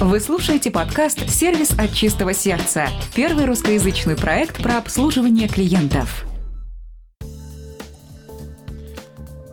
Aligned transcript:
Вы 0.00 0.20
слушаете 0.20 0.70
подкаст 0.70 1.28
«Сервис 1.28 1.72
от 1.76 1.92
чистого 1.92 2.32
сердца»– 2.32 2.86
первый 3.16 3.46
русскоязычный 3.46 4.16
проект 4.16 4.62
про 4.62 4.78
обслуживание 4.78 5.48
клиентов. 5.48 6.24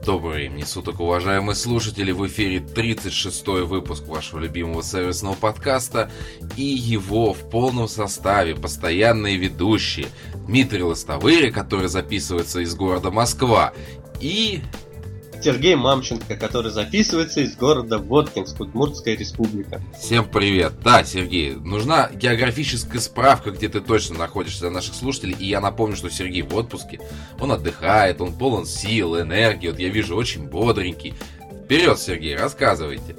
Добрый 0.05 0.35
времени 0.35 0.61
суток, 0.61 0.99
уважаемые 0.99 1.55
слушатели! 1.55 2.11
В 2.11 2.27
эфире 2.27 2.59
36-й 2.59 3.65
выпуск 3.65 4.05
вашего 4.05 4.39
любимого 4.39 4.83
сервисного 4.83 5.33
подкаста 5.33 6.11
и 6.55 6.63
его 6.63 7.33
в 7.33 7.49
полном 7.49 7.87
составе 7.87 8.53
постоянные 8.53 9.37
ведущие 9.37 10.09
Дмитрий 10.47 10.83
Лостовыри, 10.83 11.49
который 11.49 11.87
записывается 11.87 12.59
из 12.59 12.75
города 12.75 13.09
Москва, 13.09 13.73
и 14.21 14.61
Сергей 15.45 15.75
Мамченко, 15.75 16.37
который 16.37 16.71
записывается 16.71 17.41
из 17.41 17.55
города 17.55 17.99
Воткинск, 17.99 18.59
Удмуртская 18.61 19.15
республика. 19.15 19.79
Всем 19.95 20.25
привет. 20.25 20.73
Да, 20.83 21.03
Сергей, 21.03 21.53
нужна 21.53 22.09
географическая 22.11 22.99
справка, 22.99 23.51
где 23.51 23.69
ты 23.69 23.79
точно 23.79 24.17
находишься 24.17 24.61
для 24.61 24.71
наших 24.71 24.95
слушателей. 24.95 25.35
И 25.37 25.45
я 25.45 25.61
напомню, 25.61 25.97
что 25.97 26.09
Сергей 26.09 26.41
в 26.41 26.55
отпуске. 26.55 26.99
Он 27.39 27.51
отдыхает, 27.51 28.21
он 28.21 28.33
полон 28.33 28.65
сил, 28.65 29.21
энергии. 29.21 29.69
Вот 29.69 29.77
я 29.77 29.89
вижу, 29.89 30.15
очень 30.15 30.47
бодренький. 30.47 31.13
Вперед, 31.65 31.99
Сергей, 31.99 32.35
рассказывайте. 32.35 33.15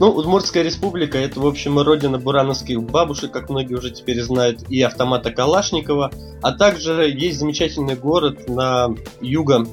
Ну, 0.00 0.10
Удмуртская 0.10 0.64
республика 0.64 1.18
это, 1.18 1.38
в 1.38 1.46
общем, 1.46 1.78
родина 1.78 2.18
бурановских 2.18 2.82
бабушек, 2.82 3.30
как 3.30 3.48
многие 3.48 3.74
уже 3.74 3.92
теперь 3.92 4.20
знают, 4.22 4.68
и 4.68 4.82
автомата 4.82 5.30
Калашникова. 5.30 6.10
А 6.42 6.50
также 6.50 7.08
есть 7.16 7.38
замечательный 7.38 7.94
город 7.94 8.48
на 8.48 8.88
юго 9.20 9.64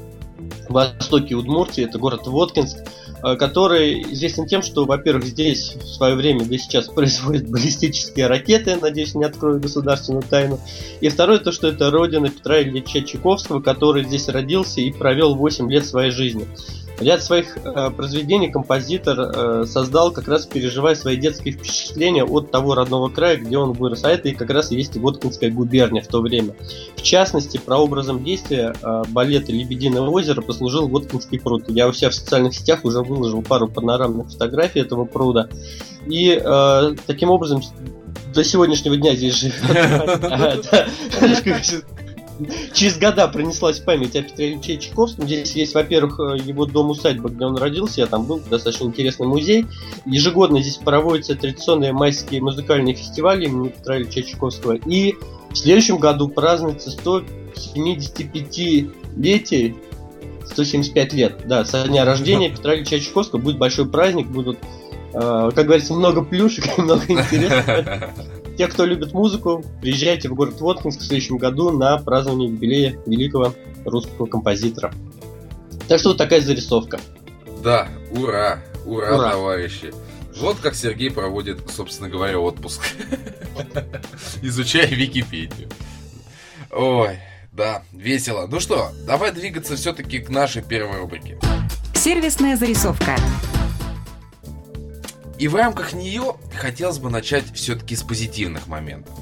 востоке 0.70 1.36
Удмуртии, 1.36 1.84
это 1.84 1.98
город 1.98 2.28
Воткинск, 2.28 2.78
э, 3.24 3.36
который 3.36 4.02
известен 4.14 4.46
тем, 4.46 4.62
что, 4.62 4.86
во-первых, 4.86 5.26
здесь 5.26 5.76
в 5.76 5.88
свое 5.88 6.16
время, 6.16 6.46
да 6.46 6.58
сейчас 6.58 6.88
производят 6.94 7.50
баллистические 7.50 8.28
ракеты, 8.28 8.78
надеюсь, 8.78 9.16
не 9.16 9.24
открою 9.24 9.60
государственную 9.60 10.24
тайну. 10.24 10.60
И 11.02 11.10
второе, 11.10 11.40
то, 11.40 11.52
что 11.52 11.68
это 11.68 11.92
родина 11.92 12.30
Петра 12.30 12.62
Ильича 12.62 13.02
Чайковского, 13.02 13.62
который 13.62 14.04
здесь 14.04 14.28
родился 14.28 14.82
и 14.82 14.92
провел 14.92 15.36
8 15.36 15.72
лет 15.72 15.86
своей 15.86 16.12
жизни. 16.12 16.48
Ряд 17.02 17.24
своих 17.24 17.58
э, 17.58 17.90
произведений 17.90 18.52
композитор 18.52 19.20
э, 19.20 19.66
создал, 19.66 20.12
как 20.12 20.28
раз 20.28 20.46
переживая 20.46 20.94
свои 20.94 21.18
детские 21.18 21.54
впечатления 21.54 22.24
от 22.24 22.52
того 22.52 22.76
родного 22.76 23.10
края, 23.10 23.38
где 23.38 23.58
он 23.58 23.74
вырос. 23.74 24.04
А 24.04 24.10
это 24.10 24.30
и 24.30 24.34
как 24.34 24.52
раз 24.52 24.72
и 24.72 24.76
есть 24.76 24.96
Воткинская 24.96 25.50
губерния 25.50 26.04
в 26.04 26.08
то 26.08 26.22
время. 26.22 26.54
В 26.96 27.02
частности, 27.02 27.58
прообразом 27.58 28.24
действия 28.24 28.76
э, 28.82 29.04
балета 29.10 29.52
«Лебединое 29.52 30.02
озеро» 30.02 30.42
послужил 30.42 30.88
Воткинский 30.88 31.40
пруд. 31.40 31.68
Я 31.70 31.88
у 31.88 31.94
себя 31.94 32.12
в 32.12 32.14
социальных 32.14 32.54
сетях 32.54 32.86
уже 32.86 33.02
выложил 33.02 33.42
пару 33.42 33.68
панорамных 33.68 34.30
фотографий 34.30 34.82
этого 34.82 35.06
пруда. 35.06 35.50
И 36.06 36.40
э, 36.40 36.96
таким 37.08 37.32
образом 37.32 37.64
до 38.34 38.44
сегодняшнего 38.44 38.96
дня 38.96 39.16
здесь 39.16 39.40
живет. 39.40 39.56
через 42.74 42.98
года 42.98 43.28
пронеслась 43.28 43.80
память 43.80 44.16
о 44.16 44.22
Петре 44.22 44.54
Ильиче 44.54 44.78
Чайковском. 44.78 45.26
Здесь 45.26 45.52
есть, 45.54 45.74
во-первых, 45.74 46.20
э, 46.20 46.38
его 46.44 46.66
дом-усадьба, 46.66 47.30
где 47.30 47.46
он 47.46 47.58
родился. 47.58 48.02
Я 48.02 48.08
там 48.08 48.26
был, 48.26 48.42
достаточно 48.50 48.86
интересный 48.86 49.28
музей. 49.28 49.66
Ежегодно 50.06 50.62
здесь 50.62 50.78
проводятся 50.78 51.36
традиционные 51.36 51.94
майские 51.94 52.42
музыкальные 52.42 52.96
фестивали 52.96 53.46
имени 53.46 53.70
Петра 53.70 53.98
Ильича 53.98 54.24
Чайковского. 54.24 54.74
И 54.86 55.16
в 55.52 55.56
следующем 55.56 55.98
году 55.98 56.28
празднуется 56.30 56.92
175-летие 56.92 59.76
175 60.46 61.14
лет, 61.14 61.42
да, 61.46 61.66
со 61.66 61.88
дня 61.88 62.06
рождения 62.06 62.50
Петра 62.50 62.76
Ильича 62.76 63.00
Чайковского 63.00 63.40
будет 63.40 63.58
большой 63.58 63.90
праздник, 63.90 64.28
будут, 64.28 64.60
как 65.14 65.66
говорится, 65.66 65.94
много 65.94 66.24
плюшек, 66.24 66.78
много 66.78 67.04
интересного. 67.08 68.12
Те, 68.58 68.68
кто 68.68 68.86
любит 68.86 69.14
музыку, 69.14 69.64
приезжайте 69.82 70.30
в 70.30 70.36
город 70.36 70.60
Воткинск 70.60 71.00
в 71.00 71.04
следующем 71.04 71.38
году 71.38 71.72
на 71.72 71.98
празднование 71.98 72.50
юбилея 72.50 73.00
великого 73.06 73.54
русского 73.86 74.26
композитора. 74.26 74.94
Так 75.88 76.00
что 76.00 76.10
вот 76.10 76.18
такая 76.18 76.42
зарисовка. 76.42 77.00
Да, 77.64 77.88
ура, 78.12 78.60
ура, 78.86 79.16
ура. 79.16 79.32
товарищи. 79.32 79.94
Вот 80.38 80.58
как 80.60 80.76
Сергей 80.76 81.12
проводит, 81.12 81.70
собственно 81.70 82.10
говоря, 82.10 82.40
отпуск. 82.40 82.82
Изучая 84.42 84.88
Википедию. 84.88 85.70
Ой, 86.72 87.20
да, 87.52 87.84
весело. 87.92 88.48
Ну 88.48 88.60
что, 88.60 88.92
давай 89.06 89.32
двигаться 89.32 89.76
все-таки 89.76 90.20
к 90.20 90.30
нашей 90.30 90.62
первой 90.64 91.00
рубрике. 91.00 91.38
Сервисная 91.94 92.56
зарисовка. 92.56 93.16
И 95.42 95.48
в 95.48 95.56
рамках 95.56 95.94
нее 95.94 96.36
хотелось 96.56 97.00
бы 97.00 97.10
начать 97.10 97.46
все-таки 97.56 97.96
с 97.96 98.04
позитивных 98.04 98.68
моментов. 98.68 99.16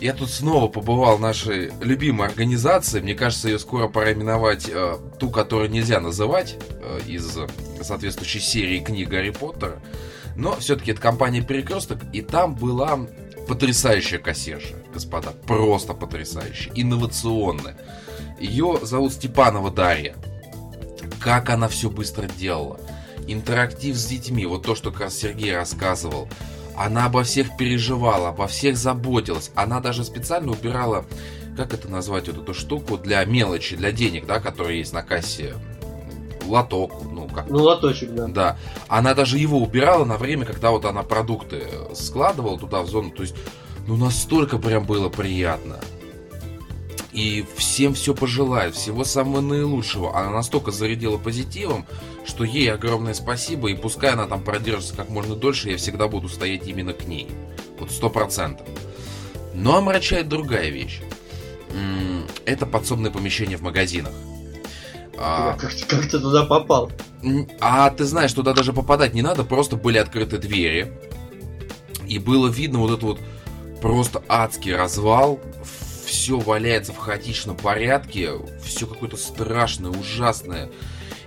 Я 0.00 0.14
тут 0.14 0.30
снова 0.30 0.68
побывал 0.68 1.18
в 1.18 1.20
нашей 1.20 1.70
любимой 1.82 2.28
организации. 2.28 3.00
Мне 3.00 3.14
кажется, 3.14 3.50
ее 3.50 3.58
скоро 3.58 3.86
пора 3.86 4.14
именовать 4.14 4.70
э, 4.72 4.96
ту, 5.18 5.28
которую 5.28 5.68
нельзя 5.68 6.00
называть 6.00 6.56
э, 6.80 7.00
из 7.06 7.36
соответствующей 7.82 8.40
серии 8.40 8.80
книг 8.80 9.10
Гарри 9.10 9.28
Поттера. 9.28 9.82
Но 10.34 10.56
все-таки 10.56 10.92
это 10.92 11.02
компания 11.02 11.42
Перекресток, 11.42 11.98
и 12.14 12.22
там 12.22 12.54
была 12.54 12.98
потрясающая 13.46 14.18
кассирша, 14.18 14.76
господа. 14.94 15.32
Просто 15.46 15.92
потрясающая, 15.92 16.72
инновационная. 16.74 17.76
Ее 18.40 18.78
зовут 18.80 19.12
Степанова 19.12 19.70
Дарья. 19.70 20.16
Как 21.20 21.50
она 21.50 21.68
все 21.68 21.90
быстро 21.90 22.26
делала 22.26 22.80
интерактив 23.32 23.96
с 23.96 24.06
детьми, 24.06 24.46
вот 24.46 24.62
то, 24.62 24.74
что 24.74 24.90
как 24.90 25.02
раз 25.02 25.16
Сергей 25.16 25.54
рассказывал, 25.54 26.28
она 26.76 27.06
обо 27.06 27.22
всех 27.24 27.56
переживала, 27.56 28.30
обо 28.30 28.46
всех 28.46 28.76
заботилась. 28.76 29.50
Она 29.54 29.80
даже 29.80 30.04
специально 30.04 30.52
убирала, 30.52 31.04
как 31.56 31.74
это 31.74 31.88
назвать, 31.88 32.28
вот 32.28 32.38
эту 32.38 32.54
штуку 32.54 32.96
для 32.96 33.24
мелочи, 33.24 33.76
для 33.76 33.92
денег, 33.92 34.26
да, 34.26 34.40
которые 34.40 34.78
есть 34.78 34.92
на 34.92 35.02
кассе. 35.02 35.54
Лоток, 36.46 37.02
ну 37.12 37.28
как. 37.28 37.48
Ну, 37.48 37.58
лоточек, 37.58 38.12
да. 38.14 38.26
Да. 38.28 38.58
Она 38.88 39.14
даже 39.14 39.38
его 39.38 39.58
убирала 39.58 40.04
на 40.04 40.16
время, 40.16 40.46
когда 40.46 40.70
вот 40.70 40.84
она 40.84 41.02
продукты 41.02 41.68
складывала 41.94 42.58
туда 42.58 42.82
в 42.82 42.88
зону. 42.88 43.10
То 43.10 43.22
есть, 43.22 43.36
ну 43.86 43.96
настолько 43.96 44.58
прям 44.58 44.84
было 44.84 45.08
приятно 45.08 45.80
и 47.12 47.44
всем 47.56 47.94
все 47.94 48.14
пожелает, 48.14 48.74
всего 48.74 49.04
самого 49.04 49.40
наилучшего. 49.40 50.16
Она 50.16 50.30
настолько 50.30 50.70
зарядила 50.70 51.18
позитивом, 51.18 51.86
что 52.24 52.44
ей 52.44 52.72
огромное 52.72 53.14
спасибо, 53.14 53.70
и 53.70 53.74
пускай 53.74 54.12
она 54.12 54.26
там 54.26 54.42
продержится 54.42 54.94
как 54.94 55.08
можно 55.08 55.34
дольше, 55.34 55.70
я 55.70 55.76
всегда 55.76 56.08
буду 56.08 56.28
стоять 56.28 56.66
именно 56.66 56.92
к 56.92 57.06
ней. 57.06 57.28
Вот 57.78 57.90
сто 57.90 58.10
процентов. 58.10 58.66
Но 59.54 59.76
омрачает 59.76 60.28
другая 60.28 60.68
вещь. 60.70 61.00
Это 62.44 62.66
подсобное 62.66 63.10
помещение 63.10 63.56
в 63.56 63.62
магазинах. 63.62 64.12
А, 65.16 65.56
как, 65.56 65.72
как 65.88 66.02
ты 66.08 66.18
туда 66.18 66.44
попал? 66.44 66.90
А 67.60 67.90
ты 67.90 68.04
знаешь, 68.04 68.32
туда 68.32 68.54
даже 68.54 68.72
попадать 68.72 69.12
не 69.12 69.22
надо, 69.22 69.44
просто 69.44 69.76
были 69.76 69.98
открыты 69.98 70.38
двери. 70.38 70.92
И 72.06 72.18
было 72.18 72.48
видно 72.48 72.78
вот 72.78 72.90
этот 72.90 73.02
вот 73.02 73.20
просто 73.80 74.22
адский 74.28 74.74
развал 74.74 75.40
все 76.10 76.38
валяется 76.38 76.92
в 76.92 76.98
хаотичном 76.98 77.56
порядке, 77.56 78.32
все 78.64 78.86
какое-то 78.86 79.16
страшное, 79.16 79.92
ужасное. 79.92 80.68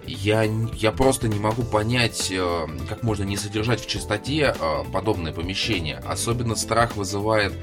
Я, 0.05 0.43
я 0.43 0.91
просто 0.91 1.27
не 1.27 1.39
могу 1.39 1.63
понять, 1.63 2.29
э, 2.31 2.67
как 2.89 3.03
можно 3.03 3.23
не 3.23 3.37
содержать 3.37 3.81
в 3.81 3.87
чистоте 3.87 4.53
э, 4.59 4.83
подобное 4.91 5.31
помещение. 5.31 5.97
Особенно 6.05 6.55
страх 6.55 6.95
вызывает 6.97 7.53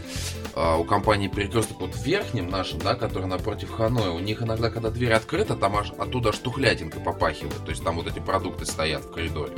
э, 0.54 0.76
у 0.78 0.84
компании 0.84 1.28
Перекресток 1.28 1.80
вот 1.80 1.94
в 1.94 2.04
верхнем 2.04 2.48
нашем, 2.48 2.78
да, 2.78 2.94
который 2.94 3.26
напротив 3.26 3.70
Ханоя. 3.70 4.10
У 4.10 4.20
них 4.20 4.42
иногда, 4.42 4.70
когда 4.70 4.90
дверь 4.90 5.12
открыта, 5.12 5.54
там 5.54 5.76
аж 5.76 5.92
оттуда 5.98 6.30
аж 6.30 6.38
тухлятинка 6.38 6.98
попахивает. 7.00 7.62
То 7.64 7.70
есть 7.70 7.84
там 7.84 7.96
вот 7.96 8.06
эти 8.06 8.20
продукты 8.20 8.64
стоят 8.64 9.04
в 9.04 9.10
коридоре. 9.10 9.52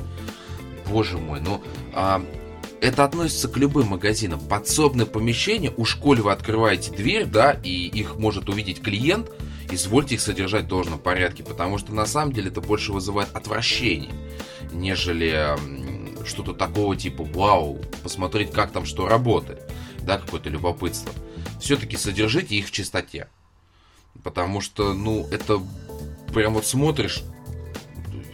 Боже 0.89 1.19
мой, 1.19 1.41
ну 1.41 1.63
а, 1.95 2.25
это 2.81 3.05
относится 3.05 3.49
к 3.49 3.57
любым 3.57 3.89
магазинам. 3.89 4.41
Подсобное 4.41 5.07
помещение, 5.07 5.73
у 5.77 5.85
школе 5.85 6.23
вы 6.23 6.33
открываете 6.33 6.91
дверь, 6.91 7.27
да, 7.27 7.53
и 7.53 7.87
их 7.87 8.17
может 8.17 8.49
увидеть 8.49 8.83
клиент, 8.83 9.31
извольте 9.75 10.17
их 10.17 10.21
содержать 10.21 10.65
в 10.65 10.69
должном 10.69 10.99
порядке, 10.99 11.43
потому 11.43 11.79
что 11.79 11.95
на 11.95 12.07
самом 12.07 12.33
деле 12.33 12.51
это 12.51 12.61
больше 12.61 12.93
вызывает 12.93 13.35
отвращение, 13.35 14.13
нежели 14.73 15.57
что-то 16.27 16.55
такого 16.55 16.97
типа 16.97 17.25
«Вау, 17.25 17.81
посмотреть, 18.03 18.53
как 18.53 18.73
там 18.73 18.85
что 18.85 19.09
работает», 19.09 19.71
да, 20.03 20.19
какое-то 20.19 20.49
любопытство. 20.49 21.13
Все-таки 21.61 21.97
содержите 21.97 22.57
их 22.57 22.69
в 22.69 22.71
чистоте. 22.71 23.29
Потому 24.23 24.61
что, 24.61 24.93
ну, 24.93 25.27
это 25.31 25.61
прям 26.33 26.55
вот 26.55 26.67
смотришь, 26.67 27.23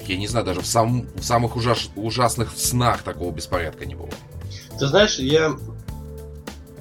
я 0.06 0.16
не 0.16 0.26
знаю, 0.26 0.46
даже 0.46 0.60
в, 0.60 0.66
сам, 0.66 1.06
в 1.14 1.22
самых 1.22 1.56
ужас, 1.56 1.90
ужасных 1.96 2.52
снах 2.56 3.02
такого 3.02 3.32
беспорядка 3.32 3.86
не 3.86 3.94
было. 3.94 4.10
Ты 4.78 4.86
знаешь, 4.86 5.18
я... 5.18 5.56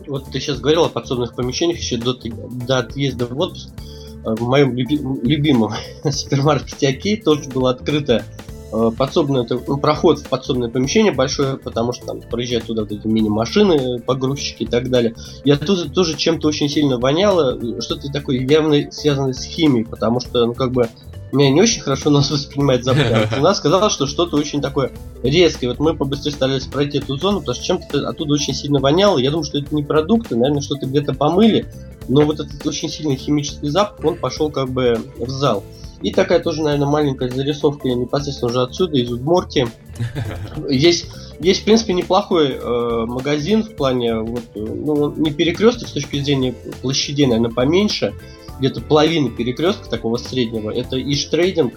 Вот 0.07 0.31
ты 0.31 0.39
сейчас 0.39 0.59
говорил 0.59 0.85
о 0.85 0.89
подсобных 0.89 1.35
помещениях 1.35 1.79
еще 1.79 1.97
до, 1.97 2.13
до 2.13 2.79
отъезда 2.79 3.27
в 3.27 3.37
отпуск. 3.37 3.69
Э, 4.25 4.35
в 4.35 4.41
моем 4.41 4.75
люби, 4.75 4.99
любимом 5.23 5.73
супермаркете 6.09 6.89
Окей 6.89 7.17
тоже 7.17 7.49
было 7.49 7.71
открыто 7.71 8.23
э, 8.71 8.91
подсобное, 8.97 9.47
ну, 9.49 9.77
проход 9.77 10.19
в 10.19 10.27
подсобное 10.27 10.69
помещение 10.69 11.11
большое, 11.11 11.57
потому 11.57 11.93
что 11.93 12.07
там 12.07 12.21
проезжают 12.21 12.65
туда 12.65 12.83
вот 12.83 12.91
эти 12.91 13.07
мини-машины, 13.07 13.99
погрузчики 13.99 14.63
и 14.63 14.67
так 14.67 14.89
далее. 14.89 15.15
И 15.43 15.51
оттуда 15.51 15.89
тоже 15.89 16.15
чем-то 16.17 16.47
очень 16.47 16.69
сильно 16.69 16.97
воняло, 16.97 17.57
что-то 17.81 18.11
такое 18.11 18.39
явно 18.39 18.91
связанное 18.91 19.33
с 19.33 19.43
химией, 19.43 19.85
потому 19.85 20.19
что, 20.19 20.45
ну, 20.45 20.53
как 20.53 20.71
бы, 20.71 20.89
меня 21.31 21.51
не 21.51 21.61
очень 21.61 21.81
хорошо 21.81 22.09
нас 22.09 22.31
воспринимает 22.31 22.83
запах. 22.83 23.31
Она 23.37 23.53
сказала, 23.53 23.89
что 23.89 24.07
что-то 24.07 24.37
очень 24.37 24.61
такое 24.61 24.91
резкое. 25.23 25.69
Вот 25.69 25.79
мы 25.79 25.95
побыстрее 25.95 26.31
старались 26.33 26.65
пройти 26.65 26.99
эту 26.99 27.17
зону, 27.17 27.39
потому 27.39 27.55
что 27.55 27.65
чем-то 27.65 28.09
оттуда 28.09 28.33
очень 28.33 28.53
сильно 28.53 28.79
воняло. 28.79 29.17
Я 29.17 29.31
думаю, 29.31 29.45
что 29.45 29.59
это 29.59 29.73
не 29.75 29.83
продукты, 29.83 30.35
наверное, 30.35 30.61
что-то 30.61 30.85
где-то 30.85 31.13
помыли. 31.13 31.65
Но 32.07 32.21
вот 32.21 32.39
этот 32.39 32.65
очень 32.65 32.89
сильный 32.89 33.15
химический 33.15 33.69
запах, 33.69 34.03
он 34.05 34.15
пошел 34.17 34.49
как 34.49 34.69
бы 34.69 34.99
в 35.17 35.29
зал. 35.29 35.63
И 36.01 36.11
такая 36.11 36.39
тоже, 36.39 36.61
наверное, 36.61 36.87
маленькая 36.87 37.29
зарисовка 37.29 37.87
непосредственно 37.89 38.51
уже 38.51 38.61
отсюда, 38.61 38.97
из 38.97 39.11
Удмуртии. 39.11 39.67
Есть, 40.69 41.07
есть 41.39 41.61
в 41.61 41.63
принципе, 41.63 41.93
неплохой 41.93 42.51
э, 42.51 43.05
магазин 43.07 43.63
в 43.63 43.75
плане, 43.75 44.19
вот, 44.19 44.43
э, 44.53 44.59
ну, 44.59 45.11
не 45.15 45.31
перекресток 45.31 45.87
с 45.87 45.91
точки 45.91 46.21
зрения 46.21 46.53
площадей, 46.81 47.25
наверное, 47.25 47.51
поменьше, 47.51 48.13
где-то 48.59 48.81
половина 48.81 49.31
перекрестка 49.31 49.89
такого 49.89 50.17
среднего, 50.17 50.69
это 50.69 50.97
Иш 51.01 51.25
Трейдинг. 51.25 51.73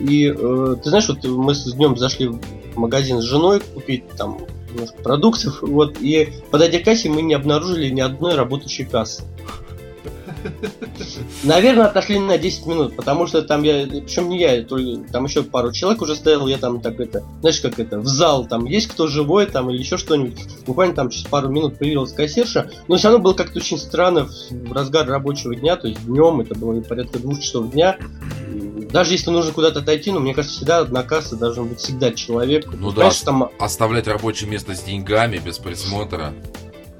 И 0.00 0.26
э, 0.26 0.76
ты 0.82 0.88
знаешь, 0.88 1.08
вот 1.08 1.22
мы 1.24 1.54
с 1.54 1.70
днем 1.70 1.98
зашли 1.98 2.28
в 2.28 2.40
магазин 2.76 3.20
с 3.20 3.24
женой 3.24 3.60
купить 3.60 4.08
там 4.16 4.38
немножко 4.74 5.02
продуктов, 5.02 5.62
вот, 5.62 5.98
и 6.00 6.32
подойдя 6.50 6.80
к 6.80 6.84
кассе 6.84 7.08
мы 7.08 7.22
не 7.22 7.34
обнаружили 7.34 7.88
ни 7.88 8.00
одной 8.00 8.34
работающей 8.34 8.84
кассы. 8.84 9.24
Наверное, 11.42 11.86
отошли 11.86 12.18
на 12.18 12.38
10 12.38 12.66
минут, 12.66 12.96
потому 12.96 13.26
что 13.26 13.42
там 13.42 13.62
я, 13.62 13.86
причем 13.86 14.28
не 14.28 14.38
я, 14.38 14.62
там 15.10 15.24
еще 15.24 15.42
пару 15.42 15.72
человек 15.72 16.02
уже 16.02 16.14
стоял, 16.14 16.46
я 16.46 16.58
там 16.58 16.80
так 16.80 17.00
это, 17.00 17.22
знаешь, 17.40 17.60
как 17.60 17.78
это, 17.78 17.98
в 17.98 18.06
зал, 18.06 18.46
там 18.46 18.64
есть 18.66 18.88
кто 18.88 19.06
живой, 19.06 19.46
там, 19.46 19.70
или 19.70 19.78
еще 19.78 19.96
что-нибудь. 19.96 20.38
Буквально 20.66 20.94
там 20.94 21.10
через 21.10 21.26
пару 21.26 21.48
минут 21.48 21.78
появилась 21.78 22.12
кассирша, 22.12 22.70
но 22.88 22.96
все 22.96 23.08
равно 23.08 23.22
было 23.22 23.34
как-то 23.34 23.58
очень 23.58 23.78
странно 23.78 24.28
в 24.50 24.72
разгар 24.72 25.06
рабочего 25.06 25.54
дня, 25.54 25.76
то 25.76 25.88
есть 25.88 26.04
днем, 26.04 26.40
это 26.40 26.54
было 26.54 26.78
порядка 26.80 27.18
двух 27.18 27.40
часов 27.40 27.70
дня, 27.70 27.96
даже 28.94 29.14
если 29.14 29.30
нужно 29.30 29.52
куда-то 29.52 29.80
отойти, 29.80 30.12
ну, 30.12 30.20
мне 30.20 30.34
кажется, 30.34 30.56
всегда 30.56 30.78
одна 30.78 31.02
касса 31.02 31.34
должен 31.34 31.66
быть 31.66 31.80
всегда 31.80 32.12
человек. 32.12 32.66
Ну 32.72 32.92
да, 32.92 33.10
там... 33.24 33.50
оставлять 33.58 34.06
рабочее 34.06 34.48
место 34.48 34.72
с 34.76 34.84
деньгами 34.84 35.38
без 35.38 35.58
присмотра. 35.58 36.32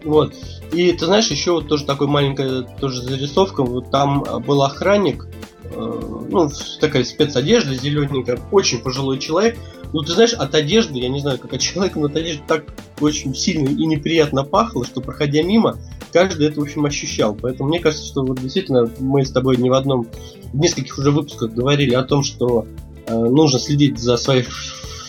Вот. 0.02 0.34
И 0.72 0.90
ты 0.90 1.06
знаешь, 1.06 1.28
еще 1.28 1.52
вот 1.52 1.68
тоже 1.68 1.84
такой 1.84 2.08
маленькая 2.08 2.62
тоже 2.62 3.00
зарисовка. 3.00 3.62
Вот 3.62 3.92
там 3.92 4.24
был 4.44 4.64
охранник, 4.64 5.28
э, 5.62 6.26
ну, 6.30 6.50
такая 6.80 7.04
спецодежда 7.04 7.76
зелененькая, 7.76 8.40
очень 8.50 8.80
пожилой 8.80 9.20
человек. 9.20 9.56
Ну, 9.92 10.02
ты 10.02 10.14
знаешь, 10.14 10.32
от 10.32 10.52
одежды, 10.56 10.98
я 10.98 11.08
не 11.08 11.20
знаю, 11.20 11.38
как 11.38 11.52
от 11.52 11.60
человека, 11.60 12.00
но 12.00 12.06
от 12.06 12.16
одежды 12.16 12.42
так 12.48 12.64
очень 13.00 13.36
сильно 13.36 13.68
и 13.68 13.86
неприятно 13.86 14.42
пахло, 14.42 14.84
что, 14.84 15.00
проходя 15.00 15.44
мимо, 15.44 15.78
каждый 16.14 16.46
это, 16.46 16.60
в 16.60 16.62
общем, 16.62 16.86
ощущал. 16.86 17.34
Поэтому 17.34 17.68
мне 17.68 17.80
кажется, 17.80 18.06
что 18.06 18.24
вот 18.24 18.40
действительно 18.40 18.88
мы 19.00 19.24
с 19.24 19.32
тобой 19.32 19.56
не 19.56 19.68
в 19.68 19.74
одном, 19.74 20.06
в 20.52 20.56
нескольких 20.56 20.96
уже 20.96 21.10
выпусках 21.10 21.52
говорили 21.52 21.92
о 21.92 22.04
том, 22.04 22.22
что 22.22 22.66
э, 23.06 23.14
нужно 23.14 23.58
следить 23.58 23.98
за 23.98 24.16
своей 24.16 24.44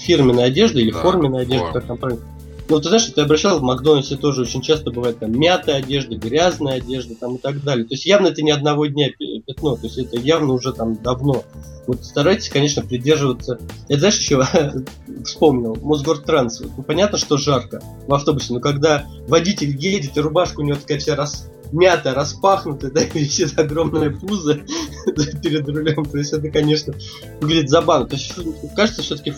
фирменной 0.01 0.45
одеждой 0.45 0.81
или 0.81 0.91
да, 0.91 0.99
форменной 0.99 1.43
одеждой, 1.43 1.71
как 1.73 1.85
там 1.85 1.97
правильно 1.97 2.23
ну, 2.67 2.79
ты 2.79 2.89
знаешь, 2.89 3.05
ты 3.05 3.21
обращал 3.21 3.59
в 3.59 3.63
Макдональдсе 3.63 4.15
тоже 4.15 4.41
очень 4.41 4.61
часто 4.61 4.91
бывает 4.91 5.19
там 5.19 5.31
мятая 5.37 5.77
одежда, 5.77 6.15
грязная 6.15 6.77
одежда 6.77 7.15
там 7.15 7.35
и 7.35 7.37
так 7.37 7.63
далее. 7.63 7.85
То 7.85 7.93
есть 7.93 8.05
явно 8.05 8.27
это 8.27 8.41
не 8.41 8.51
одного 8.51 8.87
дня 8.87 9.09
пятно, 9.45 9.75
то 9.75 9.83
есть 9.83 9.97
это 9.97 10.17
явно 10.17 10.53
уже 10.53 10.73
там 10.73 10.95
давно. 10.95 11.43
Вот 11.87 12.03
старайтесь, 12.03 12.49
конечно, 12.49 12.81
придерживаться. 12.81 13.59
Я 13.87 13.99
знаешь, 13.99 14.17
еще 14.17 14.43
вспомнил, 15.23 15.75
Мосгортранс. 15.75 16.61
Ну, 16.75 16.83
понятно, 16.83 17.17
что 17.17 17.37
жарко 17.37 17.81
в 18.07 18.13
автобусе, 18.13 18.53
но 18.53 18.59
когда 18.59 19.05
водитель 19.27 19.75
едет, 19.77 20.17
и 20.17 20.19
рубашка 20.19 20.61
у 20.61 20.63
него 20.63 20.77
такая 20.77 20.97
вся 20.97 21.15
раз 21.15 21.49
мята 21.71 22.13
распахнутая, 22.13 22.91
да, 22.93 23.01
и 23.01 23.19
висит 23.19 23.57
огромное 23.57 24.09
пузо 24.09 24.55
перед 25.43 25.67
рулем. 25.67 26.05
То 26.05 26.17
есть 26.17 26.33
это, 26.33 26.49
конечно, 26.49 26.93
выглядит 27.41 27.69
забавно. 27.69 28.07
То 28.07 28.15
есть 28.15 28.33
кажется, 28.75 29.01
все-таки 29.01 29.33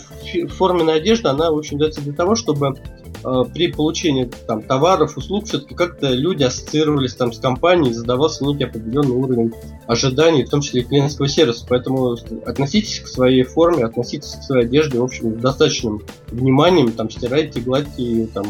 форменная 0.48 0.96
одежда, 0.96 1.30
она, 1.30 1.48
общем, 1.48 1.78
дается 1.78 2.00
для 2.00 2.12
того, 2.12 2.34
чтобы 2.34 2.74
э, 3.24 3.44
при 3.52 3.72
получении 3.72 4.30
там 4.46 4.62
товаров, 4.62 5.16
услуг, 5.16 5.46
все-таки 5.46 5.74
как-то 5.74 6.10
люди 6.12 6.44
ассоциировались 6.44 7.14
там 7.14 7.32
с 7.32 7.38
компанией, 7.38 7.92
задавался 7.92 8.44
некий 8.44 8.64
определенный 8.64 9.14
уровень 9.14 9.52
ожиданий, 9.86 10.44
в 10.44 10.50
том 10.50 10.60
числе 10.60 10.82
и 10.82 10.84
клиентского 10.84 11.28
сервиса. 11.28 11.66
Поэтому 11.68 12.16
относитесь 12.46 13.00
к 13.00 13.08
своей 13.08 13.42
форме, 13.42 13.84
относитесь 13.84 14.32
к 14.32 14.42
своей 14.42 14.66
одежде, 14.66 14.98
в 14.98 15.04
общем, 15.04 15.38
с 15.38 15.42
достаточным 15.42 16.02
вниманием, 16.28 16.92
там, 16.92 17.10
стирайте, 17.10 17.60
гладьте, 17.60 18.28
там, 18.32 18.44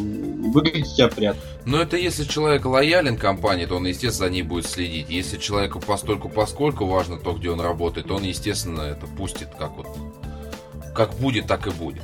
выглядите 0.53 1.05
опрятно. 1.05 1.41
Но 1.65 1.83
это 1.83 1.97
если 1.97 2.25
человек 2.25 2.65
лоялен 2.65 3.17
компании, 3.17 3.67
то 3.69 3.77
он, 3.77 3.87
естественно, 3.87 4.29
за 4.29 4.31
ней 4.31 4.43
будет 4.43 4.67
следить. 4.67 5.11
Если 5.11 5.37
человеку 5.37 5.81
постольку 5.81 6.29
поскольку 6.29 6.87
важно 6.87 7.19
то, 7.19 7.33
где 7.33 7.51
он 7.51 7.61
работает, 7.61 8.11
он, 8.11 8.23
естественно, 8.23 8.83
это 8.83 9.07
пустит 9.07 9.49
как 9.59 9.77
вот 9.77 9.87
как 10.95 11.15
будет, 11.15 11.47
так 11.47 11.67
и 11.69 11.71
будет. 11.71 12.03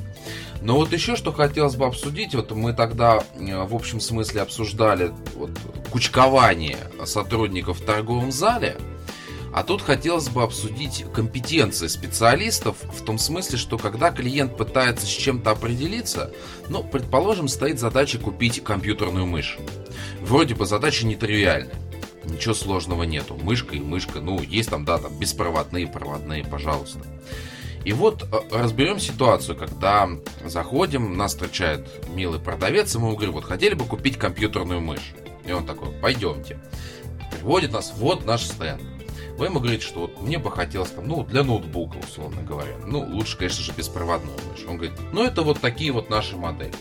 Но 0.61 0.77
вот 0.77 0.93
еще 0.93 1.15
что 1.15 1.33
хотелось 1.33 1.75
бы 1.75 1.85
обсудить, 1.85 2.33
вот 2.33 2.51
мы 2.51 2.73
тогда 2.73 3.21
э, 3.35 3.63
в 3.65 3.75
общем 3.75 3.99
смысле 3.99 4.41
обсуждали 4.41 5.11
вот, 5.35 5.51
кучкование 5.91 6.77
сотрудников 7.03 7.81
в 7.81 7.85
торговом 7.85 8.31
зале, 8.31 8.77
а 9.55 9.63
тут 9.63 9.81
хотелось 9.81 10.27
бы 10.27 10.43
обсудить 10.43 11.05
компетенции 11.13 11.87
специалистов 11.87 12.75
в 12.83 13.05
том 13.05 13.17
смысле, 13.17 13.57
что 13.57 13.77
когда 13.77 14.11
клиент 14.11 14.57
пытается 14.57 15.05
с 15.05 15.09
чем-то 15.09 15.51
определиться, 15.51 16.33
ну, 16.67 16.83
предположим, 16.83 17.47
стоит 17.47 17.79
задача 17.79 18.19
купить 18.19 18.61
компьютерную 18.61 19.25
мышь. 19.25 19.57
Вроде 20.19 20.55
бы 20.55 20.65
задача 20.65 21.07
нетривиальная. 21.07 21.77
Ничего 22.25 22.53
сложного 22.53 23.03
нету. 23.03 23.39
Мышка 23.41 23.75
и 23.75 23.79
мышка, 23.79 24.19
ну, 24.19 24.41
есть 24.41 24.71
там, 24.71 24.83
да, 24.83 24.97
там 24.97 25.17
беспроводные, 25.17 25.87
проводные, 25.87 26.43
пожалуйста. 26.43 26.99
И 27.85 27.93
вот 27.93 28.23
э, 28.23 28.37
разберем 28.51 28.99
ситуацию, 28.99 29.55
когда 29.55 30.09
заходим, 30.43 31.15
нас 31.15 31.31
встречает 31.31 31.87
милый 32.09 32.41
продавец, 32.41 32.93
и 32.93 32.99
мы 32.99 33.13
говорим, 33.13 33.31
вот 33.31 33.45
хотели 33.45 33.73
бы 33.73 33.85
купить 33.85 34.17
компьютерную 34.17 34.81
мышь. 34.81 35.13
И 35.47 35.53
он 35.53 35.65
такой, 35.65 35.91
пойдемте. 36.01 36.59
Приводит 37.31 37.71
нас, 37.71 37.93
вот 37.95 38.25
наш 38.25 38.43
стенд. 38.43 38.81
Вы 39.37 39.47
ему 39.47 39.59
говорите, 39.59 39.85
что 39.85 40.01
вот 40.01 40.21
мне 40.21 40.37
бы 40.37 40.49
хотелось 40.49 40.91
там, 40.91 41.07
ну, 41.07 41.23
для 41.23 41.43
ноутбука, 41.43 41.97
условно 41.97 42.41
говоря. 42.41 42.77
Ну, 42.85 42.99
лучше, 42.99 43.37
конечно 43.37 43.63
же, 43.63 43.73
беспроводную 43.73 44.37
мышь. 44.49 44.65
Он 44.67 44.77
говорит, 44.77 44.97
ну, 45.11 45.23
это 45.23 45.41
вот 45.41 45.59
такие 45.59 45.91
вот 45.91 46.09
наши 46.09 46.37
модели. 46.37 46.73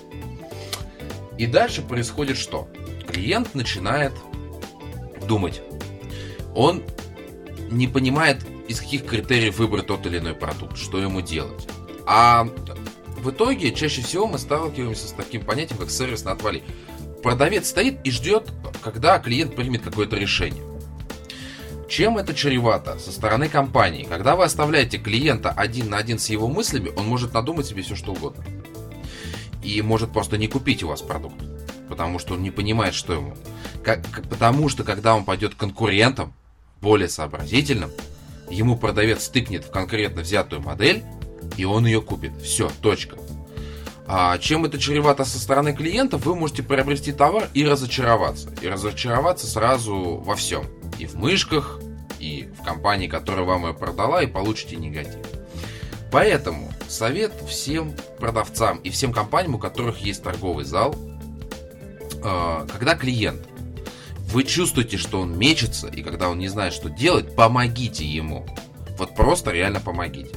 И 1.37 1.47
дальше 1.47 1.83
происходит 1.83 2.37
что? 2.37 2.69
Клиент 3.09 3.55
начинает 3.57 4.13
думать. 5.27 5.63
Он 6.55 6.83
не 7.71 7.89
понимает, 7.89 8.45
из 8.69 8.81
каких 8.81 9.05
критериев 9.05 9.59
выбрать 9.59 9.87
тот 9.87 10.07
или 10.07 10.19
иной 10.19 10.35
продукт, 10.35 10.77
что 10.77 10.99
ему 10.99 11.21
делать. 11.21 11.67
А 12.07 12.47
в 13.19 13.31
итоге 13.31 13.73
чаще 13.73 14.03
всего 14.03 14.29
мы 14.29 14.39
сталкиваемся 14.39 15.09
с 15.09 15.13
таким 15.13 15.45
понятием, 15.45 15.79
как 15.79 15.91
сервис 15.91 16.25
на 16.25 16.33
отвали. 16.33 16.63
Продавец 17.23 17.69
стоит 17.69 17.99
и 18.05 18.11
ждет, 18.13 18.53
когда 18.83 19.19
клиент 19.19 19.57
примет 19.57 19.83
какое-то 19.83 20.17
решение. 20.17 20.63
Чем 21.95 22.19
это 22.19 22.35
чревато 22.35 22.99
со 22.99 23.13
стороны 23.13 23.49
компании? 23.49 24.03
Когда 24.03 24.35
вы 24.35 24.43
оставляете 24.43 24.99
клиента 24.99 25.53
один 25.53 25.91
на 25.91 25.99
один 25.99 26.19
с 26.19 26.29
его 26.29 26.49
мыслями, 26.49 26.91
он 26.97 27.07
может 27.07 27.35
надумать 27.35 27.67
себе 27.67 27.83
все 27.83 27.95
что 27.95 28.11
угодно. 28.11 28.43
И 29.63 29.81
может 29.81 30.13
просто 30.13 30.37
не 30.37 30.49
купить 30.49 30.83
у 30.83 30.89
вас 30.89 31.03
продукт. 31.03 31.37
Потому 31.89 32.19
что 32.19 32.35
он 32.35 32.43
не 32.43 32.51
понимает, 32.51 32.95
что 32.95 33.13
ему. 33.13 33.37
Как, 33.85 34.03
потому 34.29 34.69
что 34.69 34.83
когда 34.83 35.15
он 35.15 35.25
пойдет 35.25 35.55
к 35.55 35.59
конкурентам, 35.59 36.35
более 36.81 37.09
сообразительным, 37.09 37.93
ему 38.51 38.77
продавец 38.77 39.29
тыкнет 39.29 39.65
в 39.65 39.71
конкретно 39.71 40.23
взятую 40.23 40.63
модель, 40.63 41.05
и 41.57 41.65
он 41.65 41.87
ее 41.87 42.03
купит. 42.03 42.33
Все, 42.43 42.73
точка. 42.83 43.19
А 44.09 44.37
чем 44.39 44.65
это 44.65 44.81
чревато 44.81 45.25
со 45.25 45.39
стороны 45.39 45.73
клиентов, 45.73 46.27
вы 46.27 46.35
можете 46.35 46.65
приобрести 46.65 47.13
товар 47.13 47.49
и 47.55 47.65
разочароваться. 47.65 48.53
И 48.63 48.67
разочароваться 48.67 49.47
сразу 49.47 50.17
во 50.17 50.35
всем 50.35 50.67
и 50.99 51.07
в 51.07 51.15
мышках, 51.15 51.81
и 52.19 52.49
в 52.59 52.65
компании, 52.65 53.09
которая 53.09 53.45
вам 53.45 53.67
ее 53.67 53.75
продала, 53.75 54.23
и 54.23 54.27
получите 54.27 54.77
негатив. 54.77 55.27
Поэтому 56.11 56.73
совет 56.89 57.33
всем 57.49 57.93
продавцам 58.19 58.79
и 58.79 58.91
всем 58.91 59.13
компаниям, 59.13 59.57
у 59.57 59.59
которых 59.59 59.99
есть 59.99 60.23
торговый 60.23 60.65
зал, 60.65 60.95
а, 62.23 62.67
когда 62.73 62.95
клиент, 62.95 63.47
вы 64.29 64.45
чувствуете, 64.45 64.97
что 64.97 65.21
он 65.21 65.37
мечется, 65.37 65.89
и 65.89 66.03
когда 66.03 66.29
он 66.29 66.39
не 66.39 66.49
знает, 66.49 66.73
что 66.73 66.89
делать, 66.89 67.35
помогите 67.35 68.05
ему. 68.05 68.47
Вот 68.99 69.15
просто 69.15 69.51
реально 69.51 69.81
помогите. 69.81 70.37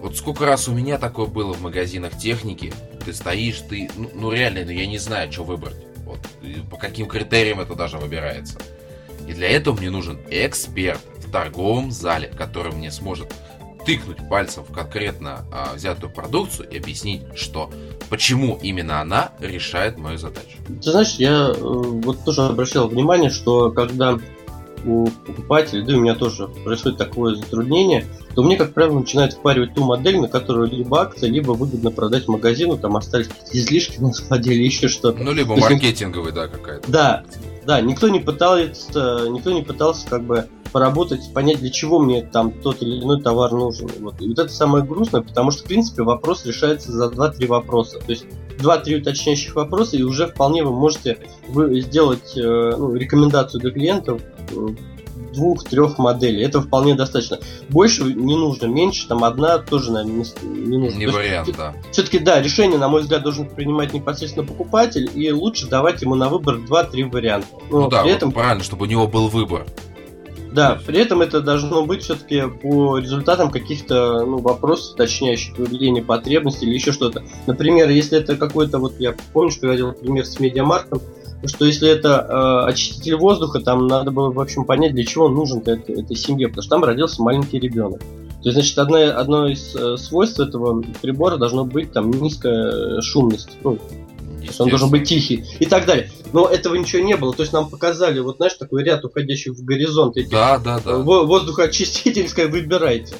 Вот 0.00 0.16
сколько 0.16 0.46
раз 0.46 0.68
у 0.68 0.74
меня 0.74 0.98
такое 0.98 1.26
было 1.26 1.52
в 1.52 1.60
магазинах 1.60 2.16
техники, 2.18 2.72
ты 3.04 3.12
стоишь, 3.12 3.60
ты, 3.68 3.90
ну, 3.96 4.10
ну 4.14 4.32
реально, 4.32 4.64
ну, 4.64 4.70
я 4.70 4.86
не 4.86 4.98
знаю, 4.98 5.30
что 5.30 5.44
выбрать. 5.44 5.76
Вот, 6.04 6.18
по 6.70 6.76
каким 6.76 7.06
критериям 7.06 7.60
это 7.60 7.74
даже 7.74 7.98
выбирается. 7.98 8.58
И 9.30 9.32
для 9.32 9.48
этого 9.48 9.76
мне 9.76 9.90
нужен 9.90 10.18
эксперт 10.28 11.00
в 11.18 11.30
торговом 11.30 11.92
зале, 11.92 12.32
который 12.36 12.72
мне 12.72 12.90
сможет 12.90 13.32
тыкнуть 13.86 14.28
пальцем 14.28 14.64
в 14.64 14.72
конкретно 14.72 15.44
а, 15.52 15.74
взятую 15.76 16.10
продукцию 16.12 16.68
и 16.68 16.78
объяснить, 16.78 17.22
что 17.36 17.70
почему 18.08 18.58
именно 18.60 19.00
она 19.00 19.30
решает 19.38 19.98
мою 19.98 20.18
задачу. 20.18 20.58
Ты 20.66 20.90
знаешь, 20.90 21.14
я 21.14 21.52
э, 21.54 21.54
вот 21.56 22.24
тоже 22.24 22.42
обращал 22.42 22.88
внимание, 22.88 23.30
что 23.30 23.70
когда 23.70 24.18
у 24.84 25.06
покупателей, 25.06 25.84
да 25.84 25.92
и 25.92 25.96
у 25.96 26.00
меня 26.00 26.16
тоже 26.16 26.48
происходит 26.48 26.98
такое 26.98 27.36
затруднение, 27.36 28.06
то 28.34 28.42
мне, 28.42 28.56
как 28.56 28.74
правило, 28.74 28.98
начинают 28.98 29.34
впаривать 29.34 29.74
ту 29.74 29.84
модель, 29.84 30.18
на 30.18 30.26
которую 30.26 30.68
либо 30.68 31.02
акция, 31.02 31.30
либо 31.30 31.52
выгодно 31.52 31.92
продать 31.92 32.26
магазину, 32.26 32.78
там 32.78 32.96
остались 32.96 33.28
какие-то 33.28 33.58
излишки 33.58 34.00
на 34.00 34.12
складе 34.12 34.54
или 34.54 34.64
еще 34.64 34.88
что-то. 34.88 35.22
Ну, 35.22 35.32
либо 35.32 35.56
маркетинговый, 35.56 36.32
да, 36.32 36.48
какая-то. 36.48 36.90
Да, 36.90 37.24
да, 37.66 37.80
никто 37.80 38.08
не 38.08 38.20
пытался, 38.20 39.28
никто 39.28 39.52
не 39.52 39.62
пытался 39.62 40.08
как 40.08 40.24
бы 40.24 40.48
поработать, 40.72 41.32
понять, 41.34 41.58
для 41.58 41.70
чего 41.70 41.98
мне 41.98 42.22
там 42.22 42.52
тот 42.52 42.82
или 42.82 43.00
иной 43.00 43.20
товар 43.20 43.52
нужен. 43.52 43.90
Вот. 44.00 44.20
И 44.20 44.28
вот 44.28 44.38
это 44.38 44.48
самое 44.48 44.84
грустное, 44.84 45.22
потому 45.22 45.50
что, 45.50 45.64
в 45.64 45.66
принципе, 45.66 46.02
вопрос 46.02 46.46
решается 46.46 46.92
за 46.92 47.06
2-3 47.06 47.46
вопроса. 47.46 47.98
То 47.98 48.10
есть 48.10 48.26
2-3 48.58 49.00
уточняющих 49.00 49.54
вопроса, 49.54 49.96
и 49.96 50.02
уже 50.02 50.28
вполне 50.28 50.62
вы 50.62 50.72
можете 50.72 51.18
сделать 51.48 52.36
э, 52.36 52.74
ну, 52.76 52.94
рекомендацию 52.94 53.60
для 53.60 53.70
клиентов 53.70 54.22
двух-трех 55.32 55.98
моделей. 55.98 56.42
Это 56.42 56.60
вполне 56.60 56.94
достаточно. 56.94 57.38
Больше 57.68 58.02
не 58.04 58.36
нужно, 58.36 58.66
меньше, 58.66 59.06
там 59.08 59.24
одна 59.24 59.58
тоже, 59.58 59.92
наверное, 59.92 60.24
не, 60.42 60.78
нужно. 60.78 60.98
Не 60.98 61.06
вариант, 61.06 61.48
есть, 61.48 61.58
да. 61.58 61.74
Все-таки, 61.92 62.18
да, 62.18 62.40
решение, 62.40 62.78
на 62.78 62.88
мой 62.88 63.02
взгляд, 63.02 63.22
должен 63.22 63.48
принимать 63.48 63.92
непосредственно 63.92 64.46
покупатель, 64.46 65.10
и 65.14 65.30
лучше 65.32 65.66
давать 65.66 66.02
ему 66.02 66.14
на 66.14 66.28
выбор 66.28 66.56
2-3 66.56 67.10
варианта. 67.10 67.48
Но 67.70 67.82
ну 67.82 67.88
да, 67.88 68.02
при 68.02 68.12
этом... 68.12 68.32
правильно, 68.32 68.64
чтобы 68.64 68.86
у 68.86 68.88
него 68.88 69.06
был 69.06 69.28
выбор. 69.28 69.66
Да, 70.52 70.80
при 70.84 70.98
этом 70.98 71.22
это 71.22 71.40
должно 71.40 71.84
быть 71.86 72.02
все-таки 72.02 72.42
по 72.48 72.98
результатам 72.98 73.50
каких-то 73.50 74.24
ну, 74.24 74.38
вопросов, 74.38 74.94
уточняющих 74.94 75.56
выявления 75.56 76.02
потребностей 76.02 76.66
или 76.66 76.74
еще 76.74 76.90
что-то. 76.92 77.22
Например, 77.46 77.88
если 77.88 78.18
это 78.18 78.36
какой-то, 78.36 78.78
вот 78.78 78.98
я 78.98 79.14
помню, 79.32 79.50
что 79.50 79.68
я 79.68 79.74
приводил 79.74 79.92
пример 79.92 80.26
с 80.26 80.40
медиамарком, 80.40 81.00
что 81.46 81.64
если 81.64 81.88
это 81.88 82.26
э, 82.28 82.70
очиститель 82.70 83.16
воздуха, 83.16 83.60
там 83.60 83.86
надо 83.86 84.10
было, 84.10 84.30
в 84.30 84.40
общем, 84.40 84.64
понять, 84.64 84.92
для 84.92 85.04
чего 85.04 85.26
он 85.26 85.34
нужен 85.34 85.60
этой, 85.60 86.00
этой 86.00 86.16
семье, 86.16 86.48
потому 86.48 86.62
что 86.62 86.70
там 86.70 86.84
родился 86.84 87.22
маленький 87.22 87.58
ребенок. 87.58 88.00
То 88.42 88.48
есть, 88.48 88.54
значит, 88.54 88.78
одно, 88.78 88.96
одно 88.96 89.48
из 89.48 89.74
э, 89.74 89.96
свойств 89.96 90.40
этого 90.40 90.82
прибора 91.02 91.36
должно 91.36 91.64
быть 91.64 91.92
там 91.92 92.10
низкая 92.10 93.00
шумность. 93.00 93.50
Ну, 93.62 93.78
он 94.58 94.68
должен 94.68 94.90
быть 94.90 95.08
тихий 95.08 95.44
и 95.58 95.66
так 95.66 95.86
далее. 95.86 96.10
Но 96.32 96.46
этого 96.46 96.74
ничего 96.74 97.02
не 97.02 97.16
было. 97.16 97.34
То 97.34 97.42
есть 97.42 97.52
нам 97.52 97.68
показали, 97.68 98.20
вот 98.20 98.36
знаешь, 98.36 98.54
такой 98.54 98.82
ряд 98.82 99.04
уходящих 99.04 99.52
в 99.52 99.64
горизонт 99.64 100.16
этих 100.16 100.30
да, 100.30 100.58
да, 100.58 100.80
да. 100.80 100.98
воздухоочистительское 100.98 102.48
выбирайте. 102.48 103.14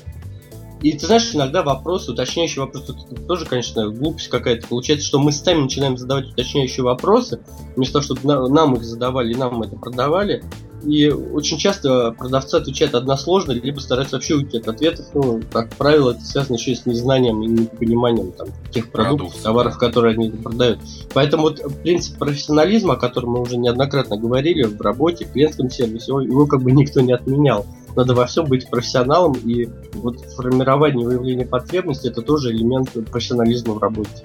И 0.83 0.93
ты 0.93 1.07
знаешь, 1.07 1.35
иногда 1.35 1.63
вопрос, 1.63 2.09
уточняющий 2.09 2.61
вопрос, 2.61 2.85
это 2.85 2.95
тоже, 3.27 3.45
конечно, 3.45 3.91
глупость 3.91 4.29
какая-то. 4.29 4.67
Получается, 4.67 5.07
что 5.07 5.19
мы 5.19 5.31
сами 5.31 5.63
начинаем 5.63 5.97
задавать 5.97 6.31
уточняющие 6.31 6.83
вопросы, 6.83 7.41
вместо 7.77 8.01
того, 8.01 8.05
чтобы 8.05 8.49
нам 8.49 8.75
их 8.75 8.85
задавали 8.85 9.33
и 9.33 9.37
нам 9.37 9.63
это 9.63 9.77
продавали. 9.77 10.43
И 10.83 11.11
очень 11.11 11.59
часто 11.59 12.13
продавцы 12.13 12.55
отвечают 12.55 12.95
односложно, 12.95 13.53
либо 13.53 13.81
стараются 13.81 14.17
вообще 14.17 14.37
уйти 14.37 14.57
от 14.57 14.69
ответов. 14.69 15.07
Ну, 15.13 15.43
как 15.53 15.69
правило, 15.75 16.13
это 16.13 16.25
связано 16.25 16.57
еще 16.57 16.73
и 16.73 16.75
с 16.75 16.87
незнанием 16.87 17.43
и 17.43 17.47
непониманием 17.47 18.33
там, 18.33 18.49
тех 18.71 18.91
продуктов, 18.91 19.29
Продукт, 19.29 19.43
товаров, 19.43 19.79
которые 19.79 20.15
они 20.15 20.31
продают. 20.31 20.79
Поэтому 21.13 21.43
вот 21.45 21.61
принцип 21.83 22.17
профессионализма, 22.17 22.95
о 22.95 22.97
котором 22.97 23.33
мы 23.33 23.43
уже 23.43 23.59
неоднократно 23.59 24.17
говорили 24.17 24.63
в 24.63 24.81
работе, 24.81 25.27
в 25.27 25.33
клиентском 25.33 25.69
сервисе, 25.69 26.13
его 26.13 26.47
как 26.47 26.63
бы 26.63 26.73
никто 26.73 27.03
не 27.03 27.13
отменял. 27.13 27.67
Надо 27.97 28.15
во 28.15 28.27
всем 28.27 28.47
быть 28.47 28.69
профессионалом, 28.71 29.33
и 29.33 29.69
вот 29.95 30.21
формирование 30.37 31.03
и 31.03 31.07
выявление 31.07 31.47
потребностей 31.47 32.09
это 32.09 32.23
тоже 32.23 32.51
элемент 32.53 32.91
профессионализма 33.11 33.75
в 33.75 33.79
работе. 33.79 34.25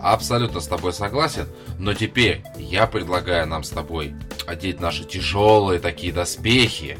Абсолютно 0.00 0.60
с 0.60 0.66
тобой 0.66 0.92
согласен, 0.92 1.46
но 1.78 1.92
теперь 1.92 2.42
я 2.56 2.86
предлагаю 2.86 3.46
нам 3.46 3.64
с 3.64 3.70
тобой 3.70 4.14
одеть 4.46 4.80
наши 4.80 5.04
тяжелые 5.04 5.80
такие 5.80 6.12
доспехи. 6.12 6.98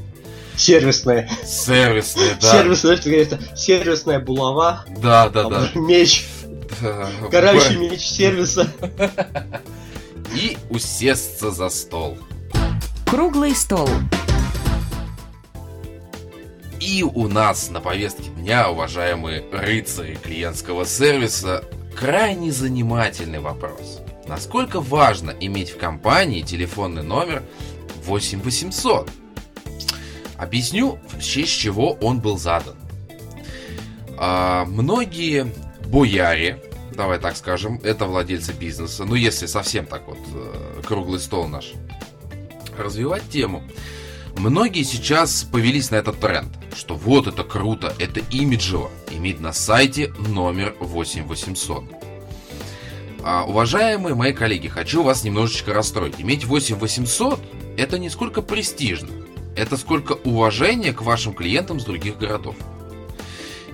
Сервисные. 0.57 1.31
Сервисные, 1.45 2.37
да. 2.41 2.53
Сервисная, 2.53 2.97
это 2.97 3.39
сервисная 3.57 4.19
булава. 4.19 4.85
Да, 5.01 5.29
да, 5.29 5.49
да. 5.49 5.69
Меч. 5.75 6.27
Да. 6.81 7.09
Карающий 7.31 7.77
меч 7.77 8.01
сервиса. 8.01 8.69
И 10.35 10.59
усесться 10.69 11.53
за 11.53 11.69
стол. 11.69 12.19
Круглый 13.07 13.55
стол. 13.55 13.89
И 16.81 17.03
у 17.03 17.27
нас 17.29 17.71
на 17.71 17.81
повестке 17.81 18.31
дня, 18.31 18.71
уважаемые 18.71 19.45
рыцари 19.51 20.15
клиентского 20.15 20.87
сервиса, 20.87 21.65
крайне 21.97 22.53
занимательный 22.53 23.41
вопрос. 23.41 24.01
Насколько 24.27 24.81
важно 24.81 25.35
иметь 25.41 25.71
в 25.71 25.79
компании 25.79 26.43
телефонный 26.43 27.03
номер 27.03 27.43
8800? 28.05 29.11
Объясню, 30.37 31.01
в 31.09 31.21
честь 31.21 31.59
чего 31.59 31.95
он 32.01 32.21
был 32.21 32.39
задан. 32.39 32.77
А, 34.17 34.65
многие 34.65 35.53
бояре, 35.87 36.63
давай 36.95 37.19
так 37.19 37.37
скажем, 37.37 37.81
это 37.83 38.07
владельцы 38.07 38.53
бизнеса, 38.53 39.05
ну 39.05 39.17
если 39.17 39.47
совсем 39.47 39.87
так 39.87 40.07
вот 40.07 40.19
э, 40.33 40.83
круглый 40.87 41.19
стол 41.19 41.49
наш, 41.49 41.73
развивать 42.79 43.29
тему. 43.29 43.63
Многие 44.39 44.85
сейчас 44.85 45.43
повелись 45.43 45.91
на 45.91 45.97
этот 45.97 46.21
тренд, 46.21 46.49
что 46.73 46.95
вот 46.95 47.27
это 47.27 47.43
круто, 47.43 47.93
это 47.99 48.21
имиджево, 48.31 48.89
иметь 49.11 49.41
на 49.41 49.53
сайте 49.53 50.13
номер 50.17 50.77
8800. 50.79 51.85
А, 53.25 53.45
уважаемые 53.45 54.15
мои 54.15 54.33
коллеги, 54.33 54.69
хочу 54.69 55.03
вас 55.03 55.25
немножечко 55.25 55.75
расстроить. 55.75 56.21
Иметь 56.21 56.45
8800 56.45 57.41
это 57.77 57.99
не 57.99 58.11
сколько 58.11 58.41
престижно, 58.41 59.11
это 59.57 59.77
сколько 59.77 60.13
уважения 60.13 60.93
к 60.93 61.03
вашим 61.03 61.35
клиентам 61.35 61.81
с 61.81 61.85
других 61.85 62.17
городов. 62.17 62.55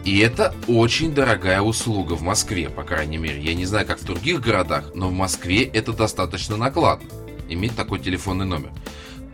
И 0.03 0.19
это 0.19 0.55
очень 0.67 1.15
дорогая 1.15 1.61
услуга 1.61 2.15
в 2.15 2.23
Москве, 2.23 2.71
по 2.71 2.85
крайней 2.85 3.19
мере. 3.19 3.39
Я 3.39 3.55
не 3.55 3.67
знаю, 3.67 3.87
как 3.87 4.01
в 4.01 4.05
других 4.05 4.41
городах, 4.41 4.93
но 4.95 5.09
в 5.09 5.13
Москве 5.13 5.65
это 5.65 5.93
достаточно 5.93 6.57
накладно. 6.57 7.09
Иметь 7.51 7.77
такой 7.77 7.99
телефонный 7.99 8.47
номер. 8.47 8.71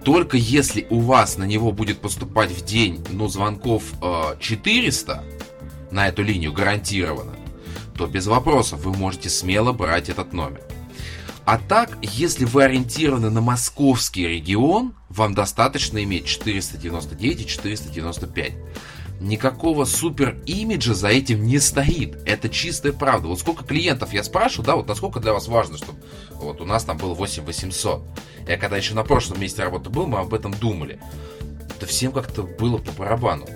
Только 0.05 0.37
если 0.37 0.87
у 0.91 1.01
вас 1.01 1.37
на 1.37 1.45
него 1.45 1.73
будет 1.73 2.01
поступать 2.01 2.51
в 2.51 2.65
день, 2.65 3.05
ну, 3.11 3.29
звонков 3.29 3.83
э, 4.03 4.37
400 4.41 5.25
на 5.91 6.09
эту 6.09 6.23
линию 6.23 6.53
гарантированно, 6.53 7.35
то 7.97 8.07
без 8.07 8.27
вопросов 8.27 8.81
вы 8.81 8.97
можете 8.97 9.29
смело 9.29 9.73
брать 9.73 10.09
этот 10.09 10.33
номер. 10.33 10.63
А 11.45 11.59
так, 11.59 11.99
если 12.03 12.45
вы 12.45 12.65
ориентированы 12.65 13.29
на 13.29 13.41
московский 13.41 14.27
регион, 14.27 14.95
вам 15.09 15.35
достаточно 15.35 16.03
иметь 16.05 16.27
499 16.27 17.41
и 17.41 17.47
495. 17.47 18.53
Никакого 19.21 19.85
супер 19.85 20.39
имиджа 20.47 20.95
за 20.95 21.09
этим 21.09 21.43
не 21.43 21.59
стоит. 21.59 22.17
Это 22.25 22.49
чистая 22.49 22.93
правда. 22.93 23.29
Вот 23.29 23.41
сколько 23.41 23.65
клиентов 23.65 24.15
я 24.15 24.25
спрашиваю, 24.25 24.67
да, 24.67 24.77
вот 24.77 24.89
насколько 24.89 25.21
для 25.21 25.35
вас 25.35 25.47
важно, 25.47 25.77
чтобы 25.77 25.99
вот 26.41 26.61
у 26.61 26.65
нас 26.65 26.85
там 26.85 26.97
было 26.97 27.15
8800. 27.15 28.03
Я 28.49 28.57
когда 28.57 28.77
еще 28.77 28.95
на 28.95 29.05
прошлом 29.05 29.41
месте 29.41 29.63
работы 29.63 29.91
был, 29.91 30.07
мы 30.07 30.19
об 30.19 30.35
этом 30.35 30.53
думали. 30.53 31.01
Да 31.79 31.87
всем 31.87 32.13
как-то 32.13 32.43
было 32.43 32.79
по 32.79 32.93
барабану. 32.93 33.47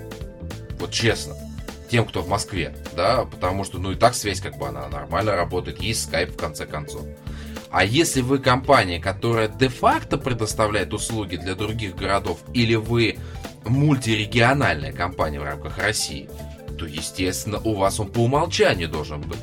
Вот 0.79 0.91
честно 0.91 1.35
тем, 1.89 2.05
кто 2.05 2.21
в 2.21 2.27
Москве, 2.27 2.75
да, 2.95 3.25
потому 3.25 3.63
что, 3.63 3.77
ну 3.77 3.91
и 3.91 3.95
так 3.95 4.15
связь 4.15 4.41
как 4.41 4.57
бы 4.57 4.67
она 4.67 4.87
нормально 4.87 5.35
работает, 5.35 5.81
есть 5.81 6.03
скайп 6.03 6.31
в 6.31 6.37
конце 6.37 6.65
концов. 6.65 7.05
А 7.69 7.83
если 7.83 8.21
вы 8.21 8.39
компания, 8.39 8.99
которая 8.99 9.47
де-факто 9.47 10.17
предоставляет 10.17 10.93
услуги 10.93 11.35
для 11.35 11.55
других 11.55 11.95
городов, 11.95 12.39
или 12.53 12.75
вы 12.75 13.17
мультирегиональная 13.65 14.93
компания 14.93 15.39
в 15.39 15.43
рамках 15.43 15.77
России, 15.77 16.29
то, 16.77 16.85
естественно, 16.85 17.59
у 17.59 17.73
вас 17.73 17.99
он 17.99 18.07
по 18.11 18.19
умолчанию 18.19 18.89
должен 18.89 19.21
быть. 19.21 19.39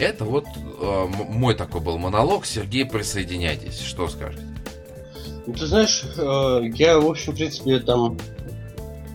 Это 0.00 0.24
вот 0.24 0.46
э, 0.80 1.06
мой 1.28 1.54
такой 1.54 1.82
был 1.82 1.98
монолог. 1.98 2.46
Сергей, 2.46 2.86
присоединяйтесь. 2.86 3.80
Что 3.80 4.08
скажете? 4.08 4.42
Ну, 5.46 5.52
ты 5.52 5.66
знаешь, 5.66 6.04
э, 6.16 6.60
я, 6.74 6.98
в 6.98 7.06
общем, 7.06 7.34
в 7.34 7.36
принципе, 7.36 7.78
там 7.80 8.16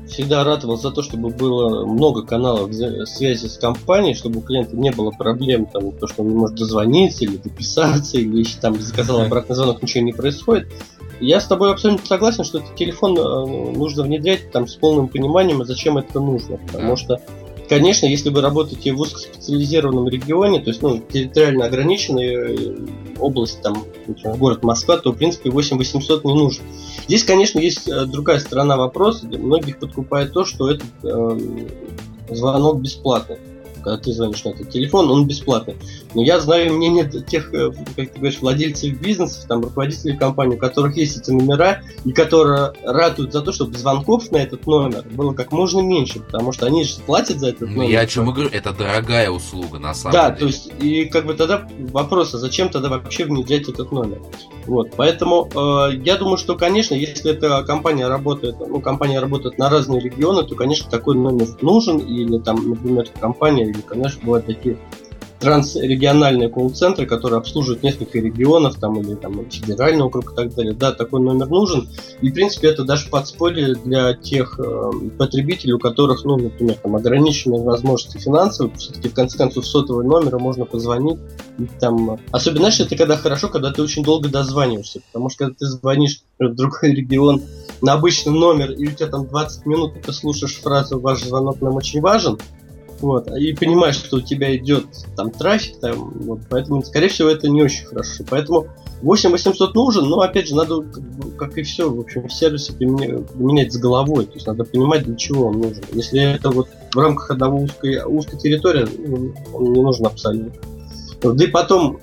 всегда 0.07 0.43
ратовал 0.43 0.77
за 0.77 0.91
то, 0.91 1.01
чтобы 1.01 1.29
было 1.29 1.85
много 1.85 2.23
каналов 2.23 2.71
связи 3.07 3.47
с 3.47 3.57
компанией, 3.57 4.13
чтобы 4.13 4.39
у 4.39 4.41
клиента 4.41 4.77
не 4.77 4.91
было 4.91 5.09
проблем, 5.09 5.65
там, 5.65 5.91
то, 5.91 6.07
что 6.07 6.21
он 6.21 6.29
не 6.29 6.35
может 6.35 6.55
дозвониться 6.55 7.25
или 7.25 7.37
дописаться, 7.37 8.17
или 8.17 8.37
если 8.37 8.59
там 8.59 8.79
заказал 8.79 9.21
обратный 9.21 9.55
звонок, 9.55 9.81
ничего 9.81 10.03
не 10.03 10.13
происходит. 10.13 10.67
Я 11.19 11.41
с 11.41 11.47
тобой 11.47 11.71
абсолютно 11.71 12.05
согласен, 12.05 12.43
что 12.43 12.59
этот 12.59 12.75
телефон 12.75 13.17
э, 13.17 13.71
нужно 13.75 14.03
внедрять 14.03 14.51
там 14.51 14.67
с 14.67 14.75
полным 14.75 15.07
пониманием, 15.07 15.65
зачем 15.65 15.97
это 15.97 16.19
нужно. 16.19 16.57
Потому 16.57 16.95
что 16.95 17.21
конечно, 17.67 18.05
если 18.05 18.29
вы 18.29 18.41
работаете 18.41 18.93
в 18.93 18.99
узкоспециализированном 18.99 20.07
регионе, 20.07 20.59
то 20.59 20.69
есть 20.69 20.81
ну, 20.81 20.99
территориально 20.99 21.65
ограниченной 21.65 22.33
э, 22.33 22.77
область, 23.19 23.61
там, 23.61 23.85
например, 24.07 24.37
город 24.37 24.63
Москва, 24.63 24.97
то, 24.97 25.11
в 25.11 25.17
принципе, 25.17 25.49
8800 25.49 26.25
не 26.25 26.33
нужен. 26.33 26.63
Здесь, 27.07 27.23
конечно, 27.23 27.59
есть 27.59 27.87
э, 27.87 28.05
другая 28.05 28.39
сторона 28.39 28.77
вопроса. 28.77 29.25
Многих 29.27 29.79
подкупает 29.79 30.33
то, 30.33 30.45
что 30.45 30.69
этот 30.69 30.87
э, 31.03 31.39
звонок 32.29 32.81
бесплатный 32.81 33.37
когда 33.85 33.99
ты 33.99 34.11
звонишь 34.11 34.43
на 34.43 34.49
этот 34.49 34.71
телефон, 34.71 35.11
он 35.11 35.27
бесплатный. 35.27 35.75
Но 36.15 36.23
я 36.23 36.39
знаю 36.39 36.73
мнение 36.73 37.07
тех, 37.09 37.53
э, 37.53 37.71
как 37.95 38.11
ты 38.11 38.19
говоришь, 38.19 38.39
владельцев 38.39 38.97
бизнесов, 38.99 39.45
там, 39.47 39.61
руководителей 39.61 40.17
компаний, 40.17 40.55
у 40.55 40.57
которых 40.57 40.95
есть 40.95 41.17
эти 41.17 41.31
номера, 41.31 41.81
и 42.05 42.13
которые 42.13 42.71
ратуют 42.83 43.33
за 43.33 43.41
то, 43.41 43.51
чтобы 43.51 43.77
звонков 43.77 44.31
на 44.31 44.37
этот 44.37 44.65
номер 44.65 45.03
было 45.11 45.33
как 45.33 45.51
можно 45.51 45.81
меньше, 45.81 46.21
потому 46.21 46.53
что 46.53 46.65
они 46.67 46.85
же 46.85 46.95
платят 47.05 47.39
за 47.39 47.49
этот 47.49 47.69
ну, 47.69 47.77
номер. 47.77 47.89
Я 47.89 47.99
о 47.99 48.07
чем 48.07 48.29
и 48.29 48.33
говорю, 48.33 48.49
это 48.49 48.71
дорогая 48.71 49.29
услуга 49.29 49.77
на 49.77 49.93
самом 49.93 50.13
да, 50.13 50.31
деле. 50.31 50.33
Да, 50.33 50.39
то 50.39 50.45
есть, 50.45 50.71
и 50.79 51.05
как 51.05 51.25
бы 51.25 51.33
тогда 51.33 51.67
вопрос, 51.91 52.33
а 52.33 52.37
зачем 52.37 52.69
тогда 52.69 52.89
вообще 52.89 53.25
внедрять 53.25 53.67
этот 53.67 53.91
номер? 53.91 54.21
Вот, 54.67 54.91
поэтому 54.95 55.49
э, 55.53 55.97
я 55.97 56.15
думаю, 56.15 56.37
что, 56.37 56.55
конечно, 56.55 56.95
если 56.95 57.31
эта 57.31 57.61
компания 57.63 58.07
работает, 58.07 58.55
ну, 58.59 58.79
компания 58.79 59.19
работает 59.19 59.57
на 59.57 59.69
разные 59.69 59.99
регионы, 59.99 60.43
то, 60.43 60.55
конечно, 60.55 60.89
такой 60.89 61.15
номер 61.15 61.47
нужен, 61.61 61.97
или 61.97 62.39
там, 62.39 62.69
например, 62.69 63.05
компания 63.19 63.65
или, 63.65 63.81
конечно, 63.81 64.21
бывают 64.23 64.45
такие 64.45 64.77
трансрегиональные 65.39 66.49
колл-центры, 66.49 67.05
которые 67.05 67.37
обслуживают 67.37 67.83
несколько 67.83 68.19
регионов 68.19 68.75
там, 68.79 68.99
или 68.99 69.15
там, 69.15 69.49
федеральный 69.49 70.03
округ 70.03 70.31
и 70.31 70.35
так 70.35 70.55
далее. 70.55 70.73
Да, 70.73 70.91
такой 70.91 71.21
номер 71.21 71.47
нужен. 71.47 71.89
И, 72.21 72.29
в 72.29 72.33
принципе, 72.33 72.69
это 72.69 72.83
даже 72.83 73.09
подспорье 73.09 73.75
для 73.75 74.13
тех 74.13 74.59
э, 74.59 74.91
потребителей, 75.17 75.73
у 75.73 75.79
которых, 75.79 76.23
ну, 76.23 76.37
например, 76.37 76.75
там, 76.75 76.95
ограниченные 76.95 77.61
возможности 77.61 78.17
финансовые. 78.17 78.75
Все-таки, 78.77 79.09
в 79.09 79.13
конце 79.13 79.37
концов, 79.37 79.67
сотового 79.67 80.03
номера 80.03 80.39
можно 80.39 80.65
позвонить. 80.65 81.19
И, 81.57 81.65
там, 81.79 82.19
особенно, 82.31 82.61
знаешь, 82.61 82.79
это 82.79 82.95
когда 82.95 83.17
хорошо, 83.17 83.49
когда 83.49 83.71
ты 83.71 83.81
очень 83.81 84.03
долго 84.03 84.29
дозваниваешься. 84.29 85.01
Потому 85.11 85.29
что, 85.29 85.45
когда 85.45 85.55
ты 85.59 85.65
звонишь 85.65 86.21
в 86.39 86.53
другой 86.53 86.93
регион 86.93 87.41
на 87.81 87.93
обычный 87.93 88.31
номер, 88.31 88.71
и 88.71 88.87
у 88.87 88.91
тебя 88.91 89.07
там 89.07 89.27
20 89.27 89.65
минут, 89.65 90.01
ты 90.01 90.13
слушаешь 90.13 90.55
фразу 90.55 90.99
«Ваш 90.99 91.23
звонок 91.23 91.61
нам 91.61 91.75
очень 91.75 92.01
важен», 92.01 92.39
вот, 92.99 93.27
и 93.27 93.53
понимаешь, 93.53 93.95
что 93.95 94.17
у 94.17 94.21
тебя 94.21 94.55
идет 94.55 94.85
там 95.15 95.29
трафик, 95.31 95.79
там, 95.79 96.13
вот, 96.21 96.41
поэтому, 96.49 96.83
скорее 96.83 97.09
всего, 97.09 97.29
это 97.29 97.49
не 97.49 97.61
очень 97.61 97.85
хорошо. 97.85 98.23
Поэтому 98.29 98.67
8800 99.01 99.75
нужен, 99.75 100.05
но, 100.05 100.21
опять 100.21 100.47
же, 100.47 100.55
надо, 100.55 100.83
как 101.37 101.57
и 101.57 101.63
все, 101.63 101.89
в 101.89 101.99
общем, 101.99 102.27
в 102.27 102.33
сервисе 102.33 102.73
менять 102.79 103.73
с 103.73 103.77
головой, 103.77 104.25
то 104.25 104.33
есть 104.33 104.47
надо 104.47 104.63
понимать, 104.63 105.03
для 105.03 105.15
чего 105.15 105.47
он 105.47 105.59
нужен. 105.59 105.83
Если 105.91 106.21
это 106.21 106.49
вот 106.49 106.69
в 106.93 106.97
рамках 106.97 107.31
одного 107.31 107.59
узкой, 107.59 108.03
узкой 108.05 108.39
территории, 108.39 108.87
ну, 109.05 109.33
он 109.53 109.73
не 109.73 109.81
нужен 109.81 110.05
абсолютно. 110.05 110.53
Да 111.21 111.43
и 111.43 111.47
потом, 111.47 111.99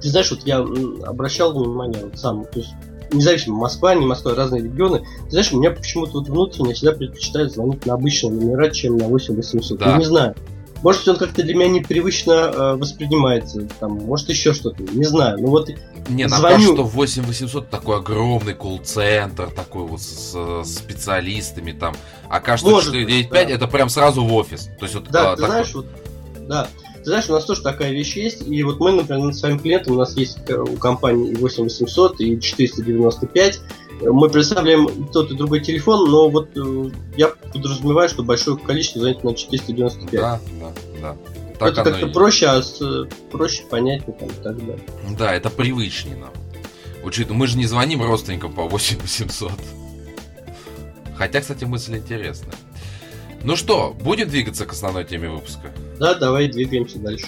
ты 0.00 0.08
знаешь, 0.08 0.30
вот 0.30 0.40
я 0.44 0.58
обращал 1.06 1.52
внимание 1.52 2.04
вот 2.04 2.18
сам, 2.18 2.44
то 2.44 2.60
есть 2.60 2.72
независимо, 3.14 3.56
Москва, 3.56 3.94
не 3.94 4.06
Москва, 4.06 4.34
разные 4.34 4.62
регионы. 4.62 5.00
Ты 5.24 5.30
знаешь, 5.30 5.52
у 5.52 5.58
меня 5.58 5.70
почему-то 5.70 6.18
вот 6.18 6.28
внутренне 6.28 6.74
всегда 6.74 6.92
предпочитают 6.92 7.52
звонить 7.52 7.86
на 7.86 7.94
обычные 7.94 8.32
номера, 8.32 8.70
чем 8.70 8.96
на 8.96 9.06
8800. 9.06 9.78
Да. 9.78 9.92
Я 9.92 9.96
не 9.98 10.04
знаю. 10.04 10.34
Может, 10.82 11.08
он 11.08 11.16
как-то 11.16 11.42
для 11.42 11.54
меня 11.54 11.68
непривычно 11.68 12.32
э, 12.32 12.76
воспринимается, 12.76 13.66
там, 13.80 13.92
может, 13.92 14.28
еще 14.28 14.52
что-то, 14.52 14.82
не 14.82 15.04
знаю. 15.04 15.38
Ну 15.40 15.48
вот 15.48 15.70
Не, 16.10 16.28
звоню... 16.28 16.42
кажется, 16.42 16.72
что 16.74 16.84
8800 16.84 17.70
такой 17.70 17.96
огромный 17.96 18.52
колл-центр, 18.52 19.48
такой 19.48 19.86
вот 19.86 20.02
с, 20.02 20.34
с 20.34 20.74
специалистами 20.74 21.72
там. 21.72 21.94
А 22.28 22.38
кажется, 22.40 22.70
может, 22.70 22.92
495 22.92 23.48
да. 23.48 23.54
это 23.54 23.66
прям 23.66 23.88
сразу 23.88 24.26
в 24.26 24.34
офис. 24.34 24.68
То 24.78 24.84
есть 24.84 24.94
вот, 24.94 25.08
да, 25.08 25.32
а, 25.32 25.36
ты 25.36 25.40
такой... 25.40 25.46
знаешь, 25.46 25.74
вот, 25.74 25.86
да. 26.46 26.68
Ты 27.04 27.10
знаешь, 27.10 27.28
у 27.28 27.32
нас 27.32 27.44
тоже 27.44 27.60
такая 27.60 27.92
вещь 27.92 28.16
есть, 28.16 28.48
и 28.48 28.62
вот 28.62 28.80
мы, 28.80 28.92
например, 28.92 29.26
над 29.26 29.36
своим 29.36 29.58
клиентом, 29.58 29.94
у 29.94 29.98
нас 29.98 30.16
есть 30.16 30.38
э, 30.48 30.56
у 30.56 30.76
компании 30.76 31.32
и 31.32 31.36
8800, 31.36 32.18
и 32.20 32.40
495, 32.40 33.60
мы 34.00 34.30
представляем 34.30 35.06
тот 35.12 35.30
и 35.30 35.36
другой 35.36 35.60
телефон, 35.60 36.10
но 36.10 36.30
вот 36.30 36.48
э, 36.56 36.90
я 37.18 37.28
подразумеваю, 37.28 38.08
что 38.08 38.22
большое 38.22 38.56
количество 38.56 39.02
занято 39.02 39.26
на 39.26 39.34
495. 39.34 40.12
Да, 40.12 40.40
да, 40.60 40.72
да. 41.02 41.16
Так 41.58 41.72
это 41.72 41.84
как-то 41.84 42.06
проще, 42.08 42.46
а 42.46 42.62
с, 42.62 42.80
проще 43.30 43.64
понятнее 43.64 44.16
там 44.18 44.28
и 44.28 44.42
так 44.42 44.56
далее. 44.56 44.80
Да, 45.18 45.34
это 45.34 45.50
привычнее 45.50 46.16
нам. 46.16 46.32
Учитывая, 47.04 47.38
мы 47.38 47.46
же 47.46 47.58
не 47.58 47.66
звоним 47.66 48.02
родственникам 48.02 48.52
по 48.52 48.62
8800. 48.62 49.52
Хотя, 51.16 51.40
кстати, 51.40 51.64
мысль 51.64 51.98
интересная. 51.98 52.54
Ну 53.42 53.56
что, 53.56 53.94
будем 54.00 54.28
двигаться 54.28 54.64
к 54.64 54.72
основной 54.72 55.04
теме 55.04 55.28
выпуска? 55.28 55.70
Да, 55.98 56.14
давай 56.14 56.48
двигаемся 56.48 56.98
дальше. 56.98 57.26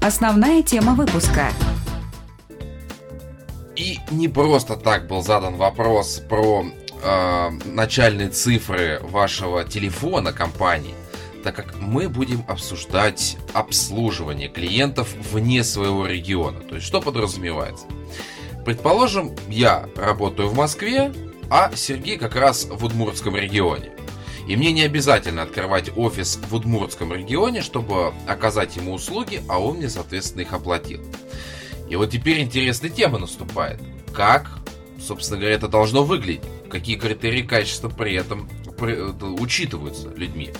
Основная 0.00 0.62
тема 0.62 0.94
выпуска. 0.94 1.48
И 3.76 3.98
не 4.10 4.28
просто 4.28 4.76
так 4.76 5.06
был 5.06 5.22
задан 5.22 5.56
вопрос 5.56 6.22
про 6.28 6.64
э, 7.02 7.50
начальные 7.64 8.30
цифры 8.30 8.98
вашего 9.02 9.64
телефона 9.64 10.32
компании, 10.32 10.94
так 11.44 11.54
как 11.54 11.76
мы 11.80 12.08
будем 12.08 12.44
обсуждать 12.48 13.36
обслуживание 13.52 14.48
клиентов 14.48 15.14
вне 15.30 15.62
своего 15.62 16.06
региона. 16.06 16.60
То 16.60 16.76
есть 16.76 16.86
что 16.86 17.00
подразумевается? 17.00 17.86
Предположим, 18.64 19.36
я 19.48 19.88
работаю 19.96 20.48
в 20.48 20.56
Москве, 20.56 21.12
а 21.50 21.70
Сергей 21.74 22.18
как 22.18 22.34
раз 22.34 22.64
в 22.64 22.84
Удмуртском 22.84 23.36
регионе. 23.36 23.92
И 24.48 24.56
мне 24.56 24.72
не 24.72 24.80
обязательно 24.82 25.42
открывать 25.42 25.90
офис 25.94 26.40
в 26.48 26.54
Удмуртском 26.54 27.12
регионе, 27.12 27.60
чтобы 27.60 28.14
оказать 28.26 28.76
ему 28.76 28.94
услуги, 28.94 29.42
а 29.46 29.60
он 29.60 29.76
мне, 29.76 29.90
соответственно, 29.90 30.40
их 30.40 30.54
оплатил. 30.54 31.02
И 31.90 31.96
вот 31.96 32.10
теперь 32.10 32.40
интересная 32.40 32.88
тема 32.88 33.18
наступает. 33.18 33.78
Как, 34.14 34.50
собственно 34.98 35.38
говоря, 35.38 35.54
это 35.54 35.68
должно 35.68 36.02
выглядеть? 36.02 36.40
Какие 36.70 36.96
критерии 36.96 37.42
качества 37.42 37.90
при 37.90 38.14
этом 38.14 38.48
учитываются 39.38 40.08
людьми? 40.16 40.50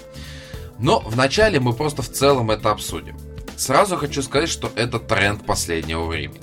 Но 0.78 1.00
вначале 1.00 1.58
мы 1.58 1.72
просто 1.72 2.02
в 2.02 2.10
целом 2.10 2.50
это 2.50 2.70
обсудим. 2.70 3.16
Сразу 3.56 3.96
хочу 3.96 4.22
сказать, 4.22 4.50
что 4.50 4.70
это 4.76 4.98
тренд 4.98 5.46
последнего 5.46 6.04
времени. 6.04 6.40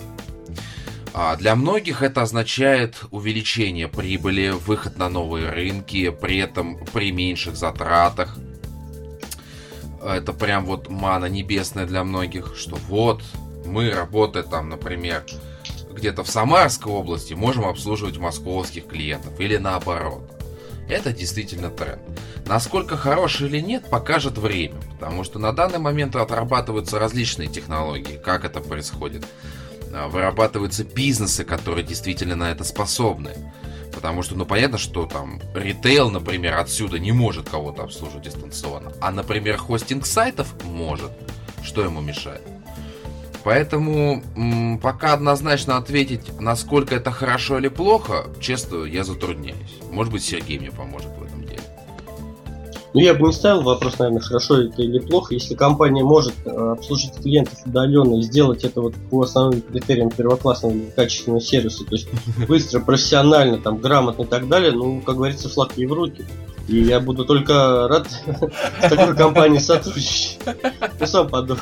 А 1.18 1.38
для 1.38 1.56
многих 1.56 2.02
это 2.02 2.24
означает 2.24 2.98
увеличение 3.10 3.88
прибыли, 3.88 4.50
выход 4.50 4.98
на 4.98 5.08
новые 5.08 5.50
рынки, 5.50 6.10
при 6.10 6.40
этом 6.40 6.78
при 6.92 7.14
меньших 7.14 7.56
затратах. 7.56 8.38
Это 10.04 10.34
прям 10.34 10.66
вот 10.66 10.90
мана 10.90 11.28
небесная 11.28 11.86
для 11.86 12.04
многих, 12.04 12.58
что 12.58 12.76
вот 12.90 13.24
мы, 13.66 13.92
работая 13.92 14.44
там, 14.44 14.68
например, 14.68 15.24
где-то 15.90 16.26
в 16.26 16.30
Самарской 16.30 16.92
области, 16.92 17.34
можем 17.34 17.64
обслуживать 17.64 18.18
московских 18.18 18.86
клиентов 18.86 19.40
или 19.40 19.56
наоборот. 19.56 20.30
Это 20.90 21.14
действительно 21.14 21.70
тренд. 21.70 22.02
Насколько 22.46 22.98
хороший 22.98 23.48
или 23.48 23.62
нет, 23.62 23.90
покажет 23.90 24.38
время, 24.38 24.76
потому 24.92 25.24
что 25.24 25.40
на 25.40 25.54
данный 25.54 25.80
момент 25.80 26.18
отрабатываются 26.18 27.00
различные 27.00 27.48
технологии, 27.48 28.20
как 28.22 28.44
это 28.44 28.60
происходит. 28.60 29.26
А, 29.96 30.08
вырабатываются 30.10 30.84
бизнесы, 30.84 31.46
которые 31.46 31.86
действительно 31.86 32.36
на 32.36 32.52
это 32.52 32.64
способны. 32.66 33.32
Потому 33.94 34.24
что, 34.24 34.36
ну, 34.36 34.46
понятно, 34.46 34.78
что 34.78 35.06
там 35.06 35.42
ритейл, 35.54 36.10
например, 36.10 36.58
отсюда 36.58 37.00
не 37.00 37.14
может 37.14 37.48
кого-то 37.48 37.84
обслуживать 37.84 38.26
дистанционно. 38.26 38.92
А, 39.00 39.12
например, 39.12 39.58
хостинг 39.58 40.06
сайтов 40.06 40.54
может. 40.66 41.12
Что 41.64 41.82
ему 41.82 42.02
мешает? 42.02 42.42
Поэтому 43.46 44.22
пока 44.82 45.14
однозначно 45.14 45.78
ответить, 45.78 46.40
насколько 46.42 46.96
это 46.96 47.12
хорошо 47.12 47.60
или 47.60 47.70
плохо, 47.70 48.26
честно, 48.42 48.84
я 48.84 49.04
затрудняюсь. 49.04 49.80
Может 49.92 50.12
быть, 50.12 50.26
Сергей 50.26 50.60
мне 50.60 50.72
поможет. 50.72 51.15
Ну, 52.96 53.02
я 53.02 53.14
бы 53.14 53.28
не 53.28 53.34
ставил 53.34 53.62
вопрос, 53.62 54.00
наверное, 54.00 54.22
хорошо 54.22 54.62
это 54.62 54.82
или 54.82 55.00
плохо. 55.00 55.34
Если 55.34 55.54
компания 55.54 56.02
может 56.02 56.34
э, 56.46 56.50
обслужить 56.50 57.12
клиентов 57.16 57.60
удаленно 57.66 58.16
и 58.16 58.22
сделать 58.22 58.64
это 58.64 58.80
вот 58.80 58.96
по 59.10 59.24
основным 59.24 59.62
критериям 59.62 60.10
первоклассного 60.10 60.74
качественного 60.96 61.42
сервиса, 61.42 61.84
то 61.84 61.92
есть 61.92 62.08
быстро, 62.48 62.80
профессионально, 62.80 63.58
там, 63.58 63.80
грамотно 63.80 64.24
и 64.24 64.26
так 64.26 64.48
далее, 64.48 64.72
ну, 64.72 65.02
как 65.02 65.18
говорится, 65.18 65.50
флаг 65.50 65.74
ей 65.76 65.88
в 65.88 65.92
руки. 65.92 66.24
И 66.70 66.78
я 66.84 67.02
буду 67.02 67.26
только 67.26 67.90
рад 67.90 68.08
с 68.82 68.90
такой 68.90 69.14
компанией 69.14 69.60
сотрудничать. 69.60 70.40
Ну, 70.98 71.06
сам 71.06 71.28
подумал. 71.28 71.60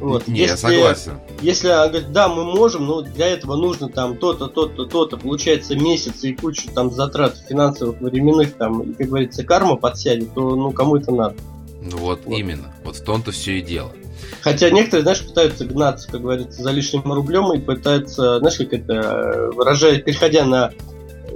Вот. 0.00 0.26
Не, 0.26 0.40
если, 0.40 0.52
я 0.52 0.56
согласен. 0.56 1.20
Если 1.42 1.68
она 1.68 1.88
говорит, 1.88 2.12
да, 2.12 2.28
мы 2.28 2.44
можем, 2.44 2.86
но 2.86 3.02
для 3.02 3.26
этого 3.28 3.54
нужно 3.56 3.88
там 3.88 4.16
то-то, 4.16 4.46
то-то, 4.48 4.86
то-то, 4.86 5.16
получается 5.18 5.76
месяц 5.76 6.24
и 6.24 6.32
кучу 6.34 6.68
там 6.74 6.90
затрат 6.90 7.36
финансовых, 7.48 8.00
временных, 8.00 8.54
там, 8.54 8.80
и, 8.80 8.94
как 8.94 9.08
говорится, 9.08 9.44
карма 9.44 9.76
подсядет, 9.76 10.32
то 10.34 10.56
ну 10.56 10.72
кому 10.72 10.96
это 10.96 11.12
надо? 11.12 11.36
Ну 11.82 11.98
вот, 11.98 12.20
вот. 12.24 12.38
именно, 12.38 12.72
вот 12.82 12.96
в 12.96 13.04
том-то 13.04 13.30
все 13.30 13.58
и 13.58 13.62
дело. 13.62 13.92
Хотя 14.40 14.70
некоторые, 14.70 15.02
знаешь, 15.02 15.26
пытаются 15.26 15.64
гнаться, 15.66 16.10
как 16.10 16.22
говорится, 16.22 16.62
за 16.62 16.70
лишним 16.70 17.12
рублем 17.12 17.52
и 17.52 17.58
пытаются, 17.58 18.38
знаешь, 18.38 18.56
как 18.56 18.72
это, 18.72 19.50
выражая, 19.54 19.98
переходя 20.00 20.44
на 20.44 20.72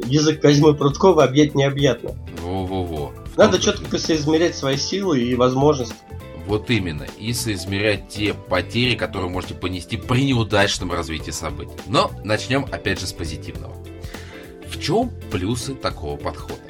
язык 0.06 0.40
Козьмы 0.40 0.74
Прудкова, 0.74 1.24
объять 1.24 1.54
необъятно. 1.54 2.12
Во-во-во. 2.42 3.12
Надо 3.36 3.58
четко 3.58 3.98
соизмерять 3.98 4.56
свои 4.56 4.76
силы 4.76 5.20
и 5.20 5.34
возможности. 5.34 5.96
Вот 6.46 6.70
именно. 6.70 7.06
И 7.18 7.32
соизмерять 7.32 8.08
те 8.08 8.34
потери, 8.34 8.96
которые 8.96 9.30
можете 9.30 9.54
понести 9.54 9.96
при 9.96 10.24
неудачном 10.24 10.92
развитии 10.92 11.30
событий. 11.30 11.74
Но 11.86 12.10
начнем 12.22 12.66
опять 12.70 13.00
же 13.00 13.06
с 13.06 13.12
позитивного. 13.12 13.74
В 14.68 14.80
чем 14.80 15.10
плюсы 15.30 15.74
такого 15.74 16.16
подхода? 16.16 16.60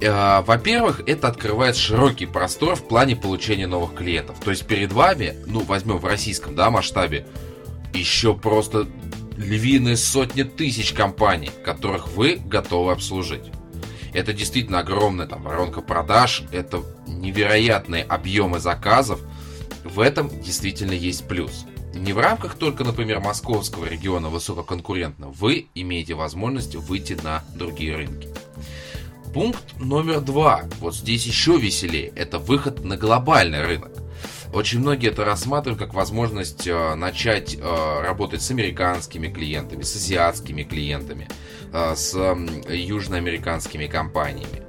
Э, 0.00 0.42
во-первых, 0.42 1.02
это 1.06 1.28
открывает 1.28 1.76
широкий 1.76 2.26
простор 2.26 2.76
в 2.76 2.86
плане 2.86 3.16
получения 3.16 3.66
новых 3.66 3.94
клиентов. 3.94 4.38
То 4.40 4.50
есть 4.50 4.66
перед 4.66 4.92
вами, 4.92 5.34
ну 5.46 5.60
возьмем 5.60 5.98
в 5.98 6.04
российском 6.04 6.54
да, 6.54 6.70
масштабе, 6.70 7.26
еще 7.92 8.34
просто 8.34 8.86
львиные 9.36 9.96
сотни 9.96 10.42
тысяч 10.42 10.92
компаний, 10.92 11.50
которых 11.64 12.08
вы 12.08 12.40
готовы 12.44 12.92
обслужить. 12.92 13.44
Это 14.12 14.32
действительно 14.32 14.80
огромная 14.80 15.26
там 15.26 15.42
воронка 15.42 15.80
продаж, 15.80 16.44
это 16.52 16.82
невероятные 17.06 18.02
объемы 18.04 18.58
заказов. 18.58 19.20
В 19.84 20.00
этом 20.00 20.28
действительно 20.42 20.92
есть 20.92 21.26
плюс. 21.28 21.66
Не 21.94 22.12
в 22.12 22.18
рамках 22.18 22.54
только, 22.54 22.84
например, 22.84 23.20
московского 23.20 23.86
региона 23.86 24.28
высококонкурентного, 24.28 25.32
вы 25.32 25.68
имеете 25.74 26.14
возможность 26.14 26.74
выйти 26.74 27.16
на 27.22 27.42
другие 27.54 27.96
рынки. 27.96 28.28
Пункт 29.32 29.78
номер 29.78 30.20
два. 30.20 30.64
Вот 30.80 30.94
здесь 30.94 31.26
еще 31.26 31.58
веселее. 31.58 32.12
Это 32.14 32.38
выход 32.38 32.84
на 32.84 32.96
глобальный 32.96 33.62
рынок. 33.62 33.92
Очень 34.52 34.80
многие 34.80 35.10
это 35.10 35.24
рассматривают 35.24 35.78
как 35.78 35.92
возможность 35.92 36.66
э, 36.66 36.94
начать 36.94 37.54
э, 37.54 38.00
работать 38.02 38.40
с 38.40 38.50
американскими 38.50 39.28
клиентами, 39.28 39.82
с 39.82 39.94
азиатскими 39.94 40.62
клиентами, 40.62 41.28
э, 41.72 41.94
с 41.94 42.14
э, 42.14 42.74
южноамериканскими 42.74 43.86
компаниями. 43.86 44.62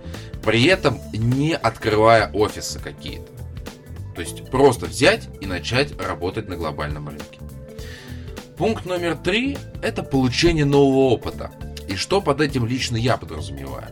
При 0.44 0.66
этом 0.66 1.00
не 1.14 1.56
открывая 1.56 2.30
офисы 2.32 2.80
какие-то. 2.80 3.32
То 4.16 4.22
есть 4.22 4.50
просто 4.52 4.86
взять 4.86 5.30
и 5.40 5.46
начать 5.46 6.00
работать 6.02 6.50
на 6.50 6.58
глобальном 6.58 7.08
рынке. 7.08 7.40
Пункт 8.58 8.86
номер 8.86 9.16
три– 9.16 9.58
это 9.82 10.04
получение 10.04 10.66
нового 10.66 11.12
опыта. 11.12 11.52
И 11.88 11.96
что 11.96 12.20
под 12.20 12.42
этим 12.42 12.66
лично 12.66 12.98
я 12.98 13.16
подразумеваю? 13.16 13.88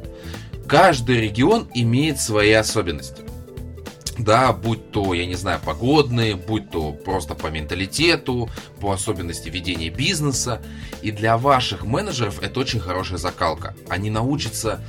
Каждый 0.68 1.22
регион 1.22 1.70
имеет 1.74 2.20
свои 2.20 2.52
особенности. 2.52 3.27
Да, 4.18 4.52
будь 4.52 4.92
то, 4.92 5.14
я 5.14 5.26
не 5.26 5.36
знаю, 5.36 5.60
погодные, 5.64 6.36
будь 6.36 6.72
то 6.72 6.92
просто 6.92 7.36
по 7.36 7.48
менталитету, 7.48 8.50
по 8.82 8.92
особенности 8.92 9.50
ведения 9.50 9.90
бизнеса. 9.90 10.62
И 11.02 11.12
для 11.12 11.38
ваших 11.38 11.86
менеджеров 11.86 12.42
это 12.42 12.60
очень 12.60 12.80
хорошая 12.80 13.20
закалка. 13.20 13.76
Они 13.90 14.10
научатся 14.10 14.84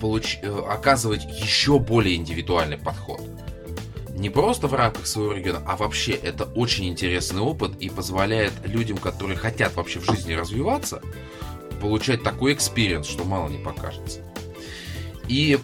получ... 0.00 0.38
Э, 0.42 0.62
оказывать 0.70 1.24
еще 1.24 1.78
более 1.78 2.16
индивидуальный 2.16 2.78
подход. 2.78 3.20
Не 4.10 4.30
просто 4.30 4.66
в 4.66 4.74
рамках 4.74 5.06
своего 5.06 5.32
региона, 5.32 5.62
а 5.66 5.76
вообще 5.76 6.12
это 6.12 6.44
очень 6.44 6.88
интересный 6.88 7.40
опыт 7.40 7.76
и 7.80 7.88
позволяет 7.88 8.52
людям, 8.64 8.98
которые 8.98 9.36
хотят 9.36 9.76
вообще 9.76 10.00
в 10.00 10.06
жизни 10.06 10.32
развиваться, 10.32 11.02
получать 11.80 12.24
такой 12.24 12.54
experience, 12.54 13.06
что 13.06 13.24
мало 13.24 13.48
не 13.48 13.58
покажется. 13.58 14.20
И 15.28 15.58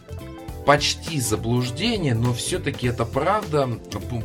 почти 0.66 1.20
заблуждение, 1.20 2.14
но 2.14 2.33
все-таки 2.33 2.87
это 2.87 3.05
правда. 3.05 3.68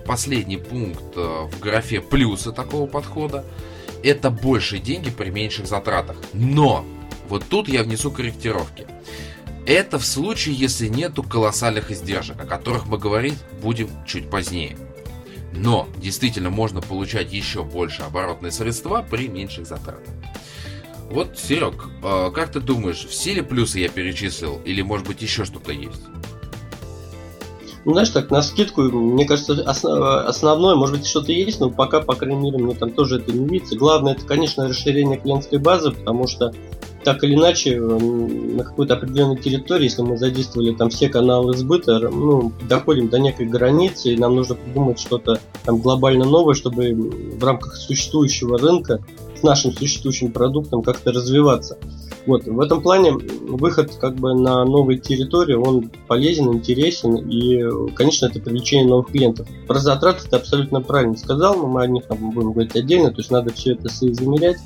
Последний 0.06 0.58
пункт 0.58 1.04
э, 1.15 1.47
в 1.52 1.60
графе 1.60 2.02
плюсы 2.02 2.52
такого 2.52 2.88
подхода. 2.88 3.45
Это 4.04 4.30
большие 4.30 4.82
деньги 4.82 5.10
при 5.10 5.30
меньших 5.30 5.67
затратах. 5.67 6.17
Но 6.34 6.86
вот 7.28 7.43
тут 7.49 7.67
я 7.67 7.84
внесу 7.84 8.12
корректировки. 8.12 8.88
Это 9.65 9.99
в 9.99 10.06
случае, 10.06 10.56
если 10.56 10.88
нету 10.88 11.21
колоссальных 11.21 11.91
издержек, 11.91 12.41
о 12.41 12.45
которых 12.45 12.88
мы 12.88 12.97
говорить 12.97 13.38
будем 13.62 13.89
чуть 14.08 14.30
позднее. 14.30 14.78
Но 15.54 15.88
действительно 15.97 16.49
можно 16.49 16.82
получать 16.82 17.34
еще 17.34 17.63
больше 17.63 18.02
оборотные 18.04 18.52
средства 18.52 19.06
при 19.08 19.28
меньших 19.28 19.67
затратах. 19.67 20.13
Вот, 21.10 21.39
Серег, 21.39 21.88
а, 22.04 22.30
как 22.30 22.52
ты 22.52 22.60
думаешь, 22.60 23.06
все 23.06 23.34
ли 23.34 23.41
плюсы 23.41 23.80
я 23.80 23.89
перечислил, 23.89 24.62
или 24.63 24.84
может 24.84 25.08
быть 25.08 25.21
еще 25.21 25.43
что-то 25.43 25.71
есть? 25.71 26.02
Ну, 27.86 27.94
знаешь, 27.94 28.10
так, 28.10 28.30
на 28.30 28.42
скидку, 28.42 28.82
мне 28.82 29.26
кажется, 29.26 29.54
основ, 29.65 30.00
основное, 30.28 30.76
может 30.76 30.98
быть, 30.98 31.08
что-то 31.08 31.32
есть, 31.32 31.60
но 31.60 31.70
пока, 31.70 32.02
по 32.02 32.13
крайней 32.13 32.39
мере, 32.39 32.58
мне 32.58 32.76
там 32.76 32.92
тоже 32.92 33.18
это 33.18 33.32
не 33.32 33.48
видится. 33.48 33.78
Главное, 33.78 34.13
это, 34.13 34.26
конечно, 34.26 34.68
расширение 34.68 35.18
клиентской 35.18 35.60
базы, 35.60 35.92
потому 35.92 36.28
что 36.28 36.54
так 37.04 37.24
или 37.24 37.36
иначе, 37.36 37.80
на 37.80 38.63
какой-то 38.63 38.96
определенной 38.96 39.38
территории, 39.38 39.86
если 39.86 40.02
мы 40.02 40.18
задействовали 40.18 40.74
там 40.74 40.89
все 40.89 41.08
каналы 41.08 41.56
сбыта, 41.56 42.00
ну, 42.00 42.52
доходим 42.68 43.08
до 43.08 43.20
некой 43.20 43.46
границы, 43.46 44.13
и 44.13 44.18
нам 44.18 44.36
нужно 44.36 44.56
придумать 44.56 45.00
что-то 45.00 45.39
там 45.63 45.78
глобально 45.78 46.26
новое, 46.26 46.56
чтобы 46.56 46.94
в 46.94 47.44
рамках 47.44 47.76
существующего 47.76 48.58
рынка 48.58 49.02
с 49.39 49.44
нашим 49.44 49.72
существующим 49.72 50.32
продуктом 50.32 50.84
как-то 50.84 51.12
развиваться. 51.12 51.78
Вот, 52.30 52.46
в 52.46 52.60
этом 52.60 52.82
плане 52.82 53.12
выход 53.12 53.92
как 54.00 54.15
бы 54.15 54.36
на 54.36 54.63
новые 54.63 55.00
территории, 55.00 55.56
он 55.56 55.89
полезен, 56.08 56.54
интересен 56.54 57.15
и, 57.15 57.92
конечно, 57.96 58.28
это 58.28 58.39
привлечение 58.39 58.88
новых 58.88 59.08
клиентов. 59.08 59.48
Про 59.68 59.80
затраты 59.80 60.30
ты 60.30 60.36
абсолютно 60.36 60.80
правильно 60.82 61.18
сказал, 61.18 61.58
но 61.58 61.65
мы 61.65 61.82
о 61.82 61.88
них 61.88 62.06
там 62.06 62.30
будем 62.30 62.52
говорить 62.52 62.76
отдельно, 62.76 63.10
то 63.10 63.18
есть 63.18 63.32
надо 63.32 63.52
все 63.52 63.74
это 63.74 63.89
соизмерять. 63.89 64.58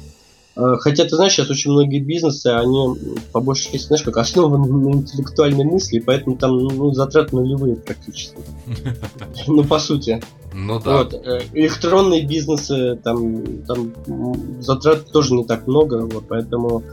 А, 0.56 0.76
хотя, 0.76 1.06
ты 1.06 1.16
знаешь, 1.16 1.32
сейчас 1.32 1.50
очень 1.50 1.72
многие 1.72 2.00
бизнесы, 2.00 2.48
они 2.48 2.96
по 3.32 3.40
большей 3.40 3.72
части, 3.72 3.88
знаешь, 3.88 4.04
как 4.04 4.18
основаны 4.18 4.68
на 4.90 4.94
интеллектуальной 4.98 5.64
мысли, 5.64 6.00
поэтому 6.00 6.36
там 6.36 6.58
ну, 6.58 6.92
затраты 6.92 7.34
нулевые 7.36 7.78
практически. 7.78 8.36
Ну, 9.48 9.64
по 9.64 9.80
сути. 9.80 10.22
Ну 10.54 10.80
да. 10.80 10.98
Вот. 10.98 11.14
Э, 11.14 11.42
электронные 11.54 12.26
бизнесы, 12.26 13.00
там, 13.04 13.64
там 13.66 13.94
затрат 14.62 15.12
тоже 15.12 15.34
не 15.34 15.46
так 15.46 15.66
много, 15.66 16.06
вот, 16.06 16.26
поэтому 16.28 16.84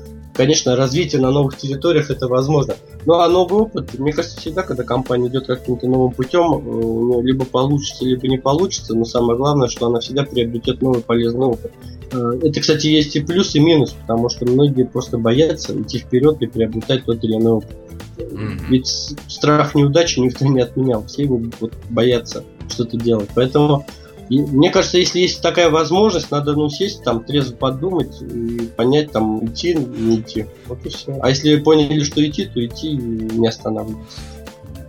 конечно, 0.40 0.74
развитие 0.74 1.20
на 1.20 1.30
новых 1.30 1.58
территориях 1.58 2.10
это 2.10 2.26
возможно. 2.26 2.72
Ну 3.04 3.12
а 3.20 3.28
новый 3.28 3.60
опыт, 3.60 3.98
мне 3.98 4.10
кажется, 4.10 4.40
всегда, 4.40 4.62
когда 4.62 4.84
компания 4.84 5.28
идет 5.28 5.46
каким-то 5.46 5.86
новым 5.86 6.14
путем, 6.14 6.54
э, 6.54 7.22
либо 7.22 7.44
получится, 7.44 8.06
либо 8.06 8.26
не 8.26 8.38
получится, 8.38 8.94
но 8.94 9.04
самое 9.04 9.36
главное, 9.36 9.68
что 9.68 9.88
она 9.88 10.00
всегда 10.00 10.24
приобретет 10.24 10.80
новый 10.80 11.02
полезный 11.02 11.44
опыт. 11.44 11.72
Э, 12.12 12.38
это, 12.42 12.58
кстати, 12.58 12.86
есть 12.86 13.16
и 13.16 13.20
плюс, 13.20 13.54
и 13.54 13.60
минус, 13.60 13.94
потому 14.00 14.30
что 14.30 14.46
многие 14.46 14.84
просто 14.84 15.18
боятся 15.18 15.78
идти 15.78 15.98
вперед 15.98 16.40
и 16.40 16.46
приобретать 16.46 17.04
тот 17.04 17.22
или 17.22 17.34
иной 17.34 17.52
опыт. 17.52 17.76
Mm-hmm. 18.16 18.64
Ведь 18.70 18.86
страх 19.28 19.74
неудачи 19.74 20.20
никто 20.20 20.46
не 20.46 20.62
отменял, 20.62 21.04
все 21.04 21.24
его 21.24 21.42
вот, 21.60 21.74
боятся 21.90 22.44
что-то 22.66 22.96
делать. 22.96 23.28
Поэтому 23.34 23.84
и 24.30 24.40
мне 24.40 24.70
кажется, 24.70 24.96
если 24.96 25.18
есть 25.18 25.42
такая 25.42 25.70
возможность, 25.70 26.30
надо 26.30 26.54
ну 26.54 26.68
сесть, 26.68 27.02
там 27.02 27.24
трезво 27.24 27.56
подумать 27.56 28.22
и 28.22 28.70
понять, 28.76 29.10
там 29.10 29.44
идти, 29.44 29.74
не 29.74 30.20
идти. 30.20 30.46
Вот 30.66 30.86
и 30.86 30.88
все. 30.88 31.18
А 31.20 31.30
если 31.30 31.56
поняли, 31.56 32.04
что 32.04 32.24
идти, 32.24 32.46
то 32.46 32.64
идти 32.64 32.92
и 32.92 32.96
не 32.96 33.48
останавливаться. 33.48 34.20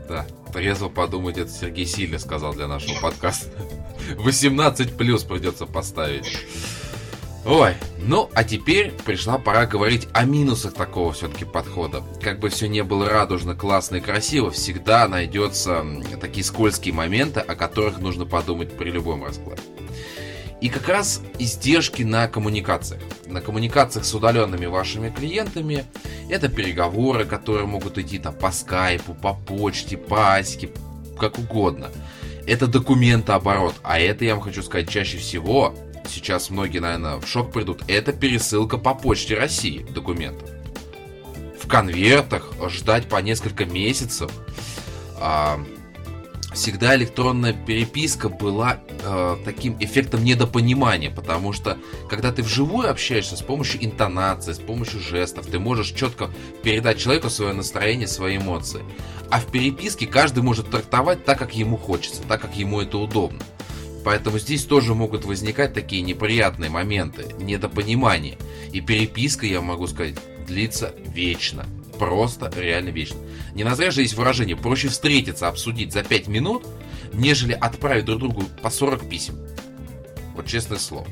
Да, 0.08 0.28
трезво 0.54 0.90
подумать, 0.90 1.40
это 1.40 1.50
Сергей 1.50 1.88
сильно 1.88 2.20
сказал 2.20 2.54
для 2.54 2.68
нашего 2.68 3.02
подкаста. 3.02 3.50
18 4.20 4.92
плюс 4.96 5.24
придется 5.24 5.66
поставить. 5.66 6.28
Ой, 7.44 7.74
ну 7.98 8.30
а 8.36 8.44
теперь 8.44 8.92
пришла 8.92 9.40
пора 9.40 9.66
говорить 9.66 10.08
о 10.14 10.26
минусах 10.26 10.76
такого 10.76 11.12
все-таки 11.12 11.44
подхода. 11.44 12.04
Как 12.22 12.40
бы 12.40 12.50
все 12.50 12.68
не 12.68 12.84
было 12.84 13.10
радужно, 13.10 13.56
классно 13.56 13.96
и 13.96 14.00
красиво, 14.00 14.52
всегда 14.52 15.08
найдется 15.08 15.84
такие 16.20 16.44
скользкие 16.44 16.94
моменты, 16.94 17.40
о 17.40 17.56
которых 17.56 17.98
нужно 17.98 18.26
подумать 18.26 18.78
при 18.78 18.92
любом 18.92 19.24
раскладе. 19.24 19.62
И 20.62 20.70
как 20.70 20.88
раз 20.88 21.24
издержки 21.40 22.04
на 22.04 22.28
коммуникациях. 22.28 23.02
На 23.26 23.42
коммуникациях 23.42 24.06
с 24.06 24.14
удаленными 24.14 24.68
вашими 24.68 25.10
клиентами 25.10 25.86
это 26.30 26.48
переговоры, 26.48 27.26
которые 27.26 27.66
могут 27.66 27.98
идти 27.98 28.20
там 28.20 28.36
по 28.36 28.52
скайпу, 28.52 29.16
по 29.16 29.34
почте, 29.34 29.98
по 29.98 30.36
асике, 30.36 30.70
как 31.20 31.40
угодно. 31.40 31.90
Это 32.46 32.68
документооборот, 32.68 33.74
а 33.82 34.00
это, 34.00 34.26
я 34.26 34.36
вам 34.36 34.44
хочу 34.44 34.62
сказать, 34.62 34.88
чаще 34.88 35.18
всего 35.18 35.74
сейчас 36.12 36.50
многие, 36.50 36.80
наверное, 36.80 37.18
в 37.18 37.28
шок 37.28 37.52
придут, 37.52 37.84
это 37.88 38.14
пересылка 38.14 38.78
по 38.78 38.94
почте 38.94 39.36
России 39.36 39.86
документов. 39.90 40.50
В 41.60 41.68
конвертах 41.68 42.52
ждать 42.70 43.08
по 43.08 43.18
несколько 43.18 43.66
месяцев. 43.66 44.32
А, 45.20 45.64
всегда 46.54 46.96
электронная 46.96 47.54
переписка 47.54 48.30
была 48.30 48.80
э, 48.88 49.38
таким 49.46 49.78
эффектом 49.80 50.24
недопонимания, 50.24 51.10
потому 51.10 51.54
что 51.54 51.78
когда 52.10 52.32
ты 52.32 52.44
вживую 52.44 52.90
общаешься 52.90 53.38
с 53.38 53.42
помощью 53.42 53.84
интонации, 53.86 54.54
с 54.54 54.60
помощью 54.60 55.00
жестов, 55.00 55.48
ты 55.48 55.60
можешь 55.60 55.92
четко 55.92 56.30
передать 56.64 57.00
человеку 57.00 57.30
свое 57.30 57.54
настроение, 57.54 58.08
свои 58.08 58.38
эмоции. 58.38 58.84
А 59.30 59.40
в 59.40 59.46
переписке 59.46 60.08
каждый 60.08 60.44
может 60.44 60.70
трактовать 60.70 61.24
так, 61.24 61.40
как 61.40 61.56
ему 61.56 61.78
хочется, 61.78 62.22
так, 62.28 62.42
как 62.42 62.56
ему 62.56 62.82
это 62.82 62.98
удобно. 62.98 63.40
Поэтому 64.04 64.40
здесь 64.40 64.66
тоже 64.66 64.96
могут 64.96 65.26
возникать 65.26 65.74
такие 65.74 66.02
неприятные 66.02 66.70
моменты, 66.70 67.28
недопонимания. 67.40 68.38
И 68.72 68.82
переписка, 68.82 69.46
я 69.46 69.62
могу 69.62 69.88
сказать, 69.88 70.16
длится 70.48 70.94
вечно. 71.14 71.66
просто 72.02 72.52
реально 72.58 72.90
вечно. 72.90 73.18
Не 73.54 73.64
на 73.64 73.76
зря 73.76 73.92
же 73.92 74.02
есть 74.02 74.16
выражение, 74.16 74.58
проще 74.58 74.88
встретиться, 74.88 75.48
обсудить 75.48 75.94
за 75.94 76.04
5 76.04 76.28
минут, 76.30 76.66
нежели 77.14 77.54
отправить 77.54 78.06
друг 78.06 78.20
другу 78.20 78.44
по 78.64 78.72
40 78.72 79.08
писем. 79.08 79.36
Вот 80.36 80.48
честное 80.48 80.80
слово. 80.80 81.06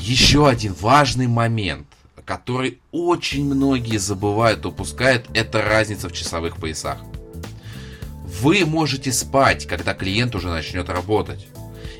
Еще 0.00 0.46
один 0.46 0.74
важный 0.74 1.26
момент, 1.26 1.86
который 2.26 2.80
очень 2.92 3.46
многие 3.46 3.96
забывают, 3.96 4.66
упускают, 4.66 5.24
это 5.32 5.62
разница 5.62 6.10
в 6.10 6.12
часовых 6.12 6.58
поясах. 6.58 6.98
Вы 8.42 8.66
можете 8.66 9.10
спать, 9.10 9.66
когда 9.66 9.94
клиент 9.94 10.34
уже 10.34 10.48
начнет 10.50 10.90
работать. 10.90 11.46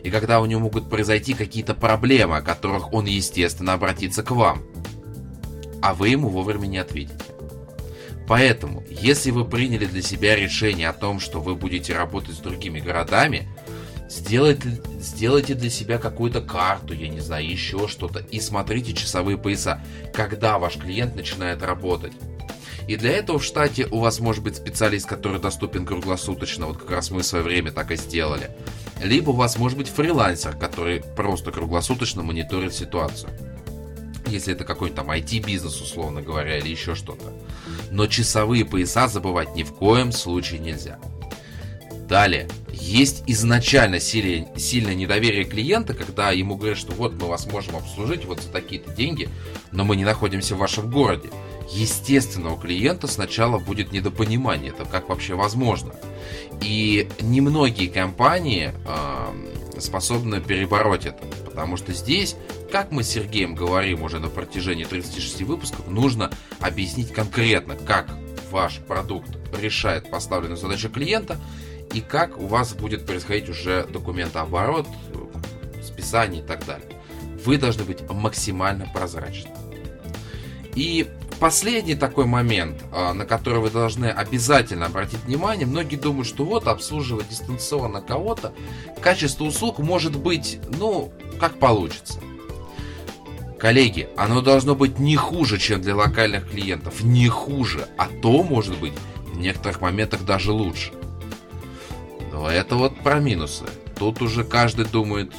И 0.05 0.11
когда 0.11 0.41
у 0.41 0.47
него 0.47 0.61
могут 0.61 0.89
произойти 0.89 1.33
какие-то 1.33 1.75
проблемы, 1.75 2.37
о 2.37 2.43
которых 2.43 2.93
он, 2.93 3.07
естественно, 3.07 3.73
обратится 3.73 4.23
к 4.23 4.31
вам. 4.31 4.63
А 5.83 5.95
вы 5.95 6.11
ему 6.11 6.29
вовремя 6.29 6.67
не 6.67 6.79
ответите. 6.79 7.25
Поэтому, 8.29 8.85
если 8.89 9.31
вы 9.31 9.45
приняли 9.45 9.87
для 9.87 10.03
себя 10.03 10.37
решение 10.37 10.89
о 10.89 10.93
том, 10.93 11.21
что 11.21 11.41
вы 11.41 11.57
будете 11.57 11.95
работать 11.95 12.37
с 12.37 12.39
другими 12.39 12.81
городами, 12.81 13.49
сделайте, 14.09 14.81
сделайте 15.01 15.55
для 15.55 15.71
себя 15.71 15.99
какую-то 15.99 16.41
карту, 16.41 16.95
я 16.95 17.09
не 17.09 17.21
знаю, 17.21 17.49
еще 17.49 17.89
что-то, 17.89 18.21
и 18.21 18.41
смотрите 18.41 18.93
часовые 18.93 19.39
пояса, 19.39 19.83
когда 20.13 20.59
ваш 20.59 20.77
клиент 20.77 21.17
начинает 21.17 21.63
работать. 21.63 22.13
И 22.89 22.97
для 22.97 23.13
этого 23.13 23.39
в 23.39 23.45
штате 23.45 23.87
у 23.91 24.01
вас 24.01 24.21
может 24.21 24.43
быть 24.43 24.57
специалист, 24.57 25.07
который 25.07 25.41
доступен 25.41 25.87
круглосуточно, 25.87 26.67
вот 26.67 26.79
как 26.79 26.91
раз 26.91 27.11
мы 27.11 27.23
в 27.23 27.27
свое 27.27 27.45
время 27.45 27.73
так 27.73 27.91
и 27.91 27.97
сделали. 27.97 28.51
Либо 29.03 29.31
у 29.31 29.35
вас 29.35 29.59
может 29.59 29.77
быть 29.77 29.89
фрилансер, 29.89 30.57
который 30.57 31.03
просто 31.17 31.51
круглосуточно 31.53 32.23
мониторит 32.23 32.75
ситуацию. 32.75 33.31
Если 34.27 34.55
это 34.55 34.65
какой-то 34.65 34.97
там 34.97 35.11
IT-бизнес, 35.11 35.81
условно 35.81 36.23
говоря, 36.23 36.59
или 36.59 36.69
еще 36.69 36.95
что-то. 36.95 37.33
Но 37.91 38.07
часовые 38.07 38.65
пояса 38.65 39.09
забывать 39.09 39.55
ни 39.55 39.63
в 39.63 39.75
коем 39.75 40.13
случае 40.13 40.61
нельзя. 40.61 40.99
Далее, 42.09 42.49
есть 42.71 43.25
изначально 43.27 43.99
сильное, 43.99 44.47
сильное 44.57 44.95
недоверие 44.95 45.45
клиента, 45.45 45.95
когда 45.95 46.33
ему 46.33 46.57
говорят, 46.57 46.79
что 46.79 46.93
вот 46.93 47.15
мы 47.15 47.29
вас 47.29 47.47
можем 47.47 47.77
обслужить 47.77 48.25
вот 48.27 48.43
за 48.43 48.51
такие-то 48.51 48.93
деньги, 48.93 49.29
но 49.73 49.85
мы 49.85 49.97
не 49.97 50.05
находимся 50.05 50.55
в 50.55 50.59
вашем 50.59 50.91
городе. 50.91 51.31
Естественно, 51.71 52.53
у 52.53 52.57
клиента 52.57 53.07
сначала 53.07 53.59
будет 53.59 53.93
недопонимание, 53.93 54.71
это 54.71 54.85
как 54.85 55.09
вообще 55.09 55.35
возможно. 55.35 55.95
И 56.61 57.09
немногие 57.21 57.89
компании 57.89 58.73
э, 58.87 59.81
способны 59.81 60.41
перебороть 60.41 61.07
это, 61.07 61.25
потому 61.45 61.77
что 61.77 61.93
здесь, 61.93 62.37
как 62.71 62.93
мы 62.93 63.03
с 63.03 63.09
Сергеем 63.09 63.55
говорим 63.55 64.03
уже 64.03 64.19
на 64.21 64.29
протяжении 64.29 64.85
36 64.85 65.43
выпусков, 65.43 65.89
нужно 65.89 66.31
объяснить 66.61 67.13
конкретно, 67.13 67.77
как 67.77 68.09
ваш 68.51 68.79
продукт 68.79 69.31
решает 69.61 70.11
поставленную 70.11 70.57
задачу 70.57 70.89
клиента 70.91 71.39
и 71.93 72.01
как 72.01 72.39
у 72.39 72.47
вас 72.47 72.75
будет 72.75 73.07
происходить 73.07 73.49
уже 73.49 73.85
документооборот, 73.85 74.87
списание 75.83 76.43
и 76.43 76.47
так 76.47 76.65
далее. 76.67 76.89
Вы 77.45 77.59
должны 77.59 77.85
быть 77.85 78.09
максимально 78.09 78.89
прозрачны. 78.93 79.51
И 80.75 81.07
последний 81.39 81.95
такой 81.95 82.27
момент, 82.27 82.83
а, 82.93 83.13
на 83.13 83.25
который 83.27 83.61
вы 83.61 83.71
должны 83.71 84.07
обязательно 84.07 84.87
обратить 84.87 85.25
внимание, 85.25 85.67
многие 85.67 85.97
думают, 85.97 86.27
что 86.27 86.45
вот 86.45 86.67
обслуживать 86.67 87.29
дистанционно 87.29 88.01
кого-то, 88.01 88.53
качество 89.01 89.45
услуг 89.45 89.79
может 89.79 90.19
быть, 90.19 90.59
ну, 90.79 91.13
как 91.39 91.59
получится. 91.59 92.21
Коллеги, 93.59 94.09
оно 94.17 94.41
должно 94.43 94.75
быть 94.75 94.99
не 94.99 95.17
хуже, 95.17 95.59
чем 95.59 95.81
для 95.81 95.97
локальных 95.97 96.51
клиентов, 96.51 97.03
не 97.03 97.29
хуже, 97.29 97.89
а 97.97 98.09
то 98.09 98.43
может 98.43 98.79
быть 98.79 98.93
в 99.33 99.39
некоторых 99.39 99.81
моментах 99.81 100.25
даже 100.25 100.53
лучше. 100.53 100.93
Но 102.33 102.51
это 102.51 102.75
вот 102.75 102.99
про 102.99 103.21
минусы. 103.21 103.65
Тут 103.97 104.21
уже 104.21 104.45
каждый 104.45 104.85
думает, 104.85 105.33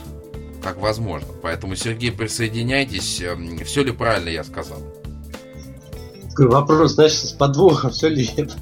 как 0.64 0.78
возможно. 0.78 1.28
Поэтому, 1.44 1.76
Сергей, 1.76 2.12
присоединяйтесь. 2.12 3.22
Эм, 3.22 3.58
все 3.66 3.84
ли 3.84 3.92
правильно 3.92 4.30
я 4.30 4.44
сказал? 4.44 4.82
Вопрос, 6.38 6.94
знаешь, 6.94 7.14
с 7.14 7.32
подвохом, 7.32 7.92
все 7.92 8.10
ли 8.10 8.30
это? 8.36 8.54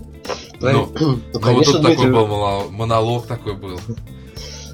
Ну, 0.60 0.90
ну, 1.00 1.20
ну 1.34 1.40
конечно, 1.40 1.80
вот 1.80 1.88
тут 1.88 1.98
такой 1.98 2.12
был 2.12 2.70
монолог 2.72 3.26
такой 3.26 3.56
был. 3.56 3.80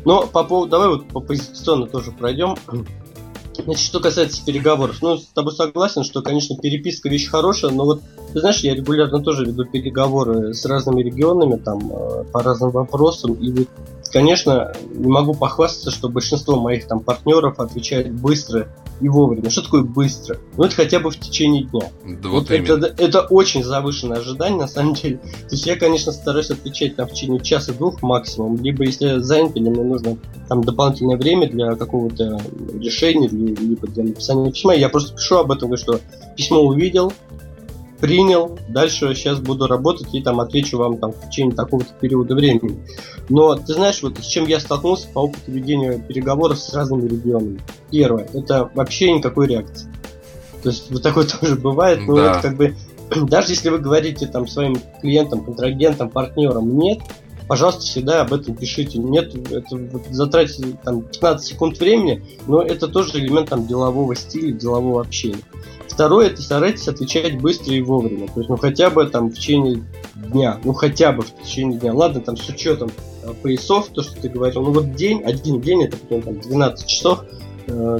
Но 0.05 0.27
по 0.27 0.43
поводу, 0.43 0.71
давай 0.71 0.89
вот 0.89 1.07
по 1.07 1.19
позиционно 1.19 1.87
тоже 1.87 2.11
пройдем. 2.11 2.55
Значит, 3.63 3.85
что 3.85 3.99
касается 3.99 4.45
переговоров, 4.45 4.97
ну, 5.01 5.17
с 5.17 5.25
тобой 5.27 5.51
согласен, 5.53 6.03
что, 6.03 6.21
конечно, 6.21 6.55
переписка 6.55 7.09
вещь 7.09 7.27
хорошая, 7.27 7.71
но 7.71 7.83
вот, 7.83 8.01
ты 8.31 8.39
знаешь, 8.39 8.59
я 8.59 8.73
регулярно 8.73 9.21
тоже 9.21 9.45
веду 9.45 9.65
переговоры 9.65 10.53
с 10.53 10.65
разными 10.65 11.01
регионами, 11.01 11.57
там, 11.57 11.91
э, 11.91 12.23
по 12.31 12.41
разным 12.41 12.71
вопросам, 12.71 13.33
и 13.33 13.51
вот 13.51 13.67
Конечно, 14.11 14.73
не 14.91 15.07
могу 15.07 15.35
похвастаться, 15.35 15.91
что 15.91 16.09
большинство 16.09 16.59
моих 16.59 16.87
там 16.87 16.99
партнеров 16.99 17.59
отвечает 17.59 18.11
быстро 18.11 18.67
и 19.01 19.07
вовремя. 19.07 19.49
Что 19.51 19.61
такое 19.61 19.83
быстро? 19.83 20.37
Ну, 20.59 20.65
это 20.65 20.75
хотя 20.75 20.99
бы 20.99 21.09
в 21.09 21.17
течение 21.17 21.63
дня. 21.63 21.89
Да, 22.05 22.27
вот, 22.27 22.49
вот 22.49 22.51
это, 22.51 22.93
это 22.97 23.21
очень 23.21 23.63
завышенное 23.63 24.17
ожидание, 24.17 24.59
на 24.59 24.67
самом 24.67 24.93
деле. 24.93 25.15
То 25.15 25.51
есть 25.51 25.65
я, 25.65 25.77
конечно, 25.77 26.11
стараюсь 26.11 26.49
отвечать 26.51 26.97
там 26.97 27.07
в 27.07 27.13
течение 27.13 27.39
часа-двух 27.39 28.01
максимум. 28.01 28.61
Либо 28.61 28.83
если 28.83 29.19
занят 29.19 29.55
или 29.55 29.69
мне 29.69 29.83
нужно 29.83 30.17
там 30.49 30.61
дополнительное 30.61 31.15
время 31.15 31.49
для 31.49 31.75
какого-то 31.75 32.41
решения, 32.77 33.29
либо 33.29 33.87
для 33.87 34.03
написания 34.03 34.51
письма, 34.51 34.75
я 34.75 34.89
просто 34.89 35.15
пишу 35.15 35.37
об 35.37 35.51
этом, 35.53 35.69
говорю, 35.69 35.81
что 35.81 36.01
письмо 36.35 36.59
увидел, 36.59 37.13
принял, 38.01 38.59
дальше 38.67 39.15
сейчас 39.15 39.39
буду 39.39 39.65
работать 39.65 40.13
и 40.13 40.21
там 40.21 40.41
отвечу 40.41 40.77
вам 40.77 40.97
там 40.97 41.13
в 41.13 41.29
течение 41.29 41.55
такого-то 41.55 41.93
периода 42.01 42.35
времени. 42.35 42.83
Но 43.29 43.55
ты 43.55 43.75
знаешь, 43.75 44.03
вот 44.03 44.17
с 44.17 44.25
чем 44.25 44.45
я 44.45 44.59
столкнулся 44.59 45.07
по 45.13 45.19
опыту 45.19 45.53
ведения 45.53 46.03
переговоров 46.05 46.59
с 46.59 46.73
разными 46.73 47.07
регионами. 47.07 47.61
Первое, 47.89 48.27
это 48.33 48.69
вообще 48.75 49.13
никакой 49.13 49.47
реакции. 49.47 49.89
То 50.63 50.69
есть 50.69 50.91
вот 50.91 51.01
такое 51.01 51.25
тоже 51.41 51.55
бывает, 51.55 52.01
но 52.07 52.15
да. 52.15 52.31
это 52.31 52.41
как 52.41 52.57
бы 52.57 52.75
даже 53.27 53.53
если 53.53 53.69
вы 53.69 53.79
говорите 53.79 54.27
там 54.27 54.47
своим 54.47 54.77
клиентам, 55.01 55.43
контрагентам, 55.43 56.09
партнерам 56.09 56.77
нет, 56.77 56.99
пожалуйста, 57.47 57.81
всегда 57.81 58.21
об 58.21 58.33
этом 58.33 58.55
пишите. 58.55 58.99
Нет, 58.99 59.33
это 59.51 59.75
вот 59.75 60.03
затратите 60.11 60.77
там 60.83 61.01
15 61.01 61.47
секунд 61.47 61.79
времени, 61.79 62.23
но 62.47 62.61
это 62.61 62.87
тоже 62.87 63.19
элемент 63.19 63.49
там 63.49 63.65
делового 63.65 64.15
стиля, 64.15 64.51
делового 64.51 65.01
общения. 65.01 65.39
Второе, 65.87 66.27
это 66.27 66.41
старайтесь 66.41 66.87
отвечать 66.87 67.41
быстро 67.41 67.73
и 67.73 67.81
вовремя. 67.81 68.27
То 68.27 68.39
есть, 68.39 68.49
ну, 68.49 68.55
хотя 68.55 68.89
бы 68.89 69.05
там 69.07 69.29
в 69.29 69.33
течение 69.33 69.83
дня. 70.15 70.59
Ну, 70.63 70.71
хотя 70.73 71.11
бы 71.11 71.23
в 71.23 71.43
течение 71.43 71.77
дня. 71.77 71.93
Ладно, 71.93 72.21
там 72.21 72.37
с 72.37 72.47
учетом 72.47 72.91
э, 73.23 73.33
поясов, 73.41 73.89
то, 73.89 74.01
что 74.03 74.21
ты 74.21 74.29
говорил. 74.29 74.61
Ну, 74.61 74.71
вот 74.71 74.95
день, 74.95 75.23
один 75.23 75.59
день, 75.59 75.83
это 75.83 75.97
потом 75.97 76.21
там 76.21 76.39
12 76.39 76.87
часов. 76.87 77.25
Э, 77.69 77.99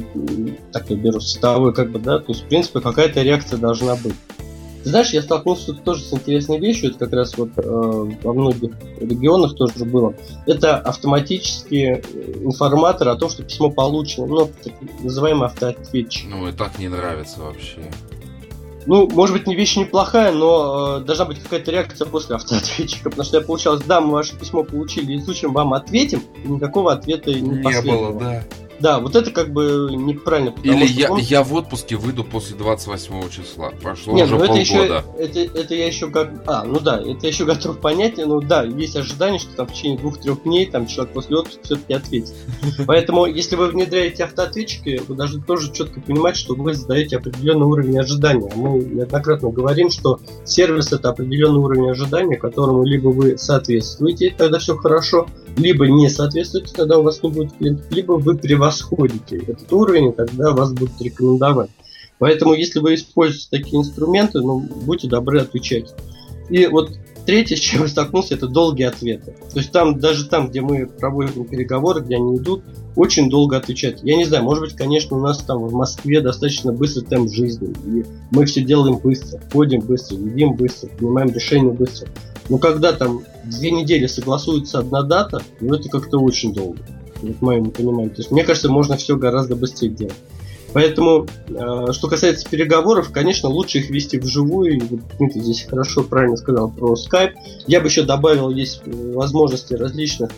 так 0.71 0.89
я 0.89 0.95
беру 0.95 1.19
световой, 1.19 1.73
как 1.73 1.91
бы, 1.91 1.99
да. 1.99 2.19
То 2.19 2.31
есть, 2.31 2.43
в 2.43 2.47
принципе, 2.47 2.79
какая-то 2.79 3.21
реакция 3.21 3.57
должна 3.57 3.95
быть. 3.95 4.15
Ты 4.83 4.89
знаешь, 4.89 5.09
я 5.09 5.21
столкнулся 5.21 5.67
тут 5.67 5.83
тоже 5.83 6.03
с 6.03 6.13
интересной 6.13 6.57
вещью, 6.57 6.91
это 6.91 6.99
как 6.99 7.13
раз 7.13 7.37
вот 7.37 7.49
э, 7.57 7.61
во 7.61 8.33
многих 8.33 8.71
регионах 8.99 9.55
тоже 9.55 9.83
было. 9.83 10.13
Это 10.47 10.77
автоматический 10.77 11.83
э, 11.83 12.01
информатор 12.43 13.09
о 13.09 13.15
том, 13.15 13.29
что 13.29 13.43
письмо 13.43 13.69
получено, 13.69 14.27
ну, 14.27 14.49
так 14.63 14.73
называемый 15.03 15.47
автоответчик. 15.47 16.29
Ну, 16.29 16.47
и 16.47 16.53
так 16.53 16.79
не 16.79 16.87
нравится 16.87 17.41
вообще. 17.41 17.81
Ну, 18.85 19.09
может 19.09 19.35
быть, 19.35 19.47
не 19.47 19.55
вещь 19.55 19.75
неплохая, 19.75 20.31
но 20.31 20.99
э, 20.99 21.03
должна 21.03 21.25
быть 21.25 21.39
какая-то 21.39 21.71
реакция 21.71 22.07
после 22.07 22.37
автоответчика, 22.37 23.09
потому 23.09 23.25
что 23.25 23.37
я 23.37 23.43
получалось, 23.43 23.83
да, 23.85 23.99
мы 23.99 24.13
ваше 24.13 24.39
письмо 24.39 24.63
получили, 24.63 25.17
изучим, 25.17 25.51
вам 25.51 25.73
ответим, 25.73 26.23
и 26.43 26.47
никакого 26.47 26.93
ответа 26.93 27.33
не, 27.33 27.41
не 27.41 27.61
последовало. 27.63 28.11
было, 28.13 28.19
да. 28.19 28.43
Да, 28.79 28.99
вот 28.99 29.15
это 29.15 29.31
как 29.31 29.51
бы 29.51 29.89
неправильно. 29.91 30.53
Или 30.63 30.85
я, 30.85 31.11
он... 31.11 31.19
я 31.19 31.43
в 31.43 31.53
отпуске 31.53 31.97
выйду 31.97 32.23
после 32.23 32.55
28 32.55 33.29
числа. 33.29 33.71
Прошло 33.81 34.13
Нет, 34.13 34.27
уже 34.27 34.35
ну 34.35 34.45
полгода. 34.45 35.03
Это, 35.17 35.39
еще, 35.39 35.45
это, 35.45 35.59
это 35.59 35.75
я 35.75 35.87
еще 35.87 36.09
как... 36.09 36.31
А, 36.47 36.63
ну 36.63 36.79
да, 36.79 36.99
это 36.99 37.27
еще 37.27 37.45
готов 37.45 37.79
понять. 37.79 38.17
Ну 38.17 38.39
да, 38.41 38.63
есть 38.63 38.95
ожидание, 38.95 39.39
что 39.39 39.55
там 39.55 39.67
в 39.67 39.73
течение 39.73 39.97
двух-трех 39.97 40.43
дней 40.43 40.65
там 40.65 40.87
человек 40.87 41.13
после 41.13 41.37
отпуска 41.37 41.63
все-таки 41.63 41.93
ответит. 41.93 42.33
Поэтому, 42.87 43.25
если 43.25 43.55
вы 43.55 43.67
внедряете 43.67 44.23
автоответчики, 44.23 45.01
вы 45.07 45.15
должны 45.15 45.41
тоже 45.41 45.71
четко 45.73 45.99
понимать, 45.99 46.37
что 46.37 46.55
вы 46.55 46.73
задаете 46.73 47.17
определенный 47.17 47.65
уровень 47.65 47.99
ожидания. 47.99 48.49
Мы 48.55 48.79
неоднократно 48.79 49.49
говорим, 49.49 49.89
что 49.89 50.19
сервис 50.45 50.93
это 50.93 51.09
определенный 51.09 51.59
уровень 51.59 51.89
ожидания, 51.89 52.37
которому 52.37 52.83
либо 52.83 53.09
вы 53.09 53.37
соответствуете, 53.37 54.33
тогда 54.37 54.59
все 54.59 54.75
хорошо, 54.77 55.27
либо 55.57 55.87
не 55.87 56.09
соответствуете, 56.09 56.73
тогда 56.73 56.97
у 56.97 57.03
вас 57.03 57.21
не 57.23 57.29
будет 57.29 57.53
клиентов, 57.57 57.85
либо 57.89 58.13
вы 58.13 58.37
превосходите 58.37 58.68
этот 58.71 59.71
уровень, 59.71 60.13
тогда 60.13 60.51
вас 60.51 60.73
будут 60.73 61.01
рекомендовать. 61.01 61.69
Поэтому, 62.19 62.53
если 62.53 62.79
вы 62.79 62.95
используете 62.95 63.47
такие 63.49 63.77
инструменты, 63.77 64.39
ну, 64.41 64.59
будьте 64.59 65.07
добры 65.07 65.39
отвечать. 65.39 65.93
И 66.49 66.67
вот 66.67 66.91
третье, 67.25 67.55
с 67.55 67.59
чем 67.59 67.83
я 67.83 67.87
столкнулся, 67.87 68.33
это 68.33 68.47
долгие 68.47 68.85
ответы. 68.85 69.35
То 69.53 69.59
есть 69.59 69.71
там, 69.71 69.99
даже 69.99 70.27
там, 70.27 70.49
где 70.49 70.61
мы 70.61 70.87
проводим 70.87 71.45
переговоры, 71.45 72.01
где 72.01 72.15
они 72.15 72.37
идут, 72.37 72.63
очень 72.95 73.29
долго 73.29 73.55
отвечать. 73.55 73.99
Я 74.03 74.17
не 74.17 74.25
знаю, 74.25 74.43
может 74.43 74.63
быть, 74.63 74.75
конечно, 74.75 75.15
у 75.15 75.21
нас 75.21 75.37
там 75.43 75.59
в 75.59 75.73
Москве 75.73 76.21
достаточно 76.21 76.73
быстрый 76.73 77.05
темп 77.05 77.31
жизни, 77.31 77.73
и 77.85 78.05
мы 78.31 78.45
все 78.45 78.61
делаем 78.61 78.97
быстро, 78.97 79.39
ходим 79.53 79.81
быстро, 79.81 80.17
едим 80.17 80.53
быстро, 80.53 80.89
принимаем 80.89 81.31
решения 81.31 81.71
быстро. 81.71 82.09
Но 82.49 82.57
когда 82.57 82.93
там 82.93 83.21
две 83.45 83.71
недели 83.71 84.07
согласуется 84.07 84.79
одна 84.79 85.03
дата, 85.03 85.41
ну 85.61 85.75
это 85.75 85.87
как-то 85.87 86.19
очень 86.19 86.53
долго, 86.53 86.79
вот 87.21 87.41
моему 87.41 87.71
пониманию. 87.71 88.11
То 88.11 88.17
есть 88.17 88.31
мне 88.31 88.43
кажется, 88.43 88.69
можно 88.69 88.97
все 88.97 89.17
гораздо 89.17 89.55
быстрее 89.55 89.89
делать. 89.89 90.15
Поэтому, 90.73 91.25
э, 91.47 91.91
что 91.91 92.07
касается 92.07 92.47
переговоров, 92.47 93.11
конечно, 93.11 93.49
лучше 93.49 93.79
их 93.79 93.89
вести 93.89 94.19
вживую. 94.19 94.77
И 94.77 94.81
Дмитрий 95.17 95.41
здесь 95.41 95.65
хорошо, 95.67 96.03
правильно 96.03 96.37
сказал 96.37 96.69
про 96.69 96.93
Skype. 96.93 97.33
Я 97.65 97.81
бы 97.81 97.87
еще 97.87 98.03
добавил, 98.03 98.49
есть 98.49 98.81
возможности 98.85 99.73
различных 99.73 100.29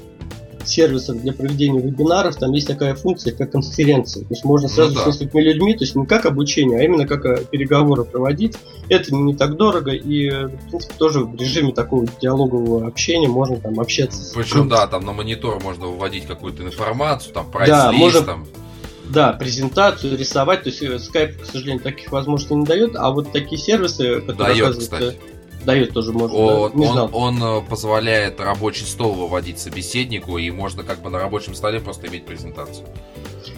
сервисов 0.68 1.22
для 1.22 1.34
проведения 1.34 1.82
вебинаров, 1.82 2.36
там 2.36 2.52
есть 2.52 2.68
такая 2.68 2.96
функция, 2.96 3.34
как 3.34 3.52
конференция. 3.52 4.24
То 4.24 4.30
есть 4.32 4.44
можно 4.44 4.68
ну 4.68 4.74
сразу 4.74 4.94
ну, 4.94 4.98
да. 4.98 5.04
с 5.04 5.08
несколькими 5.08 5.42
людьми, 5.42 5.74
то 5.74 5.84
есть 5.84 5.96
не 5.96 6.06
как 6.06 6.26
обучение, 6.26 6.80
а 6.80 6.84
именно 6.84 7.08
как 7.08 7.26
э, 7.26 7.44
переговоры 7.46 8.04
проводить. 8.04 8.58
Это 8.90 9.14
не 9.16 9.36
так 9.36 9.56
дорого 9.56 9.92
и, 9.92 10.30
в 10.30 10.70
принципе, 10.70 10.94
тоже 10.98 11.22
в 11.22 11.36
режиме 11.36 11.74
такого 11.74 12.06
диалогового 12.22 12.88
общения 12.88 13.28
можно 13.28 13.58
там 13.58 13.80
общаться. 13.80 14.34
Причем, 14.36 14.70
да, 14.70 14.88
там 14.88 15.06
на 15.06 15.14
монитор 15.14 15.62
можно 15.64 15.88
выводить 15.88 16.26
какую-то 16.26 16.64
информацию, 16.64 17.34
там 17.34 17.50
прайс-лист, 17.50 17.82
да, 17.82 17.92
можно... 17.92 18.22
там 18.22 18.48
да, 19.12 19.34
презентацию, 19.34 20.18
рисовать. 20.18 20.64
То 20.64 20.70
есть 20.70 20.82
э, 20.82 20.96
Skype, 20.96 21.42
к 21.42 21.46
сожалению, 21.46 21.84
таких 21.84 22.12
возможностей 22.12 22.56
не 22.56 22.66
дает, 22.66 22.96
а 22.96 23.12
вот 23.12 23.32
такие 23.32 23.58
сервисы, 23.62 24.22
которые 24.22 24.56
дает, 24.56 24.78
кстати. 24.78 25.18
Дает 25.66 25.94
тоже 25.94 26.12
можно. 26.12 26.38
О, 26.38 26.70
да, 26.70 26.78
не 26.78 26.86
он, 26.86 26.94
знал. 26.94 27.10
он 27.14 27.44
э, 27.44 27.62
позволяет 27.62 28.40
рабочий 28.40 28.86
стол 28.86 29.14
выводить 29.14 29.60
собеседнику, 29.60 30.38
и 30.38 30.50
можно 30.52 30.84
как 30.84 31.02
бы 31.02 31.10
на 31.10 31.20
рабочем 31.20 31.54
столе 31.54 31.80
просто 31.80 32.08
иметь 32.08 32.26
презентацию. 32.26 32.88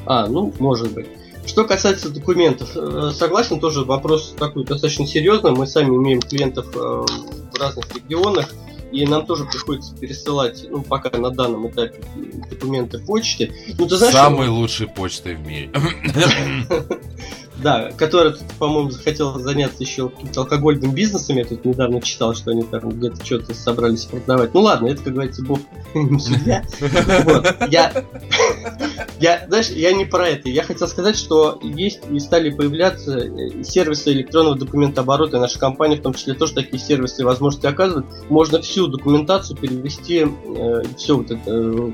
А, 0.06 0.28
ну, 0.28 0.54
может 0.60 0.92
быть. 0.94 1.08
Что 1.46 1.66
касается 1.66 2.10
документов, 2.10 2.70
э, 2.76 3.12
согласен, 3.14 3.60
тоже 3.60 3.84
вопрос 3.84 4.36
такой 4.38 4.66
достаточно 4.66 5.06
серьезный. 5.06 5.52
Мы 5.52 5.68
сами 5.68 5.96
имеем 5.96 6.22
клиентов 6.22 6.68
в 6.74 7.60
разных 7.60 7.94
регионах, 7.96 8.50
и 8.92 9.06
нам 9.08 9.26
тоже 9.26 9.46
приходится 9.46 9.96
пересылать, 9.96 10.66
ну, 10.70 10.84
пока 10.84 11.18
на 11.18 11.32
данном 11.32 11.68
этапе 11.70 12.02
документы 12.50 13.00
почте. 13.00 13.52
Ну, 13.78 13.88
ты 13.88 13.98
знаешь, 13.98 14.14
Самой 14.14 14.46
что... 14.46 14.54
лучшей 14.54 14.88
почтой 14.88 15.36
в 15.36 15.46
мире. 15.48 15.72
Да, 17.64 17.92
которая, 17.96 18.36
по-моему, 18.60 18.92
захотела 18.92 19.40
заняться 19.40 19.82
еще 19.82 20.10
каким-то 20.10 20.42
алкогольным 20.42 20.92
бизнесом. 20.92 21.38
Я 21.38 21.46
тут 21.46 21.64
недавно 21.64 22.02
читал, 22.02 22.36
что 22.36 22.52
они 22.52 22.64
там 22.64 22.90
где-то 22.90 23.26
что-то 23.26 23.54
собрались 23.54 24.06
продавать. 24.06 24.54
Ну 24.54 24.62
ладно, 24.62 24.88
это, 24.88 25.02
как 25.02 25.14
говорится, 25.14 25.44
бог 25.44 25.60
судья. 26.20 26.66
Я, 27.70 28.04
я, 29.20 29.46
знаешь, 29.48 29.70
я 29.70 29.94
не 29.94 30.04
про 30.04 30.28
это. 30.28 30.50
Я 30.50 30.64
хотел 30.64 30.88
сказать, 30.90 31.16
что 31.16 31.60
есть 31.64 32.02
и 32.12 32.20
стали 32.20 32.50
появляться 32.50 33.18
э, 33.18 33.64
сервисы 33.64 34.12
электронного 34.12 34.58
документооборота. 34.58 35.38
И 35.38 35.40
наша 35.40 35.58
компания, 35.58 35.96
в 35.96 36.02
том 36.02 36.14
числе, 36.14 36.34
тоже 36.34 36.54
такие 36.54 36.80
сервисы 36.80 37.22
и 37.22 37.26
возможности 37.26 37.66
оказывает. 37.66 38.06
Можно 38.30 38.62
всю 38.62 38.88
документацию 38.88 39.58
перевести, 39.58 40.26
э, 40.26 40.84
все 40.98 41.16
вот 41.16 41.32
это 41.32 41.42
э, 41.46 41.92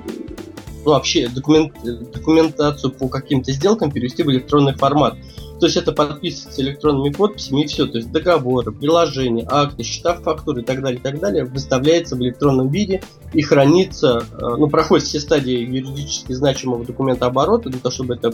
ну, 0.86 0.92
вообще 0.92 1.28
документ, 1.28 1.74
документацию 1.84 2.92
по 2.92 3.08
каким-то 3.08 3.52
сделкам 3.52 3.92
перевести 3.92 4.24
в 4.24 4.32
электронный 4.32 4.74
формат. 4.74 5.16
То 5.60 5.66
есть 5.66 5.76
это 5.76 5.92
подписывается 5.92 6.62
электронными 6.62 7.12
подписями 7.12 7.64
и 7.64 7.68
все. 7.68 7.86
То 7.86 7.98
есть 7.98 8.12
договоры, 8.12 8.72
приложения, 8.72 9.46
акты, 9.50 9.84
счета, 9.84 10.16
фактуры 10.16 10.62
и 10.62 10.66
так 10.66 10.82
далее, 10.82 11.00
и 11.00 11.04
так 11.04 11.20
далее 11.20 11.44
выставляется 11.44 12.16
в 12.16 12.22
электронном 12.22 12.70
виде 12.70 13.02
и 13.34 13.42
хранится, 13.42 14.24
э, 14.32 14.56
ну, 14.58 14.70
проходит 14.70 15.06
все 15.06 15.20
стадии 15.20 15.60
юридически 15.60 16.32
значимого 16.32 16.86
документа 16.86 17.26
оборота 17.26 17.70
для 17.70 17.80
того, 17.80 17.92
чтобы 17.92 18.16
это 18.16 18.34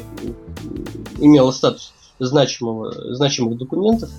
имело 1.19 1.49
статус 1.51 1.93
значимого, 2.19 3.15
значимых 3.15 3.57
документов. 3.57 4.09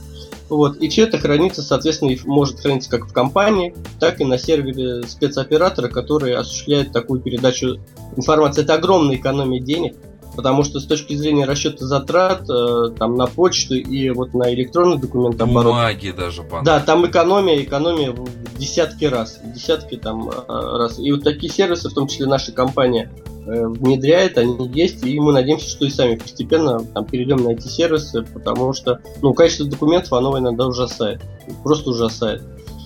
Вот. 0.49 0.77
И 0.77 0.89
все 0.89 1.03
это 1.05 1.19
хранится, 1.19 1.63
соответственно, 1.63 2.15
может 2.25 2.61
храниться 2.61 2.91
как 2.91 3.07
в 3.07 3.13
компании, 3.13 3.75
так 3.99 4.21
и 4.21 4.25
на 4.25 4.39
сервере 4.39 5.03
спецоператора, 5.07 5.89
который 5.89 6.35
осуществляет 6.35 6.93
такую 6.93 7.21
передачу 7.21 7.81
информации. 8.17 8.63
Это 8.63 8.75
огромная 8.75 9.17
экономия 9.17 9.61
денег, 9.61 9.97
потому 10.37 10.63
что 10.63 10.79
с 10.79 10.87
точки 10.87 11.15
зрения 11.15 11.47
расчета 11.47 11.87
затрат 11.87 12.49
э, 12.49 12.91
там 12.99 13.17
на 13.17 13.27
почту 13.27 13.75
и 13.75 14.11
вот 14.11 14.35
на 14.35 14.53
электронный 14.53 14.99
документ 14.99 15.41
оборот. 15.41 15.73
Бумаги 15.73 16.11
даже. 16.11 16.43
Банк. 16.43 16.65
Да, 16.65 16.79
там 16.81 17.07
экономия, 17.07 17.63
экономия 17.63 18.13
в 18.13 18.59
десятки 18.59 19.07
раз, 19.07 19.41
в 19.43 19.53
десятки 19.53 19.97
там 19.97 20.29
э, 20.29 20.43
раз. 20.49 20.99
И 20.99 21.11
вот 21.11 21.25
такие 21.25 21.51
сервисы, 21.51 21.89
в 21.89 21.95
том 21.95 22.07
числе 22.07 22.27
наша 22.27 22.53
компания, 22.53 23.11
э, 23.47 23.67
внедряет, 23.67 24.37
они 24.37 24.69
есть, 24.69 25.03
и 25.05 25.19
мы 25.19 25.33
надеемся, 25.33 25.69
что 25.69 25.87
и 25.87 25.91
сами 25.91 26.17
постепенно 26.17 26.85
там 26.85 27.07
перейдем 27.07 27.39
на 27.39 27.51
эти 27.51 27.67
сервисы, 27.67 28.23
потому 28.23 28.75
что, 28.75 29.01
ну, 29.23 29.33
качество 29.33 29.67
документов, 29.67 30.13
оно 30.13 30.39
иногда 30.39 30.67
ужасает, 30.67 31.23
просто 31.65 31.91
ужасает. 31.91 32.43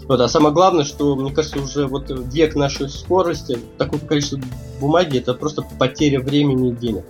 Вот, 0.06 0.20
а 0.20 0.28
самое 0.28 0.52
главное, 0.54 0.84
что, 0.84 1.14
мне 1.14 1.32
кажется, 1.32 1.60
уже 1.60 1.86
вот 1.86 2.06
век 2.08 2.56
нашей 2.56 2.88
скорости, 2.88 3.58
такое 3.78 4.00
количество 4.00 4.40
бумаги, 4.80 5.18
это 5.18 5.34
просто 5.34 5.62
потеря 5.78 6.20
времени 6.20 6.70
и 6.70 6.74
денег. 6.74 7.04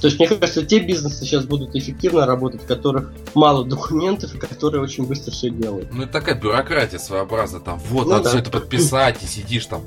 То 0.00 0.06
есть, 0.06 0.18
мне 0.18 0.28
кажется, 0.28 0.64
те 0.64 0.78
бизнесы 0.78 1.24
сейчас 1.24 1.44
будут 1.44 1.74
эффективно 1.74 2.26
работать, 2.26 2.62
в 2.62 2.66
которых 2.66 3.12
мало 3.34 3.64
документов 3.64 4.34
и 4.34 4.38
которые 4.38 4.82
очень 4.82 5.06
быстро 5.06 5.32
все 5.32 5.50
делают. 5.50 5.92
Ну, 5.92 6.04
это 6.04 6.12
такая 6.12 6.34
бюрократия 6.34 6.98
своеобразная. 6.98 7.60
Там, 7.60 7.78
вот, 7.90 8.06
ну, 8.06 8.12
надо 8.12 8.24
да. 8.24 8.30
все 8.30 8.38
это 8.38 8.50
подписать, 8.50 9.16
и 9.22 9.26
сидишь 9.26 9.66
там, 9.66 9.82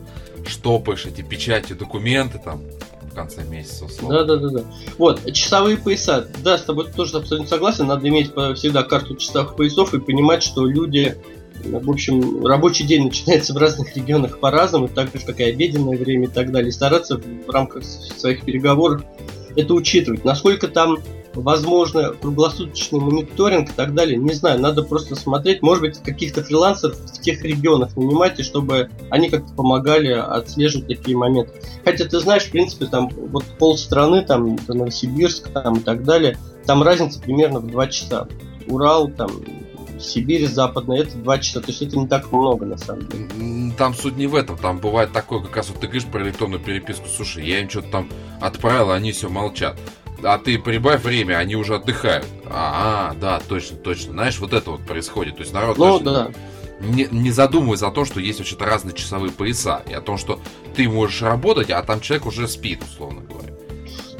штопаешь 0.46 1.06
эти 1.06 1.22
печати, 1.22 1.74
документы 1.74 2.40
там 2.44 2.62
в 3.04 3.16
конце 3.16 3.44
месяца, 3.44 3.86
условно. 3.86 4.24
Да, 4.24 4.36
да, 4.36 4.48
да, 4.48 4.50
да. 4.60 4.64
Вот, 4.98 5.32
часовые 5.34 5.78
пояса. 5.78 6.28
Да, 6.44 6.58
с 6.58 6.64
тобой 6.64 6.92
тоже 6.92 7.18
абсолютно 7.18 7.48
согласен. 7.48 7.88
Надо 7.88 8.08
иметь 8.08 8.32
всегда 8.56 8.84
карту 8.84 9.16
часовых 9.16 9.56
поясов 9.56 9.94
и 9.94 10.00
понимать, 10.00 10.44
что 10.44 10.66
люди 10.66 11.18
в 11.64 11.90
общем, 11.90 12.46
рабочий 12.46 12.86
день 12.86 13.06
начинается 13.06 13.54
в 13.54 13.58
разных 13.58 13.96
регионах 13.96 14.40
по-разному, 14.40 14.88
так 14.88 15.14
же, 15.14 15.26
как 15.26 15.40
и 15.40 15.44
обеденное 15.44 15.98
время 15.98 16.26
и 16.26 16.30
так 16.30 16.52
далее. 16.52 16.70
И 16.70 16.72
стараться 16.72 17.18
в 17.18 17.50
рамках 17.50 17.84
своих 17.84 18.44
переговоров 18.44 19.04
это 19.56 19.74
учитывать. 19.74 20.24
Насколько 20.26 20.68
там 20.68 20.98
возможно 21.34 22.10
круглосуточный 22.10 23.00
мониторинг 23.00 23.70
и 23.70 23.74
так 23.74 23.94
далее, 23.94 24.18
не 24.18 24.34
знаю, 24.34 24.60
надо 24.60 24.84
просто 24.84 25.16
смотреть, 25.16 25.62
может 25.62 25.82
быть, 25.82 25.98
каких-то 26.00 26.44
фрилансеров 26.44 26.98
в 26.98 27.22
тех 27.22 27.42
регионах 27.44 27.96
нанимать, 27.96 28.40
и 28.40 28.44
чтобы 28.44 28.90
они 29.10 29.30
как-то 29.30 29.54
помогали 29.54 30.10
отслеживать 30.10 30.88
такие 30.88 31.16
моменты. 31.16 31.54
Хотя 31.86 32.06
ты 32.06 32.20
знаешь, 32.20 32.44
в 32.44 32.52
принципе, 32.52 32.86
там 32.86 33.10
вот 33.10 33.46
пол 33.58 33.78
страны, 33.78 34.26
там 34.26 34.58
Новосибирск, 34.68 35.50
там 35.50 35.78
и 35.78 35.80
так 35.80 36.04
далее, 36.04 36.38
там 36.66 36.84
разница 36.84 37.20
примерно 37.20 37.60
в 37.60 37.68
2 37.68 37.88
часа. 37.88 38.28
Урал, 38.68 39.10
там 39.10 39.32
Сибирь 40.02 40.48
западная, 40.48 41.02
это 41.04 41.18
два 41.18 41.40
часа, 41.40 41.62
то 41.62 41.68
есть 41.68 41.82
это 41.82 41.98
не 41.98 42.08
так 42.08 42.32
много 42.32 42.66
на 42.66 42.78
самом 42.78 43.08
деле. 43.08 43.74
Там 43.78 43.94
суть 43.94 44.18
не 44.18 44.28
в 44.28 44.36
этом, 44.36 44.58
там 44.58 44.80
бывает 44.80 45.12
такое, 45.12 45.42
как 45.42 45.56
раз 45.56 45.70
вот 45.70 45.80
ты 45.80 45.88
говоришь 45.88 46.06
про 46.06 46.24
электронную 46.24 46.62
переписку, 46.62 47.08
слушай, 47.08 47.46
я 47.46 47.60
им 47.60 47.70
что-то 47.70 47.90
там 47.90 48.10
отправил, 48.40 48.92
а 48.92 48.96
они 48.96 49.12
все 49.12 49.30
молчат. 49.30 49.78
А 50.24 50.38
ты 50.38 50.60
прибавь 50.60 51.04
время, 51.04 51.38
они 51.38 51.56
уже 51.56 51.76
отдыхают. 51.76 52.28
А, 52.46 53.16
да, 53.20 53.42
точно, 53.48 53.78
точно. 53.78 54.12
Знаешь, 54.14 54.40
вот 54.40 54.54
это 54.54 54.72
вот 54.72 54.82
происходит. 54.82 55.38
То 55.38 55.42
есть 55.42 55.54
народ 55.54 55.78
ну, 55.78 56.00
даже 56.00 56.04
да. 56.04 56.32
не, 56.80 57.08
не 57.10 57.32
задумывается 57.32 57.88
о 57.88 57.92
том, 57.92 58.06
что 58.06 58.20
есть 58.20 58.40
вообще-то 58.40 58.66
разные 58.66 58.96
часовые 58.96 59.32
пояса. 59.32 59.82
И 59.90 59.94
о 59.94 60.02
том, 60.02 60.18
что 60.18 60.40
ты 60.76 60.88
можешь 60.88 61.22
работать, 61.22 61.72
а 61.72 61.82
там 61.82 62.02
человек 62.02 62.28
уже 62.28 62.48
спит, 62.48 62.84
условно 62.84 63.22
говоря. 63.22 63.51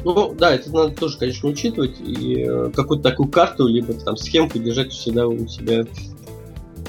Ну, 0.04 0.34
да, 0.34 0.54
это 0.54 0.70
надо 0.72 0.94
тоже, 0.94 1.18
конечно, 1.18 1.48
учитывать. 1.48 2.00
И 2.00 2.44
э, 2.48 2.70
какую-то 2.74 3.08
такую 3.08 3.28
карту, 3.28 3.66
либо 3.66 3.94
там 3.94 4.16
схемку 4.16 4.58
держать 4.58 4.92
всегда 4.92 5.26
у 5.26 5.46
себя 5.46 5.84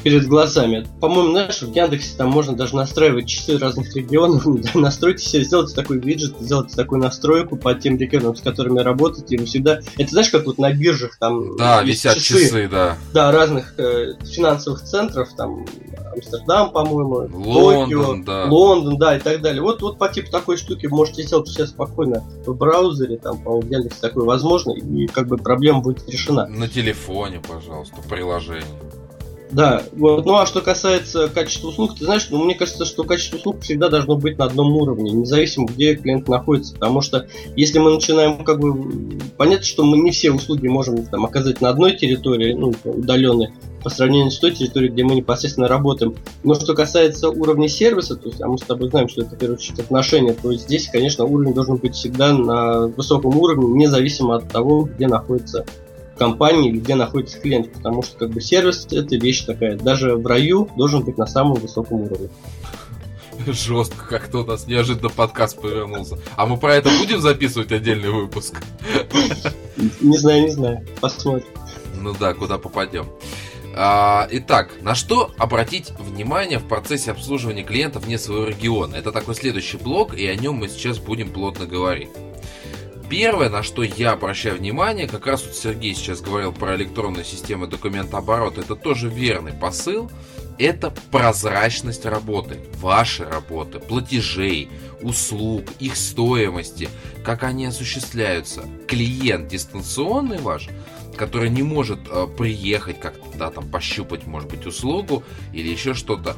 перед 0.03 0.27
глазами. 0.27 0.85
По-моему, 0.99 1.31
знаешь, 1.31 1.61
в 1.61 1.73
Яндексе 1.73 2.17
там 2.17 2.29
можно 2.29 2.55
даже 2.55 2.75
настраивать 2.75 3.27
часы 3.27 3.57
разных 3.57 3.95
регионов, 3.95 4.45
настройте 4.73 5.25
себе, 5.25 5.43
сделайте 5.43 5.73
такой 5.73 5.99
виджет, 5.99 6.35
сделайте 6.39 6.75
такую 6.75 7.01
настройку 7.01 7.55
по 7.55 7.73
тем 7.73 7.97
регионам, 7.97 8.35
с 8.35 8.41
которыми 8.41 8.79
работаете, 8.79 9.35
и 9.35 9.37
вы 9.39 9.45
всегда... 9.45 9.79
Это 9.97 10.11
знаешь, 10.11 10.29
как 10.29 10.45
вот 10.45 10.57
на 10.57 10.73
биржах 10.73 11.17
там... 11.17 11.55
Да, 11.57 11.81
висят 11.83 12.15
часы, 12.15 12.43
часы, 12.43 12.67
да. 12.69 12.97
Да, 13.13 13.31
разных 13.31 13.75
э, 13.77 14.13
финансовых 14.25 14.83
центров, 14.83 15.29
там 15.35 15.65
Амстердам, 16.13 16.71
по-моему, 16.71 17.29
Лондон, 17.33 17.89
Токио, 17.89 18.23
да. 18.25 18.45
Лондон, 18.45 18.97
да, 18.97 19.17
и 19.17 19.19
так 19.19 19.41
далее. 19.41 19.61
Вот, 19.61 19.81
вот 19.81 19.97
по 19.97 20.09
типу 20.09 20.31
такой 20.31 20.57
штуки 20.57 20.87
можете 20.87 21.23
сделать 21.23 21.47
все 21.47 21.65
спокойно 21.65 22.23
в 22.45 22.53
браузере, 22.53 23.17
там, 23.17 23.37
по-моему, 23.39 23.67
в 23.67 23.71
Яндексе 23.71 23.99
такое 24.01 24.25
возможно, 24.25 24.71
и 24.71 25.07
как 25.07 25.27
бы 25.27 25.37
проблема 25.37 25.81
будет 25.81 26.07
решена. 26.09 26.47
На 26.47 26.67
телефоне, 26.67 27.41
пожалуйста, 27.47 27.97
приложение. 28.09 28.63
Да, 29.53 29.83
вот. 29.91 30.25
Ну 30.25 30.35
а 30.35 30.47
что 30.47 30.61
касается 30.61 31.29
качества 31.29 31.67
услуг, 31.67 31.95
ты 31.97 32.05
знаешь, 32.05 32.27
ну 32.31 32.43
мне 32.43 32.55
кажется, 32.55 32.85
что 32.85 33.03
качество 33.03 33.37
услуг 33.37 33.61
всегда 33.61 33.87
должно 33.87 34.15
быть 34.15 34.39
на 34.39 34.45
одном 34.45 34.75
уровне, 34.75 35.11
независимо 35.11 35.67
где 35.67 35.95
клиент 35.95 36.27
находится. 36.27 36.73
Потому 36.73 37.01
что 37.01 37.27
если 37.55 37.77
мы 37.77 37.93
начинаем 37.93 38.43
как 38.43 38.59
бы 38.59 39.19
понятно, 39.37 39.63
что 39.63 39.83
мы 39.83 39.97
не 39.97 40.09
все 40.09 40.31
услуги 40.31 40.67
можем 40.67 41.05
там 41.05 41.25
оказать 41.25 41.61
на 41.61 41.69
одной 41.69 41.95
территории, 41.95 42.53
ну, 42.53 42.73
удаленной, 42.83 43.53
по 43.83 43.89
сравнению 43.89 44.31
с 44.31 44.39
той 44.39 44.51
территорией, 44.51 44.91
где 44.91 45.03
мы 45.03 45.13
непосредственно 45.15 45.67
работаем. 45.67 46.15
Но 46.43 46.53
что 46.55 46.73
касается 46.73 47.29
уровня 47.29 47.67
сервиса, 47.67 48.15
то 48.15 48.29
есть, 48.29 48.41
а 48.41 48.47
мы 48.47 48.57
с 48.57 48.61
тобой 48.61 48.89
знаем, 48.89 49.09
что 49.09 49.21
это 49.21 49.35
в 49.35 49.37
первую 49.37 49.57
очередь 49.57 49.79
отношения, 49.79 50.33
то 50.33 50.51
есть 50.51 50.63
здесь, 50.63 50.87
конечно, 50.87 51.25
уровень 51.25 51.53
должен 51.53 51.75
быть 51.75 51.93
всегда 51.93 52.33
на 52.33 52.87
высоком 52.87 53.37
уровне, 53.37 53.67
независимо 53.67 54.37
от 54.37 54.47
того, 54.47 54.83
где 54.83 55.07
находится 55.07 55.65
компании 56.17 56.71
где 56.71 56.95
находится 56.95 57.39
клиент, 57.39 57.71
потому 57.73 58.03
что 58.03 58.17
как 58.17 58.31
бы 58.31 58.41
сервис 58.41 58.87
это 58.91 59.15
вещь 59.15 59.45
такая, 59.45 59.77
даже 59.77 60.15
в 60.15 60.25
раю 60.25 60.69
должен 60.77 61.03
быть 61.03 61.17
на 61.17 61.25
самом 61.27 61.55
высоком 61.55 62.01
уровне. 62.01 62.29
Жестко, 63.47 64.05
как-то 64.05 64.39
у 64.39 64.45
нас 64.45 64.67
неожиданно 64.67 65.09
подкаст 65.09 65.59
повернулся. 65.59 66.17
А 66.35 66.45
мы 66.45 66.57
про 66.57 66.75
это 66.75 66.89
будем 66.99 67.19
записывать 67.19 67.71
отдельный 67.71 68.09
выпуск? 68.09 68.61
Не 70.01 70.17
знаю, 70.17 70.43
не 70.43 70.51
знаю. 70.51 70.85
Посмотрим. 71.01 71.47
Ну 71.99 72.13
да, 72.19 72.33
куда 72.33 72.57
попадем. 72.57 73.07
А, 73.75 74.27
итак, 74.29 74.69
на 74.81 74.93
что 74.93 75.31
обратить 75.37 75.91
внимание 75.97 76.59
в 76.59 76.67
процессе 76.67 77.11
обслуживания 77.11 77.63
клиентов 77.63 78.05
вне 78.05 78.19
своего 78.19 78.45
региона? 78.45 78.95
Это 78.95 79.11
такой 79.11 79.35
следующий 79.35 79.77
блок, 79.77 80.13
и 80.13 80.27
о 80.27 80.35
нем 80.35 80.55
мы 80.55 80.67
сейчас 80.67 80.99
будем 80.99 81.29
плотно 81.29 81.65
говорить. 81.65 82.09
Первое, 83.13 83.47
на 83.47 83.61
что 83.61 83.83
я 83.83 84.13
обращаю 84.13 84.57
внимание, 84.57 85.07
как 85.07 85.27
раз 85.27 85.45
вот 85.45 85.53
Сергей 85.53 85.93
сейчас 85.93 86.19
говорил 86.19 86.51
про 86.51 86.75
электронную 86.75 87.23
систему 87.23 87.67
документооборота, 87.67 88.61
это 88.61 88.75
тоже 88.75 89.07
верный 89.07 89.53
посыл, 89.53 90.09
это 90.57 90.91
прозрачность 91.11 92.07
работы, 92.07 92.57
вашей 92.77 93.27
работы, 93.27 93.77
платежей, 93.77 94.67
услуг, 95.03 95.65
их 95.79 95.95
стоимости, 95.95 96.89
как 97.23 97.43
они 97.43 97.67
осуществляются. 97.67 98.63
Клиент 98.87 99.47
дистанционный 99.47 100.39
ваш, 100.39 100.69
который 101.15 101.51
не 101.51 101.61
может 101.61 101.99
э, 102.09 102.25
приехать 102.35 102.99
как-то, 102.99 103.37
да, 103.37 103.51
там, 103.51 103.69
пощупать, 103.69 104.25
может 104.25 104.49
быть, 104.49 104.65
услугу 104.65 105.23
или 105.53 105.69
еще 105.69 105.93
что-то, 105.93 106.35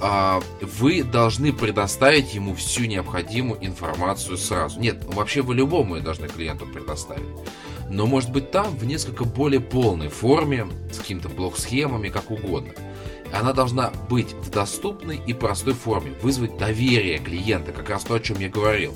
вы 0.00 1.02
должны 1.02 1.52
предоставить 1.52 2.34
ему 2.34 2.54
всю 2.54 2.84
необходимую 2.84 3.64
информацию 3.64 4.38
сразу. 4.38 4.80
Нет, 4.80 5.04
вообще 5.04 5.42
вы 5.42 5.54
любому 5.54 5.96
ее 5.96 6.02
должны 6.02 6.28
клиенту 6.28 6.66
предоставить. 6.66 7.28
Но 7.90 8.06
может 8.06 8.30
быть 8.30 8.50
там 8.50 8.76
в 8.76 8.84
несколько 8.84 9.24
более 9.24 9.60
полной 9.60 10.08
форме, 10.08 10.66
с 10.92 10.98
какими-то 10.98 11.28
блок-схемами, 11.28 12.08
как 12.08 12.30
угодно. 12.30 12.72
Она 13.32 13.52
должна 13.52 13.90
быть 14.08 14.32
в 14.32 14.50
доступной 14.50 15.20
и 15.26 15.34
простой 15.34 15.74
форме, 15.74 16.12
вызвать 16.22 16.56
доверие 16.56 17.18
клиента, 17.18 17.72
как 17.72 17.90
раз 17.90 18.04
то, 18.04 18.14
о 18.14 18.20
чем 18.20 18.38
я 18.40 18.48
говорил. 18.48 18.94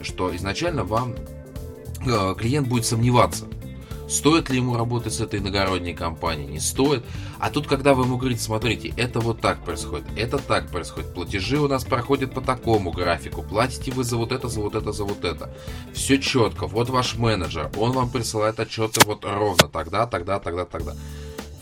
Что 0.00 0.34
изначально 0.36 0.84
вам 0.84 1.14
э, 2.06 2.34
клиент 2.38 2.68
будет 2.68 2.86
сомневаться, 2.86 3.46
Стоит 4.08 4.50
ли 4.50 4.58
ему 4.58 4.76
работать 4.76 5.14
с 5.14 5.20
этой 5.20 5.40
иногородней 5.40 5.92
компанией? 5.92 6.48
Не 6.48 6.60
стоит. 6.60 7.04
А 7.40 7.50
тут, 7.50 7.66
когда 7.66 7.92
вы 7.92 8.04
ему 8.04 8.16
говорите, 8.16 8.40
смотрите, 8.40 8.94
это 8.96 9.18
вот 9.18 9.40
так 9.40 9.64
происходит, 9.64 10.06
это 10.16 10.38
так 10.38 10.68
происходит, 10.70 11.12
платежи 11.12 11.58
у 11.58 11.66
нас 11.66 11.84
проходят 11.84 12.32
по 12.32 12.40
такому 12.40 12.92
графику, 12.92 13.42
платите 13.42 13.90
вы 13.90 14.04
за 14.04 14.16
вот 14.16 14.30
это, 14.30 14.48
за 14.48 14.60
вот 14.60 14.74
это, 14.76 14.92
за 14.92 15.04
вот 15.04 15.24
это. 15.24 15.52
Все 15.92 16.18
четко. 16.18 16.66
Вот 16.68 16.88
ваш 16.88 17.16
менеджер, 17.16 17.70
он 17.76 17.92
вам 17.92 18.10
присылает 18.10 18.60
отчеты 18.60 19.00
вот 19.04 19.24
ровно 19.24 19.68
тогда, 19.68 20.06
тогда, 20.06 20.38
тогда, 20.38 20.64
тогда. 20.64 20.94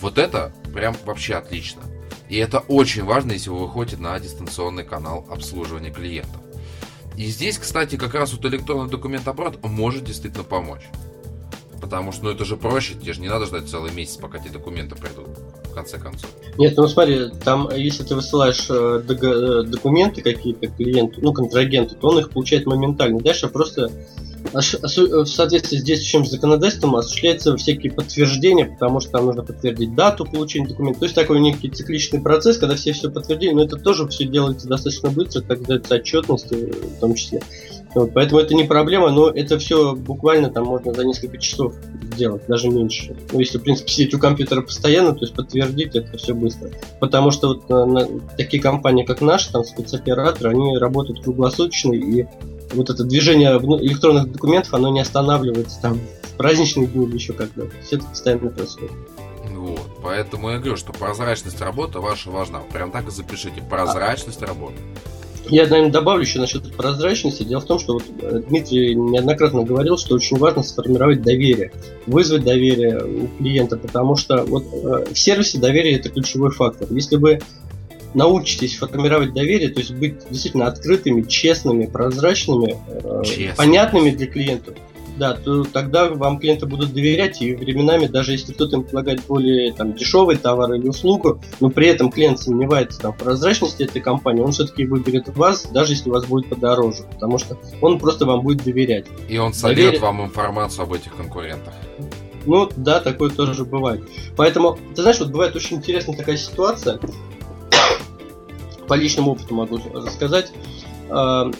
Вот 0.00 0.18
это 0.18 0.52
прям 0.74 0.94
вообще 1.06 1.34
отлично. 1.36 1.82
И 2.28 2.36
это 2.36 2.58
очень 2.58 3.04
важно, 3.04 3.32
если 3.32 3.50
вы 3.50 3.60
выходите 3.66 3.96
на 3.96 4.18
дистанционный 4.20 4.84
канал 4.84 5.26
обслуживания 5.30 5.90
клиентов. 5.90 6.40
И 7.16 7.26
здесь, 7.26 7.58
кстати, 7.58 7.96
как 7.96 8.14
раз 8.14 8.32
вот 8.32 8.44
электронный 8.44 8.90
документооборот 8.90 9.62
может 9.62 10.04
действительно 10.04 10.44
помочь. 10.44 10.82
Потому 11.80 12.12
что, 12.12 12.24
ну, 12.24 12.30
это 12.30 12.44
же 12.44 12.56
проще, 12.56 12.94
тебе 12.94 13.12
же 13.12 13.20
не 13.20 13.28
надо 13.28 13.46
ждать 13.46 13.68
целый 13.68 13.92
месяц, 13.92 14.16
пока 14.16 14.38
тебе 14.38 14.50
документы 14.50 14.94
придут, 14.96 15.28
в 15.64 15.74
конце 15.74 15.98
концов. 15.98 16.30
Нет, 16.56 16.74
ну 16.76 16.86
смотри, 16.88 17.30
там, 17.44 17.68
если 17.74 18.04
ты 18.04 18.14
высылаешь 18.14 18.66
э, 18.70 19.02
э, 19.06 19.62
документы 19.64 20.22
какие-то 20.22 20.68
клиенту, 20.68 21.20
ну, 21.20 21.32
контрагенту, 21.32 21.96
то 21.96 22.08
он 22.08 22.20
их 22.20 22.30
получает 22.30 22.66
моментально. 22.66 23.20
Дальше 23.20 23.48
просто 23.48 23.90
в 24.52 25.26
соответствии 25.26 25.78
с 25.78 25.82
действующим 25.82 26.26
законодательством 26.26 26.96
осуществляются 26.96 27.56
всякие 27.56 27.92
подтверждения, 27.92 28.66
потому 28.66 29.00
что 29.00 29.12
там 29.12 29.26
нужно 29.26 29.42
подтвердить 29.42 29.94
дату 29.94 30.24
получения 30.24 30.68
документа. 30.68 31.00
То 31.00 31.06
есть 31.06 31.16
такой 31.16 31.40
некий 31.40 31.70
цикличный 31.70 32.20
процесс, 32.20 32.58
когда 32.58 32.76
все 32.76 32.92
все 32.92 33.10
подтвердили, 33.10 33.52
но 33.52 33.64
это 33.64 33.76
тоже 33.76 34.06
все 34.08 34.26
делается 34.26 34.68
достаточно 34.68 35.10
быстро, 35.10 35.40
так 35.40 35.62
дается 35.62 35.94
отчетность 35.94 36.52
в 36.52 37.00
том 37.00 37.14
числе. 37.14 37.42
Вот, 37.94 38.12
поэтому 38.12 38.40
это 38.40 38.54
не 38.54 38.64
проблема, 38.64 39.10
но 39.10 39.28
это 39.28 39.58
все 39.58 39.94
буквально 39.94 40.50
там 40.50 40.64
можно 40.64 40.92
за 40.92 41.04
несколько 41.04 41.38
часов 41.38 41.74
сделать, 42.12 42.42
даже 42.48 42.68
меньше. 42.68 43.16
Ну, 43.32 43.38
если, 43.38 43.58
в 43.58 43.62
принципе, 43.62 43.90
сидеть 43.90 44.14
у 44.14 44.18
компьютера 44.18 44.62
постоянно, 44.62 45.12
то 45.12 45.20
есть 45.20 45.34
подтвердить 45.34 45.94
это 45.94 46.16
все 46.18 46.34
быстро. 46.34 46.70
Потому 47.00 47.30
что 47.30 47.48
вот 47.48 47.68
на, 47.68 47.86
на, 47.86 48.06
такие 48.36 48.62
компании, 48.62 49.04
как 49.04 49.20
наши, 49.20 49.52
там 49.52 49.64
спецоператоры, 49.64 50.50
они 50.50 50.76
работают 50.76 51.22
круглосуточно, 51.22 51.92
и 51.92 52.26
вот 52.72 52.90
это 52.90 53.04
движение 53.04 53.50
электронных 53.50 54.32
документов, 54.32 54.74
оно 54.74 54.90
не 54.90 55.00
останавливается 55.00 55.80
там 55.80 56.00
в 56.22 56.36
праздничные 56.36 56.88
дни 56.88 57.06
или 57.06 57.14
еще 57.14 57.32
когда-то. 57.32 57.70
Все 57.84 57.96
это 57.96 58.06
постоянно 58.06 58.50
происходит. 58.50 58.92
Вот, 59.50 59.88
поэтому 60.02 60.50
я 60.50 60.58
говорю, 60.58 60.76
что 60.76 60.92
прозрачность 60.92 61.60
работы 61.60 62.00
ваша 62.00 62.30
важна. 62.30 62.60
Прям 62.72 62.90
так 62.90 63.08
и 63.08 63.10
запишите. 63.10 63.62
Прозрачность 63.62 64.42
а... 64.42 64.46
работы. 64.46 64.76
Я, 65.48 65.66
наверное, 65.66 65.92
добавлю 65.92 66.22
еще 66.22 66.38
насчет 66.38 66.74
прозрачности. 66.74 67.42
Дело 67.42 67.60
в 67.60 67.66
том, 67.66 67.78
что 67.78 67.94
вот 67.94 68.04
э, 68.20 68.42
Дмитрий 68.48 68.94
неоднократно 68.94 69.62
говорил, 69.62 69.98
что 69.98 70.14
очень 70.14 70.38
важно 70.38 70.62
сформировать 70.62 71.22
доверие, 71.22 71.72
вызвать 72.06 72.44
доверие 72.44 73.04
у 73.04 73.28
клиента, 73.38 73.76
потому 73.76 74.16
что 74.16 74.44
вот 74.44 74.64
э, 74.72 75.12
в 75.12 75.18
сервисе 75.18 75.58
доверие 75.58 75.96
это 75.96 76.08
ключевой 76.08 76.50
фактор. 76.50 76.88
Если 76.90 77.16
вы 77.16 77.40
научитесь 78.14 78.76
формировать 78.76 79.34
доверие, 79.34 79.68
то 79.68 79.80
есть 79.80 79.92
быть 79.92 80.14
действительно 80.30 80.66
открытыми, 80.66 81.22
честными, 81.22 81.86
прозрачными, 81.86 82.76
э, 82.88 83.22
Честно. 83.24 83.54
понятными 83.56 84.10
для 84.10 84.26
клиентов, 84.26 84.74
да, 85.16 85.34
то 85.34 85.64
тогда 85.64 86.08
вам 86.08 86.38
клиенты 86.38 86.66
будут 86.66 86.92
доверять, 86.92 87.40
и 87.40 87.54
временами, 87.54 88.06
даже 88.06 88.32
если 88.32 88.52
кто-то 88.52 88.76
им 88.76 88.82
предлагает 88.84 89.24
более 89.26 89.72
там, 89.72 89.94
дешевый 89.94 90.36
товар 90.36 90.72
или 90.74 90.88
услугу, 90.88 91.40
но 91.60 91.70
при 91.70 91.88
этом 91.88 92.10
клиент 92.10 92.40
сомневается 92.40 93.00
там, 93.00 93.12
в 93.12 93.18
прозрачности 93.18 93.84
этой 93.84 94.02
компании, 94.02 94.42
он 94.42 94.52
все-таки 94.52 94.84
выберет 94.84 95.28
вас, 95.36 95.66
даже 95.66 95.92
если 95.92 96.10
у 96.10 96.12
вас 96.12 96.24
будет 96.24 96.48
подороже, 96.48 97.04
потому 97.12 97.38
что 97.38 97.58
он 97.80 97.98
просто 97.98 98.26
вам 98.26 98.40
будет 98.42 98.64
доверять. 98.64 99.06
И 99.28 99.38
он 99.38 99.54
сольет 99.54 99.76
Доверие... 99.76 100.00
вам 100.00 100.24
информацию 100.24 100.84
об 100.84 100.92
этих 100.92 101.14
конкурентах. 101.16 101.74
Ну 102.46 102.68
да, 102.76 103.00
такое 103.00 103.30
тоже 103.30 103.64
бывает. 103.64 104.04
Поэтому, 104.36 104.78
ты 104.94 105.02
знаешь, 105.02 105.18
вот 105.18 105.30
бывает 105.30 105.56
очень 105.56 105.78
интересная 105.78 106.16
такая 106.16 106.36
ситуация, 106.36 106.98
по 108.86 108.94
личному 108.94 109.32
опыту 109.32 109.54
могу 109.54 109.80
рассказать. 109.94 110.52
А, 111.10 111.50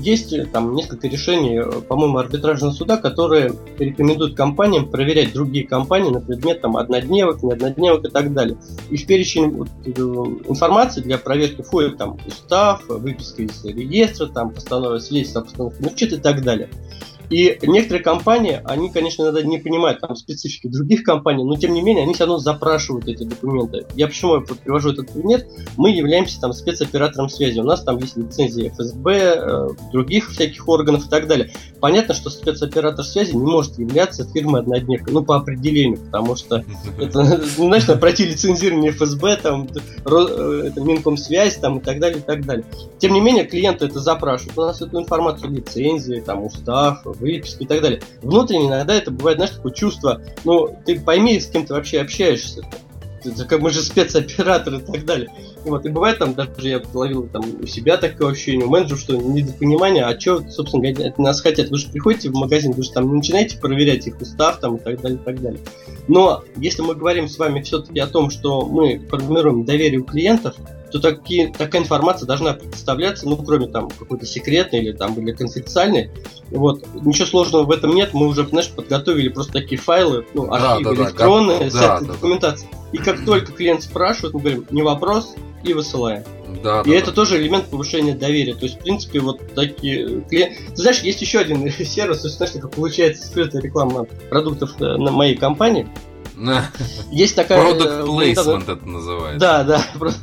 есть 0.00 0.32
э, 0.32 0.44
там 0.46 0.74
несколько 0.74 1.08
решений, 1.08 1.58
э, 1.58 1.80
по-моему, 1.80 2.18
арбитражного 2.18 2.72
суда, 2.72 2.96
которые 2.96 3.52
рекомендуют 3.78 4.36
компаниям 4.36 4.88
проверять 4.88 5.32
другие 5.32 5.66
компании 5.66 6.10
на 6.10 6.20
предмет 6.20 6.60
там 6.60 6.76
однодневок, 6.76 7.42
не 7.42 7.52
однодневок 7.52 8.04
и 8.04 8.10
так 8.10 8.32
далее. 8.32 8.56
И 8.90 8.96
в 8.96 9.06
перечень 9.06 9.50
вот, 9.50 9.68
э, 9.84 9.90
информации 9.90 11.00
для 11.00 11.18
проверки 11.18 11.62
входит 11.62 11.96
там 11.98 12.18
устав, 12.26 12.86
выписка 12.88 13.42
из 13.42 13.64
реестра, 13.64 14.26
там 14.26 14.50
постанова 14.50 14.98
постановке 14.98 15.82
на 15.82 15.88
учет 15.88 16.12
и 16.12 16.18
так 16.18 16.42
далее. 16.42 16.68
И 17.30 17.58
некоторые 17.62 18.02
компании, 18.02 18.60
они, 18.64 18.90
конечно, 18.90 19.22
иногда 19.22 19.42
не 19.42 19.58
понимают 19.58 20.00
там 20.00 20.16
специфики 20.16 20.66
других 20.66 21.02
компаний, 21.02 21.44
но 21.44 21.56
тем 21.56 21.72
не 21.74 21.82
менее 21.82 22.04
они 22.04 22.14
все 22.14 22.24
равно 22.24 22.38
запрашивают 22.38 23.06
эти 23.06 23.24
документы. 23.24 23.86
Я 23.94 24.06
почему 24.06 24.36
я 24.36 24.40
привожу 24.40 24.92
этот 24.92 25.12
пример? 25.12 25.44
Мы 25.76 25.90
являемся 25.90 26.40
там 26.40 26.52
спецоператором 26.52 27.28
связи. 27.28 27.60
У 27.60 27.64
нас 27.64 27.82
там 27.82 27.98
есть 27.98 28.16
лицензии 28.16 28.68
ФСБ, 28.70 29.12
э, 29.12 29.68
других 29.92 30.30
всяких 30.30 30.66
органов 30.68 31.06
и 31.06 31.08
так 31.10 31.26
далее. 31.26 31.50
Понятно, 31.80 32.14
что 32.14 32.30
спецоператор 32.30 33.04
связи 33.04 33.34
не 33.34 33.44
может 33.44 33.78
являться 33.78 34.26
фирмой 34.32 34.60
однодневкой, 34.60 35.12
ну 35.12 35.22
по 35.22 35.36
определению, 35.36 35.98
потому 35.98 36.34
что 36.34 36.64
это, 36.98 37.24
знаешь, 37.56 37.86
пройти 38.00 38.24
лицензирование 38.24 38.92
ФСБ, 38.92 39.36
там, 39.36 39.68
э, 40.06 40.62
это 40.68 40.80
Минкомсвязь, 40.80 41.56
там 41.56 41.78
и 41.78 41.82
так 41.82 42.00
далее, 42.00 42.18
и 42.18 42.22
так 42.22 42.44
далее. 42.46 42.64
Тем 42.98 43.12
не 43.12 43.20
менее, 43.20 43.44
клиенты 43.44 43.86
это 43.86 44.00
запрашивают. 44.00 44.58
У 44.58 44.62
нас 44.62 44.80
эту 44.80 44.98
информацию 44.98 45.50
лицензии, 45.50 46.22
там, 46.24 46.44
устав, 46.44 47.06
выписки 47.18 47.64
и 47.64 47.66
так 47.66 47.82
далее. 47.82 48.00
Внутренне 48.22 48.68
иногда 48.68 48.94
это 48.94 49.10
бывает, 49.10 49.38
знаешь, 49.38 49.54
такое 49.54 49.72
чувство, 49.72 50.22
ну, 50.44 50.76
ты 50.86 51.00
пойми, 51.00 51.40
с 51.40 51.46
кем 51.46 51.66
ты 51.66 51.74
вообще 51.74 52.00
общаешься. 52.00 52.62
Как 53.48 53.60
мы 53.60 53.70
же 53.70 53.82
спецоператор 53.82 54.74
и 54.74 54.80
так 54.80 55.04
далее. 55.04 55.28
Вот, 55.64 55.84
и 55.84 55.88
бывает 55.88 56.18
там, 56.18 56.34
даже 56.34 56.68
я 56.68 56.80
ловил 56.94 57.28
там 57.28 57.42
у 57.60 57.66
себя 57.66 57.96
такое 57.96 58.30
ощущение, 58.30 58.64
у 58.66 58.70
менеджера, 58.70 58.96
что 58.96 59.16
недопонимание, 59.16 60.04
а 60.04 60.18
что, 60.18 60.48
собственно 60.48 60.88
от 60.88 61.18
нас 61.18 61.40
хотят. 61.40 61.68
Вы 61.68 61.78
же 61.78 61.88
приходите 61.88 62.30
в 62.30 62.34
магазин, 62.34 62.72
вы 62.72 62.82
же 62.84 62.92
там 62.92 63.08
не 63.08 63.14
начинаете 63.14 63.58
проверять 63.58 64.06
их 64.06 64.20
устав 64.20 64.60
там 64.60 64.76
и 64.76 64.78
так 64.78 65.00
далее, 65.00 65.18
и 65.18 65.24
так 65.24 65.40
далее. 65.42 65.60
Но 66.06 66.44
если 66.56 66.82
мы 66.82 66.94
говорим 66.94 67.28
с 67.28 67.38
вами 67.38 67.60
все-таки 67.62 67.98
о 67.98 68.06
том, 68.06 68.30
что 68.30 68.64
мы 68.64 69.00
формируем 69.10 69.64
доверие 69.64 70.00
у 70.00 70.04
клиентов, 70.04 70.54
то 70.90 71.00
такие, 71.00 71.52
такая 71.52 71.82
информация 71.82 72.26
должна 72.26 72.54
представляться, 72.54 73.28
ну, 73.28 73.36
кроме 73.36 73.66
там 73.66 73.90
какой-то 73.90 74.26
секретной 74.26 74.80
или 74.80 74.92
там 74.92 75.14
или 75.14 75.32
конфиденциальной. 75.32 76.10
Вот. 76.50 76.84
Ничего 76.94 77.26
сложного 77.26 77.64
в 77.64 77.70
этом 77.70 77.94
нет. 77.94 78.14
Мы 78.14 78.26
уже, 78.26 78.46
знаешь, 78.46 78.70
подготовили 78.70 79.28
просто 79.28 79.52
такие 79.52 79.80
файлы, 79.80 80.24
ну, 80.34 80.50
архивы 80.52 80.96
да, 80.96 81.02
да, 81.02 81.08
электронные, 81.08 81.58
да, 81.58 81.70
с 81.70 81.72
да, 81.72 82.00
документацией. 82.00 82.70
Да. 82.72 82.78
И 82.92 82.96
как 82.98 83.24
только 83.24 83.52
клиент 83.52 83.82
спрашивает, 83.82 84.34
мы 84.34 84.40
говорим, 84.40 84.66
не 84.70 84.82
вопрос, 84.82 85.34
и 85.62 85.72
высылаем. 85.72 86.24
Да, 86.62 86.82
и 86.82 86.90
да, 86.90 86.96
это 86.96 87.06
да. 87.06 87.12
тоже 87.12 87.36
элемент 87.36 87.66
повышения 87.66 88.14
доверия. 88.14 88.54
То 88.54 88.64
есть, 88.64 88.76
в 88.76 88.82
принципе, 88.82 89.20
вот 89.20 89.40
такие 89.54 90.22
клиенты. 90.22 90.56
Ты 90.70 90.76
знаешь, 90.76 91.00
есть 91.00 91.20
еще 91.20 91.40
один 91.40 91.70
сервис, 91.84 92.20
то 92.20 92.28
есть, 92.28 92.36
знаешь, 92.36 92.52
как 92.52 92.70
получается 92.70 93.26
скрытая 93.26 93.60
реклама 93.60 94.04
продуктов 94.30 94.80
э, 94.80 94.96
на 94.96 95.10
моей 95.10 95.36
компании. 95.36 95.88
Есть 97.10 97.34
такая... 97.34 97.60
Product 97.60 98.06
placement 98.06 98.72
это 98.72 98.86
называется. 98.86 99.40
Да, 99.40 99.64
да. 99.64 99.84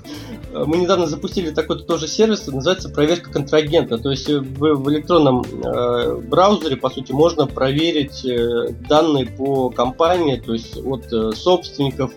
Мы 0.66 0.78
недавно 0.78 1.06
запустили 1.06 1.51
такой 1.51 1.84
тоже 1.84 2.08
сервис, 2.08 2.47
называется 2.47 2.89
проверка 2.89 3.30
контрагента. 3.30 3.97
То 3.97 4.12
есть 4.12 4.30
в, 4.30 4.58
в 4.58 4.89
электронном 4.89 5.41
э, 5.41 6.22
браузере, 6.22 6.78
по 6.78 6.89
сути, 6.89 7.12
можно 7.12 7.45
проверить 7.45 8.26
э, 8.26 8.72
данные 8.88 9.26
по 9.26 9.70
компании, 9.70 10.38
то 10.38 10.53
есть 10.53 10.78
от 10.78 11.12
э, 11.12 11.32
собственников, 11.34 12.14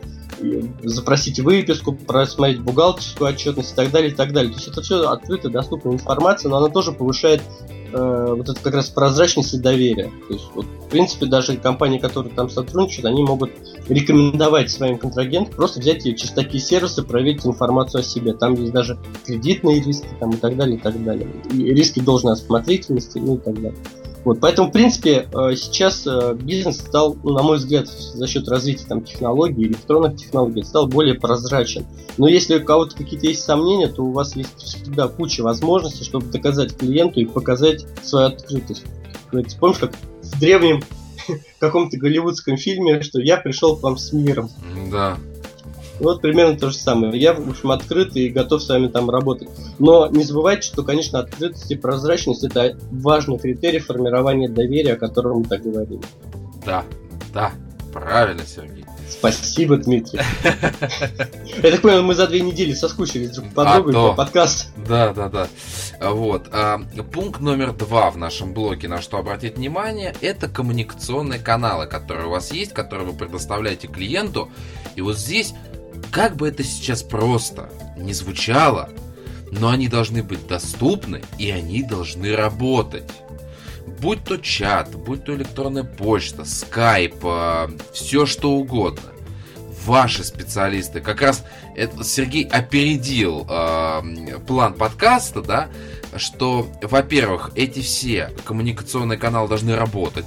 запросить 0.82 1.40
выписку, 1.40 1.92
просмотреть 1.92 2.60
бухгалтерскую 2.60 3.30
отчетность 3.30 3.72
и 3.72 3.74
так 3.74 3.90
далее, 3.90 4.10
и 4.10 4.14
так 4.14 4.32
далее. 4.32 4.52
То 4.52 4.58
есть 4.58 4.68
это 4.68 4.82
все 4.82 5.08
открытая, 5.08 5.52
доступная 5.52 5.94
информация, 5.94 6.48
но 6.48 6.58
она 6.58 6.68
тоже 6.68 6.92
повышает 6.92 7.42
э, 7.92 8.34
вот 8.36 8.48
это 8.48 8.60
как 8.60 8.74
раз 8.74 8.88
прозрачность 8.88 9.54
и 9.54 9.58
доверие. 9.58 10.12
То 10.28 10.34
есть, 10.34 10.46
вот, 10.54 10.66
в 10.66 10.88
принципе, 10.90 11.26
даже 11.26 11.56
компании, 11.56 11.98
которые 11.98 12.32
там 12.34 12.50
сотрудничают, 12.50 13.06
они 13.06 13.22
могут 13.22 13.50
рекомендовать 13.88 14.70
своим 14.70 14.98
контрагентам 14.98 15.54
просто 15.54 15.80
взять 15.80 16.06
и 16.06 16.16
через 16.16 16.32
такие 16.32 16.62
сервисы 16.62 17.02
проверить 17.02 17.44
информацию 17.44 18.00
о 18.00 18.04
себе. 18.04 18.32
Там 18.32 18.54
есть 18.54 18.72
даже 18.72 18.98
кредитные 19.26 19.82
риски 19.82 20.08
там, 20.20 20.30
и 20.30 20.36
так 20.36 20.56
далее, 20.56 20.76
и 20.76 20.80
так 20.80 21.02
далее. 21.02 21.28
И 21.52 21.74
риски 21.74 22.00
должной 22.00 22.34
осмотрительности, 22.34 23.18
ну 23.18 23.36
и 23.36 23.38
так 23.38 23.54
далее. 23.54 23.78
Вот, 24.24 24.40
поэтому, 24.40 24.68
в 24.68 24.72
принципе, 24.72 25.28
э, 25.32 25.54
сейчас 25.56 26.06
э, 26.06 26.34
бизнес 26.34 26.78
стал, 26.78 27.16
ну, 27.22 27.32
на 27.32 27.42
мой 27.42 27.56
взгляд, 27.56 27.88
за 27.88 28.26
счет 28.26 28.48
развития 28.48 28.84
там, 28.86 29.02
технологий, 29.02 29.64
электронных 29.64 30.16
технологий, 30.16 30.62
стал 30.64 30.86
более 30.86 31.14
прозрачен. 31.14 31.86
Но 32.18 32.28
если 32.28 32.58
у 32.58 32.64
кого-то 32.64 32.96
какие-то 32.96 33.26
есть 33.26 33.44
сомнения, 33.44 33.88
то 33.88 34.02
у 34.02 34.12
вас 34.12 34.36
есть 34.36 34.56
всегда 34.58 35.08
куча 35.08 35.42
возможностей, 35.42 36.04
чтобы 36.04 36.26
доказать 36.26 36.76
клиенту 36.76 37.20
и 37.20 37.24
показать 37.24 37.86
свою 38.02 38.26
открытость. 38.26 38.84
Помнишь, 39.60 39.78
как 39.78 39.92
в 40.22 40.40
древнем 40.40 40.82
каком-то 41.58 41.96
голливудском 41.96 42.56
фильме, 42.56 43.02
что 43.02 43.20
я 43.20 43.36
пришел 43.36 43.76
к 43.76 43.82
вам 43.82 43.96
с 43.96 44.12
миром. 44.12 44.50
Да. 44.90 45.18
Вот 46.00 46.20
примерно 46.20 46.58
то 46.58 46.70
же 46.70 46.76
самое. 46.76 47.18
Я, 47.18 47.34
в 47.34 47.48
общем, 47.48 47.70
открыт 47.70 48.16
и 48.16 48.28
готов 48.28 48.62
с 48.62 48.68
вами 48.68 48.88
там 48.88 49.10
работать. 49.10 49.48
Но 49.78 50.08
не 50.08 50.24
забывайте, 50.24 50.62
что, 50.62 50.82
конечно, 50.82 51.18
открытость 51.18 51.70
и 51.70 51.76
прозрачность 51.76 52.44
это 52.44 52.76
важный 52.90 53.38
критерий 53.38 53.80
формирования 53.80 54.48
доверия, 54.48 54.94
о 54.94 54.96
котором 54.96 55.38
мы 55.38 55.44
так 55.44 55.62
говорили. 55.62 56.00
Да, 56.64 56.84
да, 57.32 57.52
правильно, 57.92 58.42
Сергей. 58.46 58.84
Спасибо, 59.08 59.76
Дмитрий. 59.76 60.20
Я 61.62 61.70
так 61.70 61.80
понял, 61.80 62.02
мы 62.02 62.14
за 62.14 62.26
две 62.26 62.40
недели 62.40 62.74
соскучились 62.74 63.30
друг 63.30 63.48
по 63.54 63.64
другу 63.64 63.92
по 63.92 64.14
подкаст. 64.14 64.68
Да, 64.76 65.12
да, 65.12 65.28
да. 65.28 65.48
Вот. 66.00 66.48
А, 66.52 66.80
пункт 67.12 67.40
номер 67.40 67.72
два 67.72 68.10
в 68.10 68.16
нашем 68.16 68.52
блоге, 68.52 68.86
на 68.88 69.00
что 69.00 69.16
обратить 69.16 69.56
внимание, 69.56 70.14
это 70.20 70.48
коммуникационные 70.48 71.40
каналы, 71.40 71.86
которые 71.86 72.26
у 72.26 72.30
вас 72.30 72.52
есть, 72.52 72.74
которые 72.74 73.06
вы 73.06 73.14
предоставляете 73.14 73.88
клиенту. 73.88 74.50
И 74.94 75.00
вот 75.00 75.16
здесь 75.16 75.54
как 76.10 76.36
бы 76.36 76.48
это 76.48 76.62
сейчас 76.62 77.02
просто 77.02 77.70
не 77.96 78.12
звучало, 78.12 78.90
но 79.50 79.68
они 79.68 79.88
должны 79.88 80.22
быть 80.22 80.46
доступны 80.46 81.22
и 81.38 81.50
они 81.50 81.82
должны 81.82 82.34
работать. 82.34 83.10
Будь 84.00 84.22
то 84.24 84.36
чат, 84.36 84.94
будь 84.94 85.24
то 85.24 85.34
электронная 85.34 85.84
почта, 85.84 86.44
скайп, 86.44 87.16
э, 87.24 87.68
все 87.92 88.26
что 88.26 88.52
угодно. 88.52 89.10
Ваши 89.84 90.22
специалисты, 90.24 91.00
как 91.00 91.22
раз 91.22 91.44
это, 91.74 92.04
Сергей 92.04 92.46
опередил 92.46 93.46
э, 93.48 94.38
план 94.46 94.74
подкаста, 94.74 95.42
да, 95.42 95.68
что, 96.16 96.68
во-первых, 96.82 97.50
эти 97.54 97.80
все 97.80 98.32
коммуникационные 98.44 99.18
каналы 99.18 99.48
должны 99.48 99.74
работать 99.74 100.26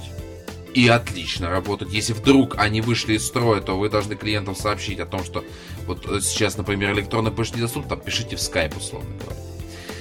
и 0.74 0.88
отлично 0.88 1.50
работать. 1.50 1.92
Если 1.92 2.12
вдруг 2.12 2.58
они 2.58 2.80
вышли 2.80 3.14
из 3.14 3.26
строя, 3.26 3.60
то 3.60 3.78
вы 3.78 3.88
должны 3.88 4.16
клиентам 4.16 4.56
сообщить 4.56 5.00
о 5.00 5.06
том, 5.06 5.24
что 5.24 5.44
вот 5.86 6.06
э, 6.08 6.20
сейчас, 6.20 6.56
например, 6.56 6.92
электронная 6.92 7.32
почта 7.32 7.58
недоступна, 7.58 7.90
там 7.90 8.00
пишите 8.00 8.36
в 8.36 8.40
скайп, 8.40 8.76
условно 8.76 9.10
говоря. 9.20 9.36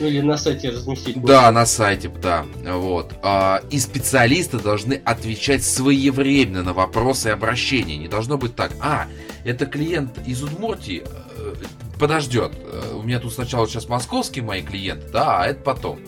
Ну 0.01 0.07
или 0.07 0.21
на 0.21 0.35
сайте 0.35 0.69
разместить. 0.71 1.21
Да, 1.21 1.51
на 1.51 1.65
сайте, 1.67 2.09
да. 2.09 2.45
Вот. 2.65 3.13
А, 3.21 3.61
и 3.69 3.77
специалисты 3.77 4.57
должны 4.57 4.95
отвечать 5.05 5.63
своевременно 5.63 6.63
на 6.63 6.73
вопросы 6.73 7.29
и 7.29 7.31
обращения. 7.31 7.97
Не 7.97 8.07
должно 8.07 8.39
быть 8.39 8.55
так. 8.55 8.71
А, 8.79 9.07
это 9.43 9.67
клиент 9.67 10.17
из 10.25 10.41
Удмуртии 10.41 11.03
э, 11.05 11.53
подождет. 11.99 12.51
Э, 12.55 12.95
у 12.95 13.03
меня 13.03 13.19
тут 13.19 13.31
сначала 13.33 13.67
сейчас 13.67 13.87
московские 13.89 14.43
мои 14.43 14.63
клиенты, 14.63 15.07
да, 15.09 15.41
а 15.41 15.45
это 15.45 15.61
потом. 15.61 15.99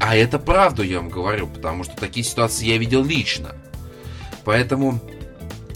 А 0.00 0.16
это 0.16 0.38
правду 0.38 0.82
я 0.82 1.00
вам 1.00 1.10
говорю, 1.10 1.48
потому 1.48 1.84
что 1.84 1.94
такие 1.96 2.24
ситуации 2.24 2.66
я 2.66 2.78
видел 2.78 3.04
лично. 3.04 3.54
Поэтому... 4.48 4.98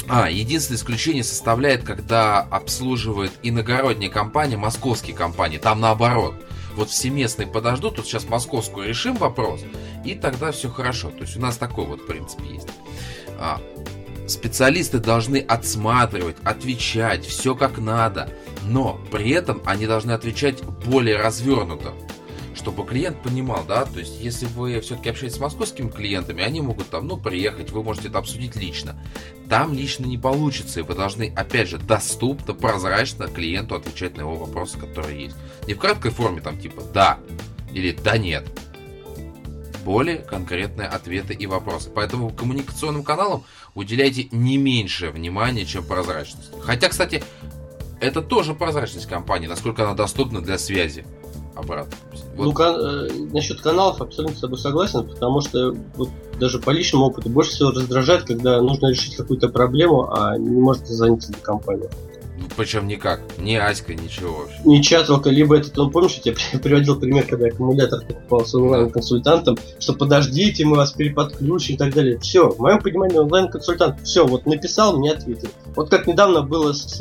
А, 0.09 0.31
единственное 0.31 0.79
исключение 0.79 1.23
составляет, 1.23 1.85
когда 1.85 2.41
обслуживает 2.41 3.31
иногородние 3.43 4.09
компании, 4.09 4.57
московские 4.57 5.15
компании. 5.15 5.59
Там 5.59 5.79
наоборот. 5.79 6.35
Вот 6.75 6.89
все 6.89 7.11
местные 7.11 7.47
подождут, 7.47 7.97
тут 7.97 8.07
сейчас 8.07 8.27
московскую 8.27 8.89
решим 8.89 9.17
вопрос, 9.17 9.61
и 10.07 10.15
тогда 10.15 10.53
все 10.53 10.71
хорошо. 10.71 11.11
То 11.11 11.21
есть 11.21 11.37
у 11.37 11.41
нас 11.41 11.59
такой 11.59 11.85
вот 11.85 12.07
принцип 12.07 12.41
есть. 12.51 12.69
А, 13.39 13.61
специалисты 14.27 15.01
должны 15.01 15.37
отсматривать, 15.37 16.37
отвечать, 16.43 17.27
все 17.27 17.55
как 17.55 17.77
надо, 17.77 18.33
но 18.65 18.99
при 19.11 19.33
этом 19.33 19.61
они 19.67 19.87
должны 19.87 20.13
отвечать 20.13 20.63
более 20.87 21.19
развернуто 21.19 21.93
чтобы 22.55 22.85
клиент 22.85 23.23
понимал, 23.23 23.65
да, 23.67 23.85
то 23.85 23.99
есть 23.99 24.21
если 24.21 24.47
вы 24.47 24.81
все-таки 24.81 25.11
общаетесь 25.11 25.37
с 25.37 25.41
московскими 25.41 25.89
клиентами, 25.89 26.43
они 26.43 26.61
могут 26.61 26.89
там, 26.91 27.07
ну, 27.07 27.17
приехать, 27.17 27.71
вы 27.71 27.83
можете 27.83 28.09
это 28.09 28.19
обсудить 28.19 28.57
лично. 28.57 28.97
Там 29.49 29.73
лично 29.73 30.07
не 30.07 30.19
получится, 30.19 30.81
и 30.81 30.83
вы 30.83 30.95
должны, 30.95 31.33
опять 31.35 31.69
же, 31.69 31.79
доступно, 31.79 32.55
прозрачно 32.55 33.29
клиенту 33.29 33.75
отвечать 33.75 34.17
на 34.17 34.23
его 34.23 34.37
вопросы, 34.37 34.79
которые 34.79 35.25
есть. 35.25 35.37
Не 35.67 35.75
в 35.75 35.79
краткой 35.79 36.11
форме, 36.11 36.41
там, 36.41 36.59
типа, 36.59 36.83
да 36.93 37.19
или 37.73 37.93
да 37.93 38.19
нет. 38.19 38.47
Более 39.85 40.19
конкретные 40.19 40.87
ответы 40.87 41.35
и 41.35 41.47
вопросы. 41.47 41.91
Поэтому 41.93 42.31
коммуникационным 42.31 43.03
каналам 43.03 43.45
уделяйте 43.75 44.29
не 44.31 44.57
меньшее 44.57 45.11
внимание, 45.11 45.67
чем 45.67 45.85
прозрачность. 45.85 46.53
Хотя, 46.63 46.89
кстати, 46.89 47.25
это 48.01 48.23
тоже 48.23 48.55
прозрачность 48.55 49.09
компании, 49.09 49.49
насколько 49.49 49.83
она 49.85 49.95
доступна 49.95 50.41
для 50.41 50.59
связи 50.59 51.05
обратно. 51.55 51.97
Вот. 52.37 52.45
Ну, 52.45 52.53
кан- 52.53 52.81
э, 52.81 53.09
насчет 53.33 53.61
каналов 53.61 54.01
абсолютно 54.01 54.37
с 54.37 54.41
тобой 54.41 54.59
согласен, 54.59 55.07
потому 55.07 55.41
что 55.41 55.75
вот, 55.97 56.09
даже 56.39 56.59
по 56.59 56.71
личному 56.71 57.07
опыту 57.07 57.29
больше 57.29 57.53
всего 57.53 57.71
раздражает, 57.71 58.25
когда 58.25 58.61
нужно 58.61 58.89
решить 58.89 59.17
какую-то 59.17 59.49
проблему, 59.49 60.11
а 60.13 60.37
не 60.39 60.61
может 60.61 60.87
заняться 60.87 61.33
компания. 61.43 61.89
Ну, 62.43 62.49
причем 62.57 62.89
никак. 62.89 63.21
Ни 63.39 63.55
Аська, 63.55 63.95
ничего 63.95 64.39
вообще. 64.39 64.57
Не 64.65 64.83
чаталка, 64.83 65.31
либо 65.31 65.57
этот, 65.57 65.79
он, 65.79 65.91
помнишь, 65.91 66.21
я 66.25 66.33
тебе 66.33 66.37
приводил 66.63 66.99
пример, 66.99 67.25
когда 67.27 67.47
аккумулятор 67.47 68.05
покупал 68.05 68.45
с 68.45 68.55
онлайн-консультантом, 68.55 69.59
что 69.79 69.93
подождите, 69.93 70.65
мы 70.65 70.77
вас 70.77 70.93
переподключим 70.93 71.77
и 71.77 71.79
так 71.79 71.95
далее. 71.95 72.19
Все, 72.19 72.49
в 72.51 72.59
моем 72.59 72.81
понимании 72.81 73.19
онлайн-консультант, 73.19 74.01
все, 74.03 74.27
вот 74.27 74.47
написал, 74.47 74.99
мне 74.99 75.13
ответил. 75.13 75.49
Вот 75.77 75.91
как 75.91 76.07
недавно 76.07 76.43
было 76.43 76.73
с 76.73 77.01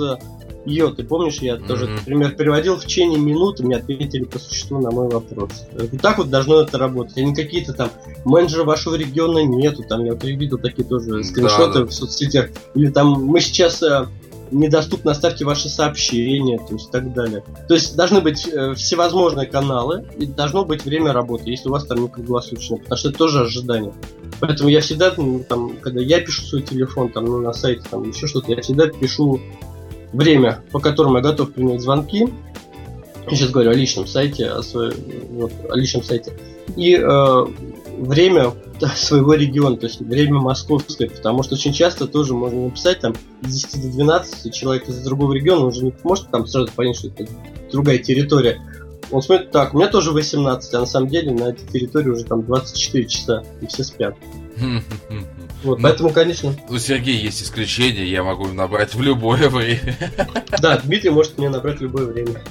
Йо, 0.65 0.91
ты 0.91 1.03
помнишь, 1.03 1.39
я 1.39 1.55
mm-hmm. 1.55 1.67
тоже 1.67 1.87
например, 1.87 2.35
переводил 2.35 2.75
в 2.75 2.85
течение 2.85 3.19
минуты, 3.19 3.63
мне 3.63 3.77
ответили 3.77 4.25
по 4.25 4.37
существу 4.37 4.79
на 4.79 4.91
мой 4.91 5.09
вопрос. 5.09 5.51
Вот 5.73 6.01
так 6.01 6.17
вот 6.17 6.29
должно 6.29 6.61
это 6.61 6.77
работать. 6.77 7.17
Не 7.17 7.33
какие-то 7.33 7.73
там 7.73 7.89
менеджеры 8.25 8.63
вашего 8.63 8.95
региона 8.95 9.43
нету, 9.43 9.83
там 9.83 10.05
я 10.05 10.13
видел 10.13 10.59
такие 10.59 10.87
тоже 10.87 11.23
скриншоты 11.23 11.73
да, 11.73 11.79
да. 11.81 11.85
в 11.85 11.93
соцсетях. 11.93 12.49
Или 12.75 12.89
там 12.89 13.07
мы 13.25 13.39
сейчас 13.39 13.81
э, 13.81 14.05
недоступны, 14.51 15.09
оставьте 15.09 15.45
ваши 15.45 15.69
сообщения, 15.69 16.59
то 16.59 16.73
есть 16.73 16.91
так 16.91 17.13
далее. 17.13 17.43
То 17.67 17.73
есть 17.73 17.95
должны 17.95 18.21
быть 18.21 18.47
э, 18.47 18.75
всевозможные 18.75 19.47
каналы 19.47 20.05
и 20.17 20.25
должно 20.25 20.65
быть 20.65 20.85
время 20.85 21.13
работы, 21.13 21.49
если 21.49 21.69
у 21.69 21.71
вас 21.71 21.85
там 21.85 22.01
не 22.01 22.07
круглосуточно, 22.07 22.77
потому 22.77 22.97
что 22.97 23.09
это 23.09 23.17
тоже 23.17 23.41
ожидание. 23.41 23.93
Поэтому 24.39 24.69
я 24.69 24.81
всегда, 24.81 25.13
ну, 25.17 25.43
там, 25.47 25.77
когда 25.77 26.01
я 26.01 26.19
пишу 26.19 26.43
свой 26.43 26.61
телефон 26.61 27.11
там, 27.11 27.25
ну, 27.25 27.39
на 27.39 27.53
сайте, 27.53 27.83
там 27.89 28.07
еще 28.09 28.27
что-то, 28.27 28.51
я 28.51 28.61
всегда 28.61 28.87
пишу 28.87 29.39
время, 30.13 30.63
по 30.71 30.79
которому 30.79 31.17
я 31.17 31.23
готов 31.23 31.53
принять 31.53 31.81
звонки, 31.81 32.27
Я 33.29 33.35
сейчас 33.35 33.51
говорю 33.51 33.71
о 33.71 33.73
личном 33.73 34.07
сайте, 34.07 34.47
о, 34.47 34.61
своем, 34.63 34.93
вот, 35.31 35.51
о 35.69 35.75
личном 35.75 36.03
сайте. 36.03 36.33
И 36.75 36.95
э, 36.95 37.45
время 37.97 38.53
своего 38.95 39.33
региона, 39.33 39.77
то 39.77 39.87
есть 39.87 40.01
время 40.01 40.39
московское, 40.39 41.09
потому 41.09 41.43
что 41.43 41.55
очень 41.55 41.73
часто 41.73 42.07
тоже 42.07 42.33
можно 42.33 42.65
написать 42.65 42.99
там 42.99 43.13
с 43.41 43.47
10 43.47 43.81
до 43.83 43.89
12, 43.89 44.53
человек 44.53 44.89
из 44.89 44.97
другого 45.03 45.33
региона, 45.33 45.61
он 45.61 45.67
уже 45.67 45.85
не 45.85 45.93
может 46.03 46.29
там 46.31 46.47
сразу 46.47 46.71
понять, 46.73 46.97
что 46.97 47.07
это 47.07 47.27
другая 47.71 47.99
территория. 47.99 48.61
Он 49.11 49.21
смотрит, 49.21 49.51
так, 49.51 49.73
у 49.73 49.77
меня 49.77 49.89
тоже 49.89 50.11
18, 50.11 50.73
а 50.73 50.79
на 50.79 50.85
самом 50.85 51.09
деле 51.09 51.33
на 51.33 51.49
этой 51.49 51.67
территории 51.67 52.09
уже 52.09 52.23
там 52.23 52.43
24 52.43 53.05
часа, 53.05 53.43
и 53.61 53.67
все 53.67 53.83
спят. 53.83 54.15
Вот, 55.63 55.79
ну, 55.79 55.83
поэтому, 55.83 56.09
конечно... 56.09 56.55
У 56.69 56.77
Сергея 56.77 57.21
есть 57.21 57.43
исключение, 57.43 58.09
я 58.09 58.23
могу 58.23 58.47
набрать 58.47 58.95
в 58.95 59.01
любое 59.01 59.49
время. 59.49 59.95
Да, 60.59 60.77
Дмитрий 60.77 61.11
может 61.11 61.37
мне 61.37 61.49
набрать 61.49 61.79
в 61.79 61.81
любое 61.81 62.05
время. 62.05 62.41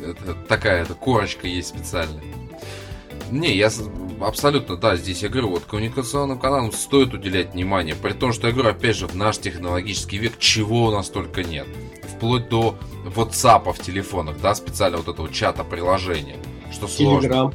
Это 0.00 0.34
такая 0.48 0.82
это 0.82 0.94
корочка 0.94 1.46
есть 1.46 1.68
специальная. 1.68 2.22
Не, 3.30 3.56
я 3.56 3.70
абсолютно, 4.20 4.76
да, 4.76 4.96
здесь 4.96 5.22
я 5.22 5.28
говорю, 5.28 5.48
вот 5.50 5.64
коммуникационным 5.64 6.38
каналам 6.38 6.72
стоит 6.72 7.14
уделять 7.14 7.54
внимание, 7.54 7.94
при 7.94 8.12
том, 8.12 8.32
что 8.32 8.46
я 8.46 8.52
говорю, 8.52 8.70
опять 8.70 8.96
же, 8.96 9.06
в 9.06 9.16
наш 9.16 9.38
технологический 9.38 10.18
век 10.18 10.38
чего 10.38 10.86
у 10.86 10.90
нас 10.90 11.08
только 11.08 11.42
нет. 11.42 11.66
Вплоть 12.16 12.48
до 12.48 12.76
WhatsApp 13.06 13.72
в 13.72 13.82
телефонах, 13.82 14.36
да, 14.40 14.54
специально 14.54 14.98
вот 14.98 15.08
этого 15.08 15.32
чата 15.32 15.64
приложения, 15.64 16.36
что 16.72 16.86
сложно. 16.86 17.52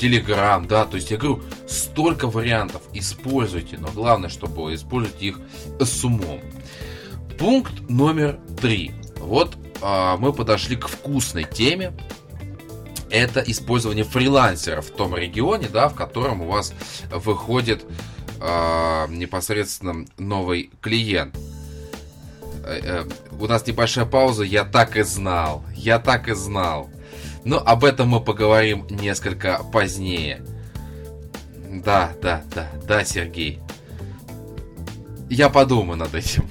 Telegram, 0.00 0.66
да, 0.66 0.84
то 0.84 0.96
есть 0.96 1.10
я 1.10 1.16
говорю, 1.16 1.42
столько 1.66 2.28
вариантов 2.28 2.82
используйте, 2.92 3.78
но 3.78 3.88
главное, 3.88 4.28
чтобы 4.28 4.74
использовать 4.74 5.22
их 5.22 5.40
с 5.80 6.04
умом. 6.04 6.40
Пункт 7.38 7.72
номер 7.88 8.38
три. 8.60 8.92
Вот 9.18 9.56
а, 9.80 10.16
мы 10.16 10.32
подошли 10.32 10.76
к 10.76 10.88
вкусной 10.88 11.44
теме. 11.44 11.92
Это 13.10 13.40
использование 13.40 14.04
фрилансеров 14.04 14.88
в 14.88 14.92
том 14.94 15.16
регионе, 15.16 15.68
да, 15.72 15.88
в 15.88 15.94
котором 15.94 16.42
у 16.42 16.48
вас 16.48 16.74
выходит 17.10 17.84
а, 18.40 19.06
непосредственно 19.08 20.04
новый 20.18 20.70
клиент. 20.80 21.36
Э, 22.64 22.80
э, 22.82 23.04
у 23.40 23.46
нас 23.46 23.66
небольшая 23.66 24.04
пауза, 24.04 24.42
я 24.42 24.64
так 24.64 24.96
и 24.96 25.02
знал, 25.02 25.64
я 25.74 25.98
так 25.98 26.28
и 26.28 26.34
знал. 26.34 26.90
Но 27.48 27.62
об 27.64 27.82
этом 27.82 28.08
мы 28.08 28.20
поговорим 28.20 28.86
несколько 28.90 29.62
позднее. 29.72 30.42
Да, 31.82 32.12
да, 32.20 32.44
да, 32.54 32.68
да, 32.86 33.04
Сергей. 33.04 33.58
Я 35.30 35.48
подумаю 35.48 35.96
над 35.96 36.14
этим. 36.14 36.46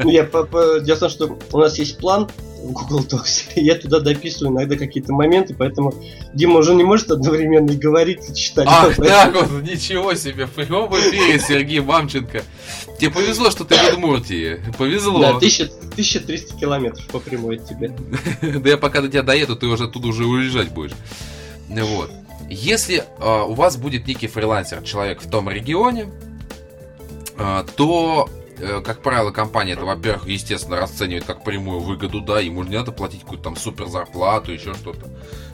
Я, 0.00 0.24
в 0.24 0.98
том, 0.98 1.08
что 1.08 1.38
у 1.52 1.58
нас 1.58 1.78
есть 1.78 1.98
план 1.98 2.28
Google 2.62 3.04
Docs, 3.04 3.52
я 3.56 3.74
туда 3.74 4.00
дописываю 4.00 4.52
иногда 4.52 4.76
какие-то 4.76 5.12
моменты, 5.12 5.54
поэтому 5.54 5.94
Дима 6.34 6.58
уже 6.58 6.74
не 6.74 6.84
может 6.84 7.10
одновременно 7.10 7.70
и 7.70 7.76
говорить, 7.76 8.30
и 8.30 8.34
читать. 8.34 8.66
Ах, 8.68 8.96
так 8.98 9.34
вот, 9.34 9.62
ничего 9.62 10.14
себе, 10.14 10.46
в 10.46 10.50
прямом 10.50 10.90
эфире 10.94 11.38
Сергей 11.38 11.80
Мамченко. 11.80 12.42
Тебе 12.98 13.10
повезло, 13.10 13.50
что 13.50 13.64
ты 13.64 13.76
в 13.76 13.94
Удмуртии. 13.94 14.60
Повезло. 14.76 15.20
Да, 15.20 15.36
1300 15.36 16.56
километров 16.56 17.06
по 17.06 17.18
прямой 17.18 17.56
от 17.56 17.68
тебя. 17.68 17.90
Да 18.60 18.68
я 18.68 18.76
пока 18.76 19.00
до 19.00 19.08
тебя 19.08 19.22
доеду, 19.22 19.56
ты 19.56 19.66
уже 19.66 19.84
оттуда 19.84 20.08
уже 20.08 20.24
уезжать 20.24 20.70
будешь. 20.70 20.92
Вот. 21.68 22.10
Если 22.48 23.04
э, 23.20 23.42
у 23.46 23.54
вас 23.54 23.76
будет 23.76 24.06
некий 24.06 24.26
фрилансер, 24.26 24.82
человек 24.82 25.22
в 25.22 25.30
том 25.30 25.48
регионе, 25.48 26.08
э, 27.38 27.64
то, 27.76 28.28
как 28.84 29.02
правило, 29.02 29.30
компания 29.30 29.72
это, 29.72 29.84
во-первых, 29.84 30.26
естественно, 30.26 30.76
расценивает 30.76 31.24
как 31.24 31.44
прямую 31.44 31.80
выгоду, 31.80 32.20
да, 32.20 32.40
ему 32.40 32.62
не 32.64 32.76
надо 32.76 32.92
платить 32.92 33.22
какую-то 33.22 33.44
там 33.44 33.56
супер 33.56 33.86
зарплату, 33.86 34.52
еще 34.52 34.74
что-то. 34.74 35.06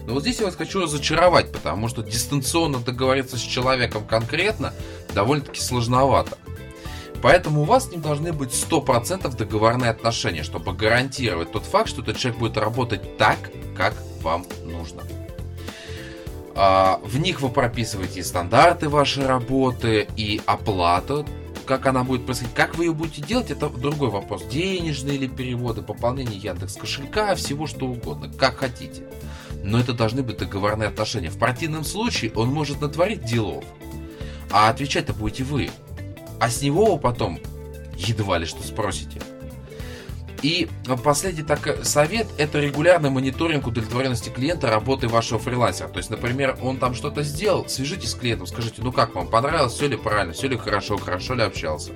Но 0.05 0.13
вот 0.13 0.23
здесь 0.23 0.39
я 0.39 0.45
вас 0.45 0.55
хочу 0.55 0.81
разочаровать, 0.81 1.51
потому 1.51 1.87
что 1.87 2.03
дистанционно 2.03 2.79
договориться 2.79 3.37
с 3.37 3.41
человеком 3.41 4.05
конкретно 4.05 4.73
довольно-таки 5.13 5.61
сложновато. 5.61 6.37
Поэтому 7.21 7.61
у 7.61 7.65
вас 7.65 7.87
с 7.87 7.91
ним 7.91 8.01
должны 8.01 8.31
быть 8.31 8.51
100% 8.51 9.35
договорные 9.35 9.89
отношения, 9.89 10.43
чтобы 10.43 10.73
гарантировать 10.73 11.51
тот 11.51 11.65
факт, 11.65 11.89
что 11.89 12.01
этот 12.01 12.17
человек 12.17 12.39
будет 12.39 12.57
работать 12.57 13.17
так, 13.17 13.37
как 13.75 13.93
вам 14.21 14.45
нужно. 14.65 15.01
А, 16.55 16.99
в 17.03 17.19
них 17.19 17.41
вы 17.41 17.49
прописываете 17.49 18.23
стандарты 18.23 18.89
вашей 18.89 19.25
работы, 19.25 20.07
и 20.15 20.41
оплата, 20.45 21.25
как 21.67 21.85
она 21.85 22.03
будет 22.03 22.25
происходить. 22.25 22.55
Как 22.55 22.75
вы 22.75 22.85
ее 22.85 22.93
будете 22.93 23.21
делать, 23.21 23.51
это 23.51 23.69
другой 23.69 24.09
вопрос. 24.09 24.43
Денежные 24.45 25.17
или 25.17 25.27
переводы, 25.27 25.81
пополнение 25.81 26.39
Яндекс 26.39 26.77
кошелька, 26.77 27.35
всего 27.35 27.67
что 27.67 27.85
угодно, 27.85 28.29
как 28.29 28.57
хотите. 28.57 29.03
Но 29.63 29.79
это 29.79 29.93
должны 29.93 30.23
быть 30.23 30.37
договорные 30.37 30.87
отношения. 30.87 31.29
В 31.29 31.37
противном 31.37 31.83
случае 31.83 32.31
он 32.33 32.49
может 32.49 32.81
натворить 32.81 33.25
делов, 33.25 33.65
а 34.49 34.69
отвечать-то 34.69 35.13
будете 35.13 35.43
вы. 35.43 35.69
А 36.39 36.49
с 36.49 36.61
него 36.61 36.97
потом 36.97 37.39
едва 37.97 38.37
ли 38.37 38.45
что 38.45 38.63
спросите. 38.63 39.21
И 40.43 40.67
последний 41.03 41.43
так 41.43 41.83
совет– 41.83 42.27
это 42.37 42.59
регулярный 42.59 43.09
мониторинг 43.09 43.65
удовлетворенности 43.67 44.29
клиента 44.29 44.69
работы 44.69 45.07
вашего 45.07 45.39
фрилансера. 45.39 45.87
То 45.87 45.97
есть, 45.97 46.09
например, 46.09 46.57
он 46.61 46.77
там 46.77 46.93
что-то 46.93 47.23
сделал, 47.23 47.67
свяжитесь 47.67 48.11
с 48.11 48.15
клиентом, 48.15 48.47
скажите, 48.47 48.81
ну 48.81 48.91
как 48.91 49.15
вам, 49.15 49.27
понравилось, 49.27 49.73
все 49.73 49.87
ли 49.87 49.97
правильно, 49.97 50.33
все 50.33 50.47
ли 50.47 50.57
хорошо, 50.57 50.97
хорошо 50.97 51.33
ли 51.33 51.41
общался. 51.43 51.91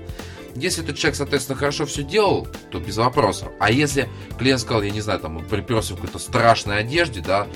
Если 0.56 0.84
этот 0.84 0.98
человек, 0.98 1.16
соответственно, 1.16 1.58
хорошо 1.58 1.86
все 1.86 2.04
делал, 2.04 2.48
то 2.72 2.80
без 2.80 2.98
вопросов. 2.98 3.50
А 3.60 3.72
если 3.72 4.10
клиент 4.38 4.60
сказал, 4.60 4.82
я 4.82 4.92
не 4.92 5.02
знаю, 5.02 5.20
там, 5.20 5.38
он 5.38 5.46
приперся 5.46 5.94
в 5.94 5.98
какой-то 5.98 6.20
страшной 6.20 6.80
одежде, 6.80 7.22
да, 7.22 7.48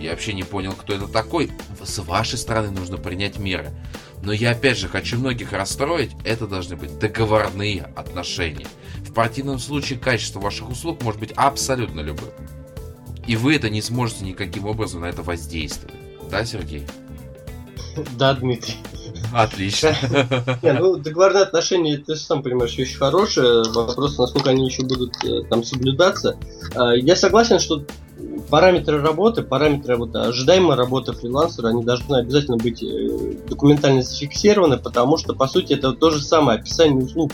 я 0.00 0.10
вообще 0.10 0.32
не 0.32 0.42
понял, 0.42 0.72
кто 0.72 0.94
это 0.94 1.06
такой, 1.06 1.50
с 1.82 1.98
вашей 1.98 2.38
стороны 2.38 2.70
нужно 2.70 2.96
принять 2.96 3.38
меры. 3.38 3.70
Но 4.22 4.32
я 4.32 4.50
опять 4.50 4.78
же 4.78 4.88
хочу 4.88 5.18
многих 5.18 5.52
расстроить, 5.52 6.10
это 6.24 6.46
должны 6.46 6.76
быть 6.76 6.98
договорные 6.98 7.82
отношения. 7.96 8.66
В 8.98 9.12
противном 9.12 9.58
случае 9.58 9.98
качество 9.98 10.40
ваших 10.40 10.70
услуг 10.70 11.02
может 11.02 11.20
быть 11.20 11.32
абсолютно 11.36 12.00
любым. 12.00 12.30
И 13.26 13.36
вы 13.36 13.56
это 13.56 13.70
не 13.70 13.82
сможете 13.82 14.24
никаким 14.24 14.66
образом 14.66 15.02
на 15.02 15.06
это 15.06 15.22
воздействовать. 15.22 15.94
Да, 16.30 16.44
Сергей? 16.44 16.86
Да, 18.16 18.34
Дмитрий. 18.34 18.76
Отлично. 19.32 19.94
Не, 20.62 20.72
ну, 20.72 20.96
договорные 20.96 21.42
отношения, 21.42 21.98
ты 21.98 22.16
сам 22.16 22.42
понимаешь, 22.42 22.72
очень 22.78 22.96
хорошие. 22.96 23.62
Вопрос, 23.72 24.18
насколько 24.18 24.50
они 24.50 24.66
еще 24.66 24.82
будут 24.82 25.12
э, 25.24 25.42
там 25.48 25.62
соблюдаться. 25.64 26.36
А, 26.74 26.94
я 26.94 27.16
согласен, 27.16 27.58
что 27.58 27.84
параметры 28.48 29.00
работы, 29.00 29.42
параметры 29.42 29.96
вот, 29.96 30.14
ожидаемой 30.14 30.76
работы 30.76 31.12
фрилансера, 31.12 31.68
они 31.68 31.84
должны 31.84 32.16
обязательно 32.16 32.56
быть 32.56 32.82
э, 32.82 33.36
документально 33.48 34.02
зафиксированы, 34.02 34.78
потому 34.78 35.16
что, 35.16 35.34
по 35.34 35.46
сути, 35.46 35.74
это 35.74 35.92
то 35.92 36.10
же 36.10 36.22
самое 36.22 36.58
описание 36.58 37.04
услуг. 37.04 37.32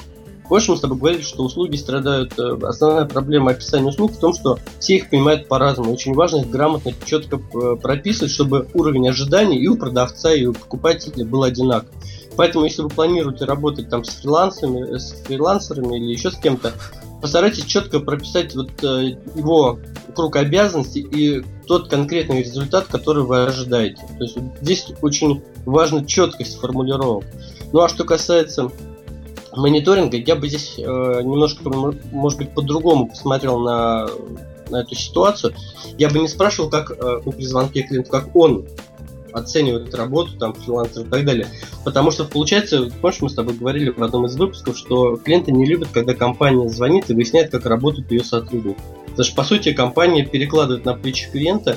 Больше 0.48 0.70
мы 0.70 0.76
с 0.76 0.80
тобой 0.80 0.98
говорили, 0.98 1.22
что 1.22 1.42
услуги 1.42 1.76
страдают. 1.76 2.38
Э, 2.38 2.56
основная 2.62 3.06
проблема 3.06 3.52
описания 3.52 3.86
услуг 3.86 4.12
в 4.12 4.18
том, 4.18 4.34
что 4.34 4.58
все 4.78 4.96
их 4.96 5.10
понимают 5.10 5.48
по-разному. 5.48 5.92
Очень 5.92 6.14
важно 6.14 6.38
их 6.38 6.50
грамотно, 6.50 6.92
четко 7.04 7.36
э, 7.36 7.76
прописывать, 7.76 8.30
чтобы 8.30 8.68
уровень 8.74 9.08
ожиданий 9.08 9.58
и 9.58 9.68
у 9.68 9.76
продавца, 9.76 10.32
и 10.32 10.46
у 10.46 10.52
покупателя 10.52 11.24
был 11.24 11.42
одинаков. 11.42 11.90
Поэтому, 12.36 12.64
если 12.64 12.82
вы 12.82 12.90
планируете 12.90 13.46
работать 13.46 13.88
там 13.88 14.04
с 14.04 14.10
фрилансерами, 14.10 14.98
с 14.98 15.12
фрилансерами 15.24 15.96
или 15.96 16.12
еще 16.12 16.30
с 16.30 16.36
кем-то, 16.36 16.74
постарайтесь 17.20 17.64
четко 17.64 18.00
прописать 18.00 18.54
вот 18.54 18.70
э, 18.82 19.16
его 19.34 19.78
круг 20.14 20.36
обязанностей 20.36 21.00
и 21.00 21.44
тот 21.66 21.88
конкретный 21.88 22.42
результат, 22.42 22.86
который 22.86 23.24
вы 23.24 23.44
ожидаете. 23.44 24.02
То 24.18 24.24
есть 24.24 24.38
здесь 24.60 24.86
очень 25.02 25.42
важна 25.64 26.04
четкость 26.04 26.58
формулировок. 26.58 27.24
Ну 27.72 27.80
а 27.80 27.88
что 27.88 28.04
касается 28.04 28.70
мониторинга, 29.54 30.16
я 30.16 30.36
бы 30.36 30.48
здесь 30.48 30.74
э, 30.78 30.82
немножко, 30.82 31.68
может 32.12 32.38
быть, 32.38 32.54
по-другому 32.54 33.08
посмотрел 33.08 33.58
на, 33.60 34.08
на 34.70 34.82
эту 34.82 34.94
ситуацию. 34.94 35.54
Я 35.98 36.10
бы 36.10 36.18
не 36.18 36.28
спрашивал, 36.28 36.70
как 36.70 36.90
э, 36.90 37.20
при 37.24 37.44
звонке 37.44 37.82
клиенту, 37.82 38.10
как 38.10 38.34
он 38.36 38.66
оценивают 39.36 39.94
работу, 39.94 40.36
там, 40.38 40.54
фрилансер 40.54 41.02
и 41.02 41.08
так 41.08 41.24
далее. 41.24 41.48
Потому 41.84 42.10
что 42.10 42.24
получается, 42.24 42.90
помнишь, 43.00 43.20
мы 43.20 43.30
с 43.30 43.34
тобой 43.34 43.54
говорили 43.54 43.90
в 43.90 44.02
одном 44.02 44.26
из 44.26 44.36
выпусков, 44.36 44.76
что 44.76 45.16
клиенты 45.16 45.52
не 45.52 45.66
любят, 45.66 45.88
когда 45.92 46.14
компания 46.14 46.68
звонит 46.68 47.10
и 47.10 47.14
выясняет, 47.14 47.50
как 47.50 47.66
работают 47.66 48.10
ее 48.10 48.24
сотрудники. 48.24 48.78
Потому 49.06 49.24
что, 49.24 49.36
по 49.36 49.44
сути, 49.44 49.72
компания 49.72 50.24
перекладывает 50.24 50.84
на 50.84 50.94
плечи 50.94 51.30
клиента 51.30 51.76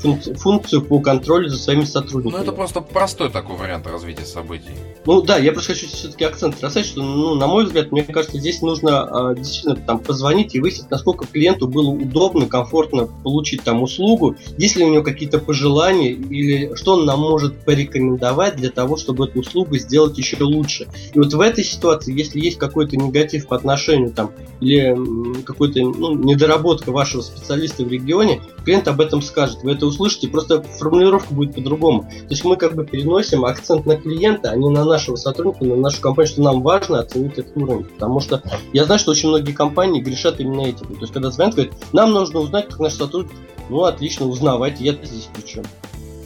функцию 0.00 0.82
по 0.82 1.00
контролю 1.00 1.48
за 1.48 1.56
своими 1.56 1.84
сотрудниками. 1.84 2.38
Ну, 2.38 2.42
это 2.42 2.52
просто 2.52 2.80
простой 2.80 3.30
такой 3.30 3.56
вариант 3.56 3.86
развития 3.86 4.24
событий. 4.24 4.70
Ну 5.06 5.22
да, 5.22 5.38
я 5.38 5.52
просто 5.52 5.74
хочу 5.74 5.86
все-таки 5.88 6.24
акцент 6.24 6.60
расставить, 6.62 6.86
что, 6.86 7.02
ну, 7.02 7.34
на 7.34 7.46
мой 7.46 7.64
взгляд, 7.64 7.92
мне 7.92 8.02
кажется, 8.02 8.38
здесь 8.38 8.62
нужно 8.62 9.32
э, 9.32 9.36
действительно 9.36 9.76
там 9.76 9.98
позвонить 9.98 10.54
и 10.54 10.60
выяснить, 10.60 10.90
насколько 10.90 11.26
клиенту 11.26 11.68
было 11.68 11.90
удобно, 11.90 12.46
комфортно 12.46 13.06
получить 13.06 13.62
там 13.62 13.82
услугу, 13.82 14.36
есть 14.58 14.76
ли 14.76 14.84
у 14.84 14.92
него 14.92 15.02
какие-то 15.02 15.38
пожелания 15.38 16.10
или 16.10 16.74
что 16.74 16.94
он 16.94 17.04
нам 17.04 17.20
может 17.20 17.64
порекомендовать 17.64 18.56
для 18.56 18.70
того, 18.70 18.96
чтобы 18.96 19.26
эту 19.26 19.40
услугу 19.40 19.76
сделать 19.76 20.16
еще 20.18 20.42
лучше. 20.42 20.88
И 21.12 21.18
вот 21.18 21.32
в 21.32 21.40
этой 21.40 21.64
ситуации, 21.64 22.16
если 22.16 22.40
есть 22.40 22.58
какой-то 22.58 22.96
негатив 22.96 23.46
по 23.46 23.56
отношению 23.56 24.10
там 24.10 24.32
или 24.60 25.42
какой-то 25.42 25.80
ну, 25.80 26.14
недоработка 26.14 26.92
вашего 26.92 27.22
специалиста 27.22 27.84
в 27.84 27.88
регионе, 27.88 28.40
клиент 28.64 28.88
об 28.88 29.00
этом 29.00 29.22
скажет, 29.22 29.62
вы 29.62 29.72
это 29.72 29.86
услышите, 29.90 30.28
просто 30.28 30.62
формулировка 30.62 31.32
будет 31.34 31.54
по-другому. 31.54 32.02
То 32.02 32.30
есть 32.30 32.44
мы 32.44 32.56
как 32.56 32.74
бы 32.74 32.84
переносим 32.84 33.44
акцент 33.44 33.86
на 33.86 33.96
клиента, 33.96 34.50
а 34.50 34.56
не 34.56 34.68
на 34.68 34.84
нашего 34.84 35.16
сотрудника, 35.16 35.64
на 35.64 35.76
нашу 35.76 36.00
компанию, 36.00 36.32
что 36.32 36.42
нам 36.42 36.62
важно 36.62 37.00
оценить 37.00 37.38
этот 37.38 37.56
уровень. 37.56 37.84
Потому 37.84 38.20
что 38.20 38.42
я 38.72 38.84
знаю, 38.84 38.98
что 38.98 39.10
очень 39.10 39.28
многие 39.28 39.52
компании 39.52 40.00
грешат 40.00 40.40
именно 40.40 40.62
этим. 40.62 40.86
То 40.86 41.00
есть 41.00 41.12
когда 41.12 41.30
звонят, 41.30 41.54
говорят, 41.54 41.74
нам 41.92 42.12
нужно 42.12 42.40
узнать, 42.40 42.68
как 42.68 42.78
наш 42.80 42.94
сотрудник, 42.94 43.32
ну 43.68 43.84
отлично, 43.84 44.26
узнавайте, 44.26 44.84
я 44.84 44.92
здесь 44.92 45.28
при 45.32 45.42
чем. 45.46 45.64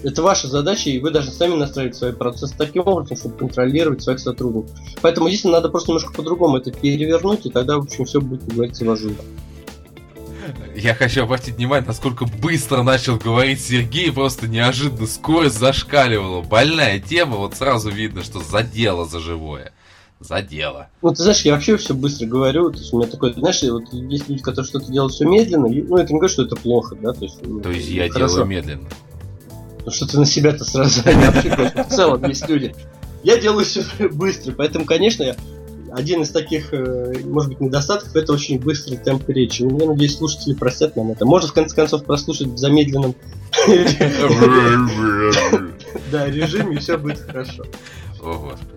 Это 0.03 0.23
ваша 0.23 0.49
задача, 0.49 0.91
и 0.91 0.99
вы 0.99 1.11
должны 1.11 1.33
сами 1.33 1.55
настраивать 1.55 1.97
свои 1.97 2.12
процессы 2.12 2.55
таким 2.59 2.87
образом, 2.87 3.17
чтобы 3.17 3.37
контролировать 3.37 4.03
своих 4.03 4.19
сотрудников. 4.21 4.71
Поэтому 5.01 5.29
здесь 5.29 5.45
надо 5.45 5.71
просто 5.71 5.93
немножко 5.93 6.12
по-другому 6.12 6.59
это 6.59 6.71
перевернуть, 6.71 7.47
и 7.47 7.51
тогда, 7.51 7.79
в 7.79 7.85
общем, 7.85 8.05
все 8.05 8.21
будет, 8.21 8.45
как 8.45 8.53
говорится, 8.53 8.85
важно. 8.85 9.12
Я 10.76 10.95
хочу 10.95 11.22
обратить 11.22 11.57
внимание, 11.57 11.86
насколько 11.86 12.26
быстро 12.26 12.82
начал 12.82 13.16
говорить 13.16 13.61
Сергей, 13.61 14.12
просто 14.12 14.49
неожиданно 14.49 15.07
скорость 15.07 15.59
зашкаливала. 15.59 16.42
Больная 16.42 17.01
тема, 17.01 17.36
вот 17.36 17.55
сразу 17.57 17.90
видно, 17.90 18.22
что 18.22 18.40
задело 18.40 19.05
за 19.07 19.20
живое. 19.20 19.72
Задело. 20.20 20.88
Ну, 21.03 21.11
ты 21.11 21.22
знаешь, 21.22 21.42
я 21.42 21.55
вообще 21.55 21.76
все 21.76 21.92
быстро 21.92 22.26
говорю, 22.26 22.70
то 22.70 22.78
есть 22.78 22.92
у 22.92 22.99
меня 22.99 23.09
такое, 23.09 23.32
знаешь, 23.34 23.62
вот 23.62 23.92
есть 23.92 24.28
люди, 24.28 24.42
которые 24.42 24.68
что-то 24.68 24.90
делают 24.90 25.12
все 25.12 25.26
медленно, 25.26 25.68
ну, 25.68 25.97
это 25.97 26.12
не 26.12 26.18
говорит, 26.18 26.32
что 26.32 26.45
это 26.45 26.57
плохо, 26.57 26.97
да, 26.97 27.12
то 27.12 27.24
есть... 27.24 27.38
Ну, 27.42 27.61
то 27.61 27.70
есть 27.70 27.88
я 27.88 28.09
хорошо. 28.09 28.34
делаю 28.34 28.47
медленно. 28.47 28.88
Ну, 29.84 29.90
что 29.90 30.07
ты 30.07 30.18
на 30.18 30.24
себя-то 30.24 30.64
сразу 30.64 31.03
в 31.05 31.88
целом 31.90 32.24
есть 32.26 32.49
люди. 32.49 32.74
Я 33.22 33.38
делаю 33.38 33.66
все 33.66 33.82
быстро, 34.12 34.53
поэтому, 34.53 34.86
конечно, 34.86 35.24
я 35.24 35.36
один 35.95 36.22
из 36.22 36.30
таких, 36.30 36.72
э, 36.72 37.12
может 37.24 37.51
быть, 37.51 37.61
недостатков 37.61 38.16
это 38.16 38.32
очень 38.32 38.59
быстрый 38.59 38.97
темп 38.97 39.28
речи. 39.28 39.62
Ну, 39.62 39.80
я 39.80 39.86
надеюсь, 39.86 40.16
слушатели 40.16 40.55
простят 40.55 40.97
нам 40.97 41.12
это. 41.12 41.24
Можно, 41.24 41.51
в 41.51 41.53
конце 41.53 41.76
концов, 41.76 42.05
прослушать 42.05 42.49
в 42.49 42.57
замедленном 42.57 43.14
да, 46.11 46.26
режиме, 46.26 46.76
и 46.76 46.78
все 46.78 46.99
будет 46.99 47.20
хорошо. 47.20 47.64
О, 48.20 48.34
Господи. 48.38 48.70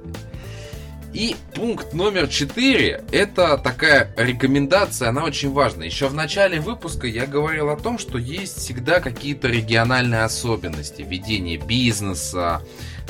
И 1.13 1.35
пункт 1.55 1.93
номер 1.93 2.27
четыре– 2.27 3.03
это 3.11 3.57
такая 3.57 4.13
рекомендация, 4.17 5.09
она 5.09 5.23
очень 5.23 5.51
важна. 5.51 5.85
Еще 5.85 6.07
в 6.07 6.13
начале 6.13 6.59
выпуска 6.59 7.07
я 7.07 7.25
говорил 7.25 7.69
о 7.69 7.77
том, 7.77 7.97
что 7.97 8.19
есть 8.19 8.57
всегда 8.59 8.99
какие-то 8.99 9.47
региональные 9.47 10.21
особенности 10.23 11.01
ведения 11.01 11.57
бизнеса, 11.57 12.61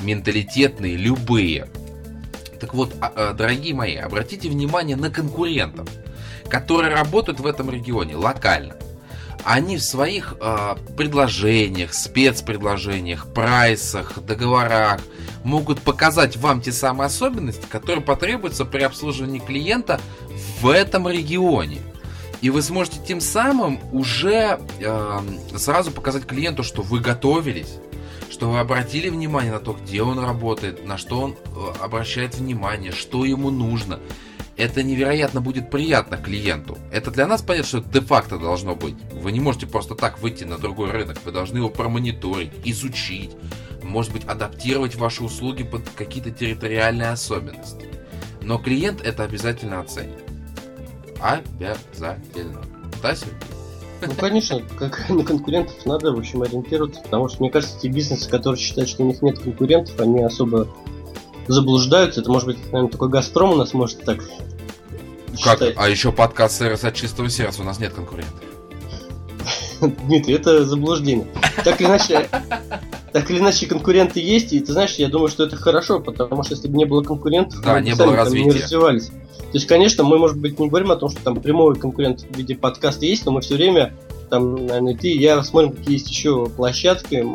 менталитетные, 0.02 0.96
любые– 0.96 1.68
так 2.60 2.74
вот, 2.74 2.94
а, 3.02 3.12
а, 3.16 3.34
дорогие 3.34 3.74
мои, 3.74 3.96
обратите 3.96 4.50
внимание 4.50 4.96
на 4.96 5.10
конкурентов, 5.10 5.88
которые 6.50 6.94
работают 6.94 7.40
в 7.40 7.46
этом 7.46 7.70
регионе 7.70 8.16
локально. 8.16 8.76
Они 9.44 9.78
в 9.78 9.84
своих 9.84 10.36
э, 10.42 10.76
предложениях, 10.98 11.94
спецпредложениях, 11.94 13.32
прайсах, 13.34 14.20
договорах 14.20 15.00
могут 15.46 15.80
показать 15.82 16.36
вам 16.36 16.60
те 16.60 16.74
самые 16.74 17.06
особенности, 17.06 17.66
которые 17.70 18.04
потребуются 18.04 18.66
при 18.66 18.82
обслуживании 18.82 19.40
клиента 19.40 20.02
в 20.60 20.68
этом 20.68 21.08
регионе. 21.08 21.78
И 22.42 22.50
вы 22.50 22.62
сможете 22.62 23.00
тем 23.08 23.22
самым 23.22 23.80
уже 23.94 24.60
э, 24.80 25.20
сразу 25.56 25.92
показать 25.92 26.26
клиенту, 26.26 26.64
что 26.64 26.82
вы 26.82 27.00
готовились, 27.00 27.78
что 28.38 28.52
вы 28.52 28.60
обратили 28.60 29.10
внимание 29.10 29.52
на 29.52 29.60
то, 29.60 29.74
где 29.74 30.04
он 30.04 30.20
работает, 30.20 30.86
на 30.86 31.00
что 31.00 31.22
он 31.22 31.32
э, 31.34 31.74
обращает 31.82 32.36
внимание, 32.36 32.92
что 32.92 33.26
ему 33.26 33.50
нужно. 33.50 34.00
Это 34.58 34.84
невероятно 34.84 35.42
будет 35.42 35.72
приятно 35.72 36.18
клиенту. 36.18 36.78
Это 36.92 37.10
для 37.10 37.26
нас 37.26 37.42
понятно, 37.42 37.68
что 37.68 37.80
де-факто 37.80 38.38
должно 38.38 38.76
быть. 38.76 38.94
Вы 39.12 39.32
не 39.32 39.40
можете 39.40 39.66
просто 39.66 39.96
так 39.96 40.20
выйти 40.20 40.44
на 40.44 40.60
другой 40.60 40.92
рынок. 40.92 41.18
Вы 41.26 41.32
должны 41.32 41.58
его 41.58 41.72
промониторить, 41.72 42.52
изучить, 42.64 43.32
может 43.82 44.14
быть, 44.14 44.26
адаптировать 44.26 44.94
ваши 44.94 45.24
услуги 45.24 45.64
под 45.64 45.90
какие-то 45.90 46.30
территориальные 46.30 47.10
особенности. 47.10 47.88
Но 48.44 48.60
клиент 48.60 49.02
это 49.02 49.24
обязательно 49.24 49.80
оценит. 49.80 50.20
Обязательно. 51.20 52.62
Да, 53.02 53.16
Сергей? 53.16 53.57
Ну, 54.02 54.14
конечно, 54.18 54.62
как 54.78 55.10
на 55.10 55.24
конкурентов 55.24 55.86
надо, 55.86 56.12
в 56.12 56.20
общем, 56.20 56.44
ориентироваться, 56.44 57.02
потому 57.02 57.30
что, 57.30 57.42
мне 57.42 57.50
кажется, 57.50 57.80
те 57.80 57.90
бизнесы, 57.90 58.30
которые 58.30 58.60
считают, 58.60 58.90
что 58.90 59.04
у 59.04 59.08
них 59.08 59.22
нет 59.22 59.40
конкурентов, 59.40 60.00
они 60.00 60.22
особо 60.22 60.68
заблуждаются. 61.48 62.22
Это, 62.22 62.32
может 62.32 62.48
быть, 62.48 62.58
наверное, 62.72 62.92
только 62.92 63.08
Газпром 63.08 63.52
у 63.52 63.56
нас 63.56 63.74
может 63.74 64.04
так 64.04 64.20
как? 64.20 64.30
Считать. 65.38 65.74
А 65.78 65.88
еще 65.88 66.12
подкаст 66.12 66.58
сервис 66.58 66.84
от 66.84 66.96
чистого 66.96 67.30
сердца, 67.30 67.62
у 67.62 67.66
нас 67.66 67.80
нет 67.80 67.94
конкурентов. 67.94 68.47
Дмитрий, 70.08 70.36
это 70.36 70.66
заблуждение. 70.66 71.28
Так 71.64 71.82
или 71.82 71.88
иначе, 71.88 72.30
так 73.12 73.30
или 73.32 73.40
иначе 73.40 73.66
конкуренты 73.66 74.20
есть, 74.20 74.54
и 74.54 74.60
ты 74.60 74.72
знаешь, 74.72 74.96
я 74.96 75.08
думаю, 75.08 75.30
что 75.30 75.44
это 75.44 75.56
хорошо, 75.56 76.00
потому 76.00 76.44
что 76.44 76.54
если 76.54 76.68
бы 76.68 76.78
не 76.78 76.86
было 76.86 77.04
конкурентов, 77.04 77.62
да, 77.62 77.76
мы 77.76 77.82
не 77.82 77.96
было 77.96 78.16
развития. 78.16 78.46
не 78.46 78.52
развивались. 78.52 79.08
То 79.08 79.54
есть, 79.54 79.68
конечно, 79.68 80.04
мы, 80.04 80.18
может 80.18 80.38
быть, 80.38 80.60
не 80.60 80.68
говорим 80.68 80.92
о 80.92 80.98
том, 80.98 81.10
что 81.10 81.24
там 81.24 81.40
прямой 81.40 81.76
конкурент 81.76 82.26
в 82.30 82.38
виде 82.38 82.56
подкаста 82.56 83.06
есть, 83.06 83.26
но 83.26 83.32
мы 83.32 83.40
все 83.40 83.56
время, 83.56 83.94
там, 84.30 84.68
наверное, 84.68 84.96
ты 84.96 85.10
и 85.10 85.20
я 85.20 85.42
смотрим, 85.42 85.72
какие 85.72 85.94
есть 85.94 86.10
еще 86.10 86.48
площадки 86.48 87.26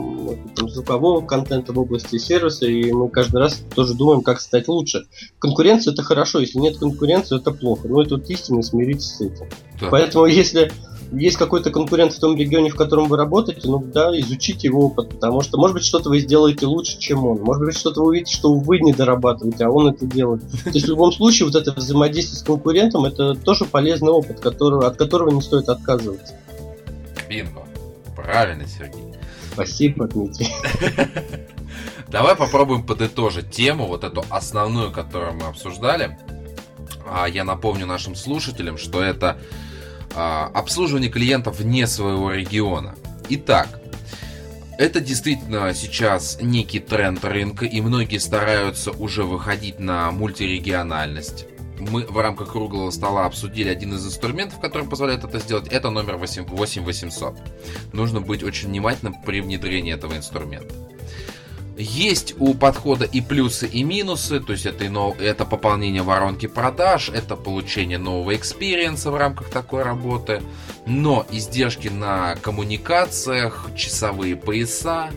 там, 0.55 0.68
звукового 0.68 1.24
контента 1.24 1.72
в 1.72 1.78
области 1.78 2.18
сервиса, 2.18 2.66
и 2.66 2.93
мы 2.93 3.09
каждый 3.09 3.40
раз 3.40 3.62
тоже 3.74 3.95
думаем, 3.95 4.20
как 4.20 4.40
стать 4.40 4.68
лучше. 4.68 5.07
Конкуренция 5.38 5.95
это 5.95 6.03
хорошо, 6.03 6.40
если 6.40 6.59
нет 6.59 6.76
конкуренции, 6.76 7.38
это 7.38 7.51
плохо. 7.51 7.88
Но 7.88 8.03
это 8.03 8.16
вот 8.16 8.28
истина, 8.28 8.62
смиритесь 8.62 9.16
с 9.16 9.20
этим. 9.22 9.47
Да. 9.80 9.88
Поэтому, 9.90 10.26
если 10.26 10.70
есть 11.12 11.36
какой-то 11.36 11.70
конкурент 11.70 12.12
в 12.14 12.20
том 12.20 12.36
регионе, 12.36 12.70
в 12.70 12.76
котором 12.76 13.08
вы 13.08 13.16
работаете, 13.16 13.68
ну 13.68 13.78
да, 13.78 14.18
изучите 14.20 14.68
его 14.68 14.86
опыт, 14.86 15.10
потому 15.10 15.42
что, 15.42 15.58
может 15.58 15.74
быть, 15.74 15.84
что-то 15.84 16.08
вы 16.08 16.20
сделаете 16.20 16.66
лучше, 16.66 16.98
чем 16.98 17.26
он. 17.26 17.40
Может 17.40 17.64
быть, 17.64 17.76
что-то 17.76 18.00
вы 18.00 18.08
увидите, 18.08 18.34
что 18.34 18.54
вы 18.54 18.80
не 18.80 18.92
дорабатываете, 18.92 19.64
а 19.64 19.70
он 19.70 19.88
это 19.88 20.06
делает. 20.06 20.42
То 20.64 20.70
есть 20.70 20.86
в 20.86 20.90
любом 20.90 21.12
случае 21.12 21.46
вот 21.46 21.54
это 21.54 21.72
взаимодействие 21.72 22.38
с 22.38 22.42
конкурентом 22.42 23.04
это 23.04 23.34
тоже 23.34 23.64
полезный 23.64 24.10
опыт, 24.10 24.40
который, 24.40 24.86
от 24.86 24.96
которого 24.96 25.30
не 25.30 25.42
стоит 25.42 25.68
отказываться. 25.68 26.34
Бинго. 27.28 27.62
Правильно, 28.16 28.66
Сергей. 28.66 29.14
Спасибо, 29.52 30.06
Дмитрий. 30.06 30.48
Давай 32.08 32.36
попробуем 32.36 32.84
подытожить 32.84 33.50
тему, 33.50 33.86
вот 33.86 34.04
эту 34.04 34.24
основную, 34.30 34.92
которую 34.92 35.34
мы 35.34 35.46
обсуждали. 35.46 36.18
А 37.06 37.26
я 37.26 37.44
напомню 37.44 37.86
нашим 37.86 38.14
слушателям, 38.14 38.78
что 38.78 39.02
это 39.02 39.38
обслуживание 40.14 41.10
клиентов 41.10 41.58
вне 41.58 41.86
своего 41.86 42.32
региона. 42.32 42.94
Итак, 43.28 43.68
это 44.78 45.00
действительно 45.00 45.72
сейчас 45.74 46.38
некий 46.40 46.80
тренд 46.80 47.24
рынка, 47.24 47.66
и 47.66 47.80
многие 47.80 48.18
стараются 48.18 48.90
уже 48.90 49.24
выходить 49.24 49.78
на 49.78 50.10
мультирегиональность. 50.10 51.46
Мы 51.78 52.06
в 52.06 52.18
рамках 52.18 52.52
круглого 52.52 52.90
стола 52.90 53.26
обсудили 53.26 53.68
один 53.68 53.94
из 53.94 54.06
инструментов, 54.06 54.60
который 54.60 54.88
позволяет 54.88 55.24
это 55.24 55.38
сделать. 55.40 55.68
Это 55.68 55.90
номер 55.90 56.16
8800. 56.16 57.36
Нужно 57.92 58.20
быть 58.20 58.42
очень 58.42 58.68
внимательным 58.68 59.14
при 59.24 59.40
внедрении 59.40 59.92
этого 59.92 60.16
инструмента. 60.16 60.74
Есть 61.76 62.34
у 62.38 62.52
подхода 62.52 63.06
и 63.06 63.22
плюсы, 63.22 63.66
и 63.66 63.82
минусы, 63.82 64.40
то 64.40 64.52
есть 64.52 64.66
это, 64.66 64.84
и 64.84 65.24
это 65.24 65.46
пополнение 65.46 66.02
воронки 66.02 66.46
продаж, 66.46 67.08
это 67.08 67.34
получение 67.34 67.96
нового 67.96 68.36
experience 68.36 69.04
а 69.04 69.11
в 69.10 69.16
рамках 69.16 69.48
такой 69.48 69.82
работы, 69.82 70.42
но 70.86 71.26
издержки 71.30 71.88
на 71.88 72.36
коммуникациях, 72.36 73.70
часовые 73.74 74.36
пояса 74.36 75.10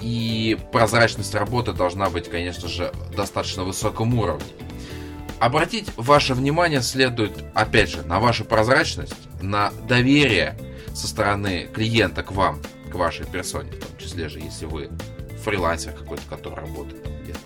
и 0.00 0.58
прозрачность 0.72 1.34
работы 1.36 1.72
должна 1.72 2.10
быть, 2.10 2.28
конечно 2.28 2.68
же, 2.68 2.92
достаточно 3.16 3.62
высоком 3.62 4.18
уровне. 4.18 4.44
Обратить 5.38 5.88
ваше 5.96 6.34
внимание 6.34 6.82
следует, 6.82 7.32
опять 7.54 7.90
же, 7.90 8.02
на 8.02 8.18
вашу 8.18 8.44
прозрачность, 8.44 9.14
на 9.40 9.72
доверие 9.86 10.58
со 10.94 11.06
стороны 11.06 11.68
клиента 11.72 12.24
к 12.24 12.32
вам, 12.32 12.60
к 12.90 12.94
вашей 12.96 13.26
персоне, 13.26 13.70
в 13.70 13.78
том 13.78 13.98
числе 13.98 14.28
же, 14.28 14.40
если 14.40 14.66
вы 14.66 14.90
фрилансер 15.42 15.92
какой-то, 15.92 16.22
который 16.28 16.60
работает 16.60 17.02
где-то. 17.22 17.38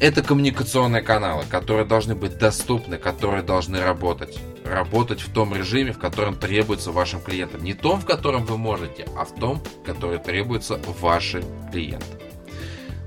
Это 0.00 0.22
коммуникационные 0.22 1.02
каналы, 1.02 1.44
которые 1.48 1.86
должны 1.86 2.14
быть 2.14 2.36
доступны, 2.38 2.98
которые 2.98 3.42
должны 3.42 3.80
работать. 3.80 4.38
работать 4.64 5.20
в 5.20 5.32
том 5.32 5.54
режиме, 5.54 5.92
в 5.92 5.98
котором 5.98 6.34
требуется 6.34 6.90
вашим 6.90 7.20
клиентам. 7.20 7.62
Не 7.62 7.74
том, 7.74 8.00
в 8.00 8.06
котором 8.06 8.44
вы 8.44 8.58
можете, 8.58 9.06
а 9.16 9.24
в 9.24 9.34
том, 9.34 9.62
который 9.84 10.18
требуется 10.18 10.80
вашим 11.00 11.44
клиентам. 11.70 12.18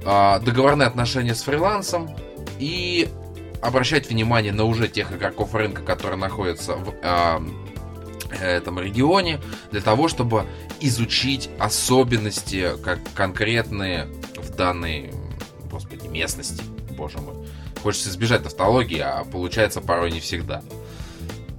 А, 0.06 0.40
договорные 0.40 0.88
отношения 0.88 1.36
с 1.36 1.42
фрилансом 1.44 2.10
и 2.60 3.10
обращать 3.62 4.10
внимание 4.10 4.54
на 4.54 4.64
уже 4.64 4.88
тех 4.88 5.12
игроков 5.12 5.54
рынка, 5.54 5.82
которые 5.82 6.18
находятся 6.18 6.76
в 6.76 6.94
а, 7.04 7.42
этом 8.32 8.80
регионе, 8.80 9.40
для 9.72 9.82
того, 9.82 10.08
чтобы 10.08 10.46
изучить 10.80 11.50
особенности 11.60 12.72
как 12.84 13.00
конкретные 13.14 14.08
в 14.36 14.56
данной, 14.56 15.12
господи, 15.72 16.08
местности, 16.08 16.64
боже 16.98 17.20
мой. 17.20 17.36
Хочется 17.82 18.10
избежать 18.10 18.44
тавтологии, 18.44 19.00
а 19.00 19.24
получается 19.24 19.82
порой 19.82 20.12
не 20.12 20.20
всегда. 20.20 20.62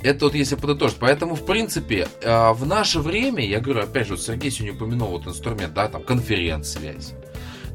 Это 0.03 0.27
вот 0.27 0.35
если 0.35 0.55
подытожить. 0.55 0.99
Поэтому, 1.01 1.35
в 1.35 1.45
принципе, 1.45 2.09
а, 2.23 2.53
в 2.53 2.65
наше 2.67 3.01
время, 3.01 3.45
я 3.45 3.61
говорю, 3.61 3.83
опять 3.83 4.07
же, 4.07 4.15
вот 4.15 4.23
Сергей 4.23 4.51
сегодня 4.51 4.77
упомянул 4.77 5.09
вот 5.09 5.27
инструмент, 5.27 5.75
да, 5.75 5.89
там, 5.89 6.05
конференц-связь. 6.05 7.15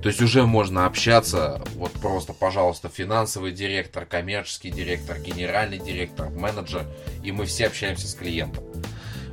То 0.04 0.10
есть 0.10 0.22
уже 0.22 0.46
можно 0.46 0.86
общаться, 0.86 1.62
вот 1.76 1.94
просто, 1.94 2.34
пожалуйста, 2.34 2.90
финансовый 2.90 3.54
директор, 3.54 4.06
коммерческий 4.06 4.70
директор, 4.70 5.18
генеральный 5.18 5.80
директор, 5.80 6.30
менеджер, 6.30 6.86
и 7.24 7.32
мы 7.32 7.46
все 7.46 7.68
общаемся 7.68 8.10
с 8.10 8.14
клиентом. 8.14 8.66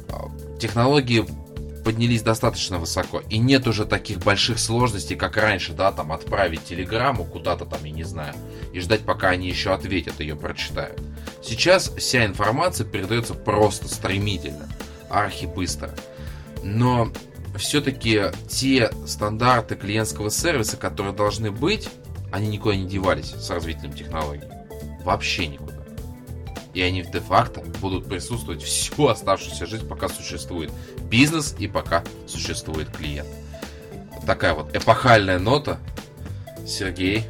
А, 0.09 0.31
технологии 0.61 1.27
поднялись 1.85 2.23
достаточно 2.23 2.79
высоко, 2.79 3.21
и 3.29 3.39
нет 3.39 3.67
уже 3.67 3.85
таких 3.85 4.19
больших 4.19 4.61
сложностей, 4.61 5.17
как 5.17 5.37
раньше, 5.37 5.73
да, 5.73 5.91
там 5.91 6.13
отправить 6.13 6.65
телеграмму 6.65 7.25
куда-то 7.25 7.65
там, 7.65 7.85
я 7.85 7.91
не 7.91 8.05
знаю, 8.05 8.35
и 8.73 8.79
ждать, 8.79 9.01
пока 9.01 9.31
они 9.31 9.49
еще 9.49 9.75
ответят, 9.75 10.21
ее 10.21 10.37
прочитают. 10.37 11.01
Сейчас 11.43 11.89
вся 11.99 12.25
информация 12.25 12.87
передается 12.87 13.35
просто 13.35 13.89
стремительно, 13.89 14.69
архи 15.09 15.47
быстро. 15.47 15.91
Но 16.63 17.11
все-таки 17.57 18.25
те 18.49 18.91
стандарты 19.07 19.77
клиентского 19.77 20.31
сервиса, 20.31 20.77
которые 20.77 21.15
должны 21.15 21.51
быть, 21.51 21.89
они 22.33 22.49
никуда 22.49 22.77
не 22.77 22.87
девались 22.87 23.33
с 23.33 23.51
развитием 23.51 23.93
технологий. 23.93 24.49
Вообще 25.05 25.47
никуда. 25.47 25.75
И 26.75 26.83
они 26.83 27.03
де-факто 27.03 27.61
будут 27.81 28.09
присутствовать 28.09 28.63
всю 28.63 29.09
оставшуюся 29.09 29.67
жизнь, 29.67 29.89
пока 29.89 30.09
существует 30.09 30.71
бизнес 31.03 31.57
и 31.59 31.67
пока 31.67 32.05
существует 32.27 32.89
клиент. 32.97 33.29
Такая 34.27 34.55
вот 34.55 34.75
эпохальная 34.77 35.39
нота. 35.39 35.79
Сергей, 36.67 37.25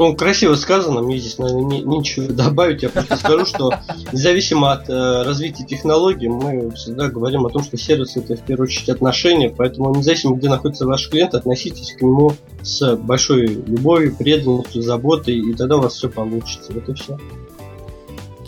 ну, 0.00 0.16
красиво 0.16 0.54
сказано, 0.54 1.02
мне 1.02 1.18
здесь, 1.18 1.36
наверное, 1.36 1.64
не, 1.64 1.82
нечего 1.82 2.26
добавить. 2.32 2.82
Я 2.82 2.88
просто 2.88 3.18
скажу, 3.18 3.44
что 3.44 3.70
независимо 4.12 4.72
от 4.72 4.88
э, 4.88 5.22
развития 5.24 5.66
технологий, 5.66 6.26
мы 6.26 6.70
всегда 6.70 7.08
говорим 7.08 7.44
о 7.44 7.50
том, 7.50 7.62
что 7.62 7.76
сервис 7.76 8.16
это 8.16 8.34
в 8.34 8.40
первую 8.40 8.66
очередь 8.66 8.88
отношения, 8.88 9.50
поэтому 9.50 9.94
независимо, 9.94 10.36
где 10.36 10.48
находится 10.48 10.86
ваш 10.86 11.10
клиент, 11.10 11.34
относитесь 11.34 11.92
к 11.92 12.00
нему 12.00 12.32
с 12.62 12.96
большой 12.96 13.46
любовью, 13.46 14.16
преданностью, 14.16 14.80
заботой, 14.80 15.36
и 15.36 15.52
тогда 15.52 15.76
у 15.76 15.82
вас 15.82 15.92
все 15.92 16.08
получится. 16.08 16.72
Вот 16.72 16.88
и 16.88 16.94
все. 16.94 17.18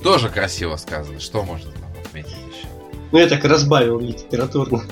Тоже 0.03 0.31
красиво 0.31 0.77
сказано. 0.77 1.21
Что 1.21 1.43
можно 1.43 1.71
там 1.71 1.91
отметить 2.03 2.31
еще? 2.31 2.67
Ну, 3.13 3.19
я 3.19 3.29
так 3.29 3.45
разбавил 3.45 4.01
литературно. 4.01 4.85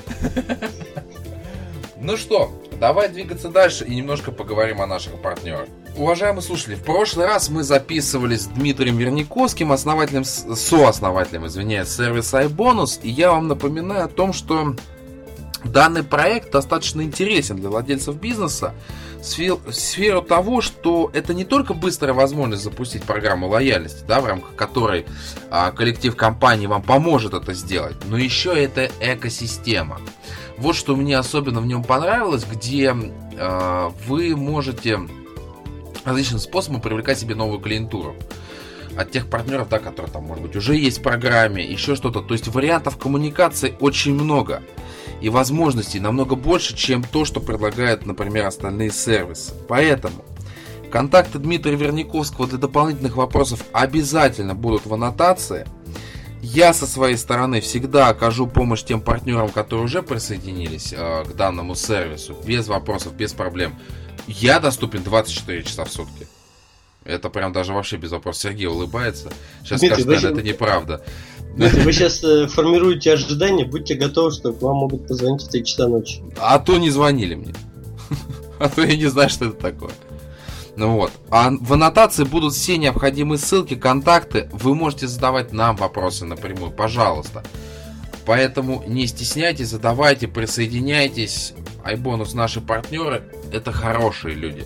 Ну 2.02 2.16
что, 2.16 2.50
давай 2.80 3.10
двигаться 3.10 3.50
дальше 3.50 3.84
и 3.84 3.94
немножко 3.94 4.32
поговорим 4.32 4.80
о 4.80 4.86
наших 4.86 5.20
партнерах. 5.20 5.68
Уважаемые 5.96 6.42
слушатели, 6.42 6.76
в 6.76 6.82
прошлый 6.82 7.26
раз 7.26 7.50
мы 7.50 7.62
записывались 7.62 8.42
с 8.42 8.46
Дмитрием 8.46 8.96
Верниковским, 8.96 9.72
основателем, 9.72 10.24
сооснователем, 10.24 11.46
извиняюсь, 11.46 11.88
сервиса 11.88 12.42
iBonus, 12.42 13.00
и 13.02 13.10
я 13.10 13.32
вам 13.32 13.48
напоминаю 13.48 14.04
о 14.04 14.08
том, 14.08 14.32
что 14.32 14.76
данный 15.64 16.02
проект 16.02 16.52
достаточно 16.52 17.02
интересен 17.02 17.56
для 17.56 17.68
владельцев 17.68 18.16
бизнеса 18.16 18.72
в 19.20 19.72
сферу 19.72 20.22
того, 20.22 20.62
что 20.62 21.10
это 21.12 21.34
не 21.34 21.44
только 21.44 21.74
быстрая 21.74 22.14
возможность 22.14 22.62
запустить 22.62 23.02
программу 23.02 23.48
лояльности, 23.48 24.02
да, 24.08 24.20
в 24.20 24.26
рамках 24.26 24.54
которой 24.54 25.04
а, 25.50 25.72
коллектив 25.72 26.16
компании 26.16 26.66
вам 26.66 26.82
поможет 26.82 27.34
это 27.34 27.52
сделать, 27.52 27.96
но 28.06 28.16
еще 28.16 28.54
это 28.54 28.90
экосистема. 29.00 30.00
Вот 30.56 30.74
что 30.74 30.96
мне 30.96 31.18
особенно 31.18 31.60
в 31.60 31.66
нем 31.66 31.84
понравилось, 31.84 32.46
где 32.50 32.94
а, 33.38 33.92
вы 34.06 34.34
можете 34.36 35.00
различным 36.10 36.40
способом 36.40 36.80
привлекать 36.80 37.18
себе 37.18 37.34
новую 37.34 37.60
клиентуру 37.60 38.14
от 38.96 39.10
тех 39.10 39.28
партнеров, 39.28 39.68
да, 39.68 39.78
которые 39.78 40.12
там, 40.12 40.24
может 40.24 40.42
быть, 40.42 40.56
уже 40.56 40.76
есть 40.76 40.98
в 40.98 41.02
программе, 41.02 41.64
еще 41.64 41.94
что-то. 41.94 42.20
То 42.20 42.34
есть 42.34 42.48
вариантов 42.48 42.96
коммуникации 42.96 43.74
очень 43.80 44.14
много. 44.14 44.62
И 45.20 45.28
возможностей 45.28 46.00
намного 46.00 46.34
больше, 46.34 46.76
чем 46.76 47.02
то, 47.04 47.24
что 47.24 47.40
предлагают, 47.40 48.06
например, 48.06 48.46
остальные 48.46 48.90
сервисы. 48.90 49.52
Поэтому 49.68 50.24
контакты 50.90 51.38
Дмитрия 51.38 51.76
Верниковского 51.76 52.46
для 52.46 52.58
дополнительных 52.58 53.16
вопросов 53.16 53.64
обязательно 53.72 54.54
будут 54.54 54.86
в 54.86 54.94
аннотации. 54.94 55.66
Я 56.42 56.72
со 56.72 56.86
своей 56.86 57.16
стороны 57.16 57.60
всегда 57.60 58.08
окажу 58.08 58.46
помощь 58.46 58.82
тем 58.82 59.00
партнерам, 59.00 59.50
которые 59.50 59.84
уже 59.84 60.02
присоединились 60.02 60.94
э, 60.96 61.24
к 61.24 61.36
данному 61.36 61.74
сервису, 61.74 62.34
без 62.46 62.66
вопросов, 62.66 63.14
без 63.14 63.32
проблем. 63.32 63.74
Я 64.26 64.58
доступен 64.58 65.02
24 65.02 65.62
часа 65.64 65.84
в 65.84 65.92
сутки. 65.92 66.26
Это 67.04 67.28
прям 67.28 67.52
даже 67.52 67.72
вообще 67.72 67.96
без 67.96 68.10
вопросов. 68.10 68.42
Сергей 68.42 68.66
улыбается. 68.66 69.30
Сейчас 69.64 69.80
Дмитрий, 69.80 70.02
скажет, 70.02 70.32
вы... 70.32 70.38
это 70.38 70.42
неправда. 70.42 71.04
Дмитрий, 71.56 71.82
вы 71.82 71.92
сейчас 71.92 72.22
э, 72.24 72.46
формируете 72.46 73.12
ожидания, 73.12 73.64
будьте 73.64 73.94
готовы, 73.94 74.30
что 74.30 74.52
к 74.52 74.62
вам 74.62 74.76
могут 74.76 75.08
позвонить 75.08 75.42
в 75.42 75.48
3 75.48 75.64
часа 75.64 75.88
ночи. 75.88 76.22
А 76.38 76.58
то 76.58 76.78
не 76.78 76.90
звонили 76.90 77.34
мне. 77.34 77.54
А 78.58 78.68
то 78.68 78.82
я 78.82 78.94
не 78.94 79.06
знаю, 79.06 79.30
что 79.30 79.46
это 79.46 79.54
такое. 79.54 79.92
Ну 80.80 80.92
вот. 80.92 81.12
А 81.28 81.50
в 81.50 81.74
аннотации 81.74 82.24
будут 82.24 82.54
все 82.54 82.78
необходимые 82.78 83.38
ссылки, 83.38 83.74
контакты. 83.74 84.48
Вы 84.50 84.74
можете 84.74 85.08
задавать 85.08 85.52
нам 85.52 85.76
вопросы 85.76 86.24
напрямую, 86.24 86.70
пожалуйста. 86.70 87.44
Поэтому 88.24 88.82
не 88.86 89.06
стесняйтесь, 89.06 89.68
задавайте, 89.68 90.26
присоединяйтесь. 90.26 91.52
Айбонус 91.84 92.32
наши 92.32 92.62
партнеры 92.62 93.24
это 93.52 93.72
хорошие 93.72 94.34
люди. 94.34 94.64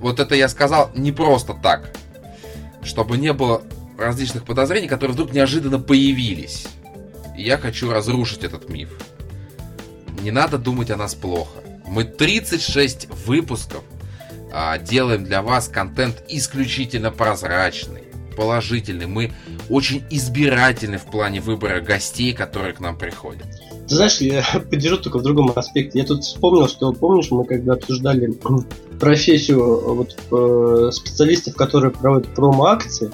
Вот 0.00 0.20
это 0.20 0.34
я 0.34 0.48
сказал 0.48 0.90
не 0.94 1.12
просто 1.12 1.52
так, 1.52 1.94
чтобы 2.82 3.18
не 3.18 3.34
было 3.34 3.62
различных 3.98 4.46
подозрений, 4.46 4.88
которые 4.88 5.12
вдруг 5.12 5.34
неожиданно 5.34 5.78
появились. 5.78 6.66
Я 7.36 7.58
хочу 7.58 7.90
разрушить 7.90 8.42
этот 8.42 8.70
миф. 8.70 8.88
Не 10.22 10.30
надо 10.30 10.56
думать 10.56 10.90
о 10.90 10.96
нас 10.96 11.14
плохо. 11.14 11.58
Мы 11.86 12.04
36 12.04 13.08
выпусков 13.26 13.84
делаем 14.82 15.24
для 15.24 15.42
вас 15.42 15.68
контент 15.68 16.22
исключительно 16.28 17.10
прозрачный, 17.10 18.02
положительный. 18.36 19.06
Мы 19.06 19.32
очень 19.68 20.04
избирательны 20.10 20.98
в 20.98 21.04
плане 21.04 21.40
выбора 21.40 21.80
гостей, 21.80 22.32
которые 22.32 22.72
к 22.72 22.80
нам 22.80 22.96
приходят. 22.96 23.46
Ты 23.88 23.96
знаешь, 23.96 24.18
я 24.20 24.44
поддержу 24.70 24.98
только 24.98 25.18
в 25.18 25.22
другом 25.22 25.52
аспекте. 25.54 25.98
Я 25.98 26.04
тут 26.04 26.22
вспомнил, 26.22 26.68
что 26.68 26.92
помнишь, 26.92 27.30
мы 27.30 27.44
когда 27.44 27.74
обсуждали 27.74 28.32
профессию 29.00 29.94
вот, 29.94 30.16
э, 30.30 30.90
специалистов, 30.92 31.56
которые 31.56 31.90
проводят 31.90 32.28
промо-акции, 32.34 33.10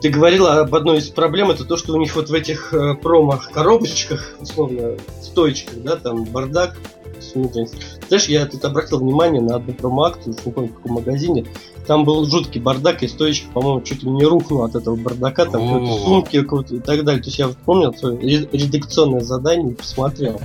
ты 0.00 0.10
говорила 0.10 0.60
об 0.60 0.74
одной 0.74 0.98
из 0.98 1.08
проблем, 1.08 1.50
это 1.50 1.64
то, 1.64 1.76
что 1.76 1.94
у 1.94 1.98
них 1.98 2.14
вот 2.14 2.28
в 2.28 2.34
этих 2.34 2.72
э, 2.72 2.94
промо-коробочках, 2.94 4.36
условно, 4.40 4.96
стоечках, 5.20 5.74
да, 5.82 5.96
там 5.96 6.24
бардак, 6.24 6.76
знаешь, 7.20 8.26
я 8.26 8.46
тут 8.46 8.64
обратил 8.64 8.98
внимание 8.98 9.40
на 9.40 9.56
одну 9.56 9.72
промо-акцию, 9.74 10.34
в 10.34 10.42
каком 10.42 10.70
магазине. 10.84 11.46
Там 11.86 12.04
был 12.04 12.24
жуткий 12.26 12.60
бардак, 12.60 13.02
и 13.02 13.08
стоечка, 13.08 13.48
по-моему, 13.52 13.80
чуть 13.82 14.02
ли 14.02 14.10
не 14.10 14.24
рухнула 14.24 14.66
от 14.66 14.74
этого 14.74 14.96
бардака, 14.96 15.46
там 15.46 15.60
какие-то 15.72 16.04
сумки 16.04 16.42
какие-то 16.42 16.74
и 16.76 16.80
так 16.80 17.04
далее. 17.04 17.22
То 17.22 17.28
есть 17.28 17.38
я 17.38 17.48
вспомнил 17.48 17.94
свое 17.94 18.18
редакционное 18.18 19.20
задание 19.20 19.72
и 19.72 19.74
посмотрел. 19.74 20.40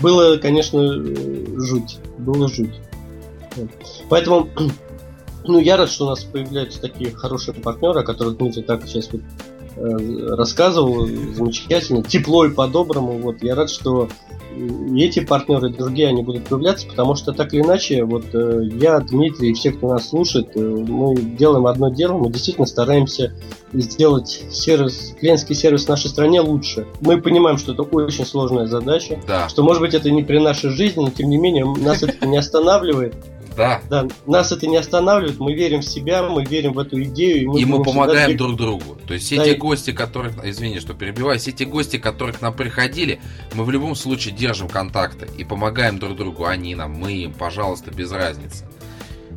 Было, 0.00 0.36
конечно, 0.38 0.80
жуть. 1.58 1.98
Было 2.18 2.48
жуть. 2.48 2.74
Поэтому 4.08 4.48
ну, 5.44 5.58
я 5.58 5.76
рад, 5.76 5.90
что 5.90 6.06
у 6.06 6.08
нас 6.08 6.24
появляются 6.24 6.80
такие 6.80 7.10
хорошие 7.10 7.54
партнеры, 7.54 8.00
о 8.00 8.04
которых 8.04 8.38
Дмитрий 8.38 8.62
так 8.62 8.86
сейчас 8.86 9.10
вот, 9.12 9.22
э, 9.76 10.34
рассказывал, 10.34 11.06
замечательно, 11.06 12.02
тепло 12.02 12.46
и 12.46 12.50
по-доброму. 12.50 13.18
Вот, 13.18 13.42
я 13.42 13.54
рад, 13.54 13.70
что 13.70 14.08
и 14.56 15.04
эти 15.04 15.20
партнеры, 15.20 15.70
и 15.70 15.72
другие, 15.72 16.08
они 16.08 16.22
будут 16.22 16.44
появляться, 16.44 16.86
потому 16.86 17.14
что 17.14 17.32
так 17.32 17.54
или 17.54 17.62
иначе, 17.62 18.04
вот 18.04 18.24
э, 18.32 18.68
я, 18.80 19.00
Дмитрий 19.00 19.50
и 19.50 19.54
все, 19.54 19.72
кто 19.72 19.88
нас 19.88 20.08
слушает, 20.08 20.50
э, 20.54 20.60
мы 20.60 21.16
делаем 21.16 21.66
одно 21.66 21.88
дело, 21.88 22.14
мы 22.14 22.30
действительно 22.30 22.66
стараемся 22.66 23.32
сделать 23.72 24.44
сервис, 24.50 25.14
клиентский 25.18 25.54
сервис 25.54 25.84
в 25.84 25.88
нашей 25.88 26.10
стране 26.10 26.40
лучше. 26.40 26.86
Мы 27.00 27.20
понимаем, 27.20 27.58
что 27.58 27.72
это 27.72 27.82
очень 27.82 28.26
сложная 28.26 28.66
задача, 28.66 29.20
да. 29.26 29.48
что, 29.48 29.62
может 29.62 29.80
быть, 29.80 29.94
это 29.94 30.10
не 30.10 30.22
при 30.22 30.38
нашей 30.38 30.70
жизни, 30.70 31.02
но 31.02 31.10
тем 31.10 31.30
не 31.30 31.36
менее 31.36 31.64
нас 31.64 32.02
это 32.02 32.26
не 32.26 32.36
останавливает. 32.36 33.14
Да. 33.60 33.80
Да, 33.88 34.08
нас 34.26 34.52
это 34.52 34.66
не 34.66 34.76
останавливает, 34.76 35.38
мы 35.38 35.54
верим 35.54 35.80
в 35.80 35.84
себя, 35.84 36.22
мы 36.22 36.44
верим 36.44 36.72
в 36.72 36.78
эту 36.78 37.02
идею. 37.02 37.42
И 37.42 37.46
мы, 37.46 37.60
и 37.60 37.64
мы 37.64 37.82
помогаем 37.82 38.36
друг 38.36 38.56
другу. 38.56 38.96
То 39.06 39.14
есть 39.14 39.26
все 39.26 39.36
да, 39.36 39.44
те 39.44 39.52
и... 39.52 39.56
гости, 39.56 39.92
которых, 39.92 40.42
извини, 40.44 40.80
что 40.80 40.94
перебиваю, 40.94 41.38
все 41.38 41.52
те 41.52 41.64
гости, 41.66 41.98
которые 41.98 42.34
к 42.34 42.40
нам 42.40 42.54
приходили, 42.54 43.20
мы 43.54 43.64
в 43.64 43.70
любом 43.70 43.94
случае 43.94 44.34
держим 44.34 44.68
контакты 44.68 45.28
и 45.36 45.44
помогаем 45.44 45.98
друг 45.98 46.16
другу. 46.16 46.46
Они 46.46 46.74
нам, 46.74 46.92
мы 46.92 47.12
им, 47.12 47.32
пожалуйста, 47.34 47.90
без 47.90 48.10
разницы. 48.10 48.64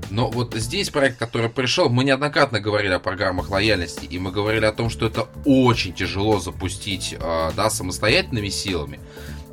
Но 0.09 0.29
вот 0.29 0.53
здесь 0.53 0.89
проект, 0.89 1.17
который 1.17 1.49
пришел, 1.49 1.89
мы 1.89 2.03
неоднократно 2.03 2.59
говорили 2.59 2.93
о 2.93 2.99
программах 2.99 3.49
лояльности, 3.49 4.05
и 4.05 4.19
мы 4.19 4.31
говорили 4.31 4.65
о 4.65 4.71
том, 4.71 4.89
что 4.89 5.07
это 5.07 5.27
очень 5.45 5.93
тяжело 5.93 6.39
запустить 6.39 7.15
э, 7.19 7.51
да, 7.55 7.69
самостоятельными 7.69 8.49
силами. 8.49 8.99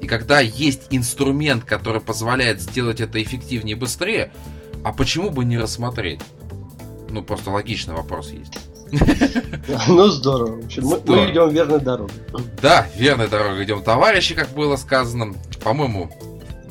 И 0.01 0.07
когда 0.07 0.41
есть 0.41 0.89
инструмент, 0.91 1.64
который 1.64 2.01
позволяет 2.01 2.61
сделать 2.61 3.01
это 3.01 3.23
эффективнее 3.23 3.77
и 3.77 3.79
быстрее, 3.79 4.33
а 4.85 4.93
почему 4.93 5.31
бы 5.31 5.45
не 5.45 5.59
рассмотреть? 5.59 6.20
Ну, 7.11 7.22
просто 7.22 7.51
логичный 7.51 7.95
вопрос 7.95 8.31
есть. 8.31 8.59
Ну, 9.87 10.09
здорово. 10.09 10.61
В 10.61 10.64
общем, 10.64 10.85
мы, 10.85 11.01
мы 11.07 11.31
идем 11.31 11.51
верной 11.51 11.81
дорогой. 11.81 12.14
Да, 12.61 12.87
верной 12.97 13.28
дорогой 13.28 13.64
идем, 13.64 13.83
товарищи, 13.83 14.35
как 14.35 14.49
было 14.51 14.76
сказано, 14.76 15.35
по-моему, 15.62 16.11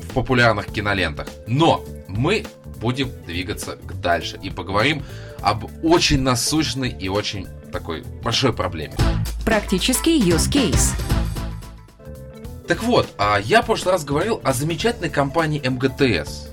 в 0.02 0.12
популярных 0.12 0.66
кинолентах. 0.66 1.28
Но 1.46 1.82
мы 2.08 2.44
будем 2.80 3.10
двигаться 3.26 3.78
дальше 4.02 4.38
и 4.42 4.50
поговорим 4.50 5.02
об 5.40 5.64
очень 5.82 6.20
насущной 6.20 6.90
и 6.90 7.08
очень 7.08 7.46
такой 7.72 8.02
большой 8.22 8.52
проблеме. 8.52 8.94
Практический 9.44 10.20
use 10.20 10.50
case. 10.50 10.94
Так 12.66 12.82
вот, 12.84 13.08
а 13.18 13.40
я 13.40 13.62
в 13.62 13.66
прошлый 13.66 13.92
раз 13.92 14.04
говорил 14.04 14.40
о 14.44 14.52
замечательной 14.52 15.10
компании 15.10 15.60
МГТС 15.66 16.49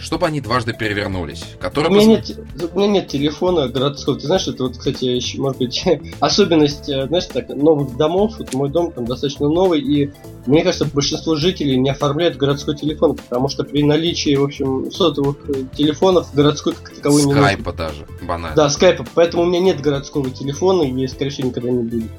чтобы 0.00 0.26
они 0.26 0.40
дважды 0.40 0.72
перевернулись. 0.72 1.44
Который 1.60 1.88
у, 1.88 1.94
меня 1.94 2.06
нет, 2.06 2.38
у 2.72 2.78
меня 2.78 2.88
нет 2.88 3.08
телефона 3.08 3.68
городского. 3.68 4.18
Ты 4.18 4.26
знаешь, 4.26 4.48
это 4.48 4.64
вот, 4.64 4.78
кстати, 4.78 5.04
еще, 5.04 5.38
может 5.38 5.58
быть, 5.58 5.84
особенность, 6.20 6.88
э, 6.88 7.06
знаешь, 7.06 7.26
так, 7.26 7.48
новых 7.50 7.96
домов. 7.96 8.34
Вот 8.38 8.52
мой 8.54 8.70
дом 8.70 8.92
там 8.92 9.04
достаточно 9.04 9.48
новый, 9.48 9.80
и 9.80 10.10
мне 10.46 10.62
кажется, 10.62 10.86
большинство 10.86 11.36
жителей 11.36 11.76
не 11.76 11.90
оформляют 11.90 12.36
городской 12.36 12.76
телефон, 12.76 13.16
потому 13.16 13.48
что 13.48 13.62
при 13.62 13.82
наличии, 13.82 14.34
в 14.36 14.44
общем, 14.44 14.90
сотовых 14.90 15.36
э, 15.48 15.64
телефонов 15.76 16.34
городской 16.34 16.74
как 16.74 16.94
таковой 16.94 17.24
не 17.24 17.32
Скайпа 17.32 17.72
даже, 17.72 18.06
банально. 18.22 18.56
Да, 18.56 18.70
скайпа. 18.70 19.04
Поэтому 19.14 19.42
у 19.42 19.46
меня 19.46 19.60
нет 19.60 19.80
городского 19.80 20.30
телефона, 20.30 20.82
и, 20.82 21.06
скорее 21.08 21.30
всего, 21.30 21.48
никогда 21.48 21.70
не 21.70 21.82
будет. 21.82 22.10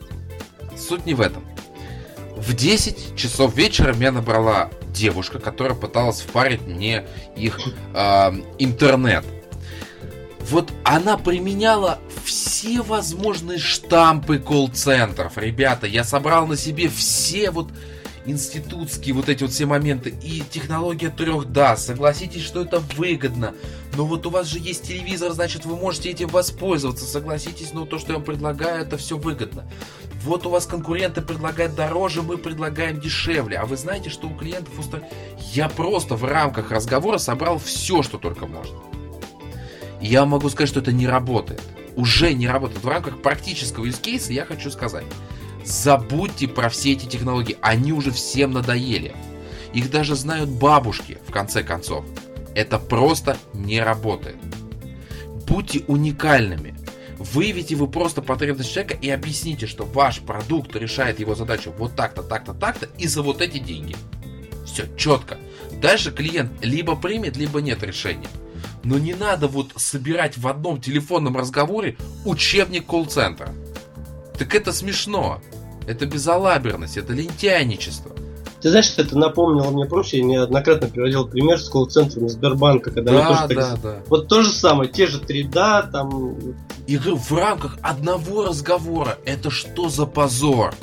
Суть 0.78 1.06
не 1.06 1.16
в 1.16 1.22
этом. 1.22 1.44
В 2.38 2.56
10 2.56 3.16
часов 3.16 3.56
вечера 3.56 3.94
меня 3.94 4.12
набрала 4.12 4.70
девушка, 4.92 5.40
которая 5.40 5.78
пыталась 5.78 6.22
впарить 6.22 6.66
мне 6.68 7.06
их 7.36 7.60
э, 7.94 8.32
интернет. 8.60 9.26
Вот 10.50 10.72
она 10.84 11.18
применяла 11.18 12.00
все 12.24 12.82
возможные 12.82 13.58
штампы 13.60 14.40
колл-центров. 14.40 15.38
Ребята, 15.38 15.88
я 15.88 16.04
собрал 16.04 16.48
на 16.48 16.58
себе 16.58 16.90
все 16.90 17.52
вот 17.52 17.70
институтские 18.26 19.16
вот 19.16 19.30
эти 19.30 19.44
вот 19.44 19.52
все 19.52 19.66
моменты 19.66 20.14
и 20.22 20.44
технология 20.50 21.14
3D. 21.16 21.78
Согласитесь, 21.78 22.44
что 22.44 22.62
это 22.62 22.80
выгодно. 22.96 23.54
Но 23.96 24.06
вот 24.06 24.26
у 24.26 24.30
вас 24.30 24.48
же 24.48 24.60
есть 24.60 24.88
телевизор, 24.88 25.32
значит 25.32 25.66
вы 25.66 25.76
можете 25.76 26.10
этим 26.10 26.28
воспользоваться. 26.28 27.06
Согласитесь, 27.06 27.74
но 27.74 27.86
то, 27.86 28.00
что 28.00 28.10
я 28.10 28.16
вам 28.16 28.26
предлагаю, 28.26 28.84
это 28.84 28.98
все 28.98 29.18
выгодно. 29.18 29.66
Вот 30.24 30.46
у 30.46 30.50
вас 30.50 30.66
конкуренты 30.66 31.22
предлагают 31.22 31.76
дороже, 31.76 32.22
мы 32.22 32.38
предлагаем 32.38 33.00
дешевле. 33.00 33.58
А 33.58 33.66
вы 33.66 33.76
знаете, 33.76 34.10
что 34.10 34.28
у 34.28 34.36
клиентов 34.36 34.78
устро... 34.78 35.04
Я 35.54 35.68
просто 35.68 36.16
в 36.16 36.24
рамках 36.24 36.72
разговора 36.72 37.18
собрал 37.18 37.58
все, 37.58 38.04
что 38.04 38.18
только 38.18 38.46
можно. 38.46 38.78
Я 40.00 40.26
могу 40.26 40.50
сказать, 40.50 40.70
что 40.70 40.80
это 40.80 40.92
не 40.92 41.08
работает. 41.08 41.62
Уже 41.96 42.34
не 42.34 42.48
работает. 42.48 42.84
В 42.84 42.88
рамках 42.88 43.22
практического 43.22 43.86
use 43.86 44.32
я 44.32 44.46
хочу 44.46 44.72
сказать. 44.72 45.06
Забудьте 45.64 46.48
про 46.48 46.70
все 46.70 46.94
эти 46.94 47.06
технологии. 47.06 47.58
Они 47.62 47.94
уже 47.94 48.12
всем 48.12 48.52
надоели. 48.52 49.16
Их 49.74 49.90
даже 49.90 50.16
знают 50.16 50.50
бабушки, 50.50 51.20
в 51.28 51.32
конце 51.32 51.64
концов. 51.64 52.06
Это 52.56 52.80
просто 52.80 53.38
не 53.54 53.82
работает. 53.82 54.38
Будьте 55.48 55.84
уникальными. 55.88 56.76
Выявите 57.18 57.76
вы 57.76 57.88
просто 57.88 58.22
потребность 58.22 58.74
человека 58.74 58.98
и 59.00 59.10
объясните, 59.10 59.68
что 59.68 59.86
ваш 59.86 60.22
продукт 60.22 60.76
решает 60.76 61.20
его 61.20 61.36
задачу 61.36 61.72
вот 61.78 61.96
так-то, 61.96 62.24
так-то, 62.24 62.54
так-то 62.54 62.90
и 62.98 63.08
за 63.08 63.22
вот 63.22 63.42
эти 63.42 63.60
деньги. 63.60 63.96
Все, 64.66 64.86
четко. 64.98 65.38
Дальше 65.82 66.12
клиент 66.12 66.52
либо 66.64 66.96
примет, 66.96 67.38
либо 67.38 67.62
нет 67.62 67.84
решения. 67.84 68.28
Но 68.84 68.98
не 68.98 69.14
надо 69.14 69.48
вот 69.48 69.74
собирать 69.76 70.38
в 70.38 70.48
одном 70.48 70.82
телефонном 70.82 71.38
разговоре 71.38 71.96
учебник 72.26 72.86
колл-центра. 72.86 73.54
Так 74.42 74.56
это 74.56 74.74
смешно. 74.74 75.40
Это 75.86 76.08
безалаберность, 76.08 76.98
это 76.98 77.14
лентяйничество. 77.14 78.12
Ты 78.60 78.72
знаешь, 78.72 78.88
что 78.88 79.04
это 79.04 79.16
напомнило 79.16 79.70
мне 79.70 79.86
прошлое, 79.86 80.22
я 80.22 80.26
неоднократно 80.26 80.88
приводил 80.88 81.28
пример 81.28 81.60
с 81.60 81.70
колл-центром 81.70 82.28
Сбербанка, 82.28 82.90
когда 82.90 83.12
да, 83.12 83.28
тоже 83.28 83.40
да, 83.40 83.70
так... 83.70 83.82
да. 83.84 84.00
Вот 84.08 84.28
то 84.28 84.42
же 84.42 84.50
самое, 84.50 84.90
те 84.90 85.06
же 85.06 85.20
3 85.20 85.44
да, 85.44 85.84
там... 85.84 86.40
И 86.88 86.98
в 86.98 87.32
рамках 87.34 87.78
одного 87.84 88.48
разговора, 88.48 89.20
это 89.26 89.52
что 89.52 89.90
за 89.90 90.08
позор? 90.08 90.74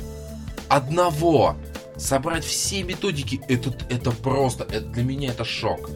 Одного. 0.68 1.56
Собрать 1.96 2.44
все 2.44 2.84
методики, 2.84 3.40
это, 3.48 3.72
это 3.88 4.12
просто, 4.12 4.68
это, 4.70 4.86
для 4.86 5.02
меня 5.02 5.30
это 5.30 5.44
шок. 5.44 5.90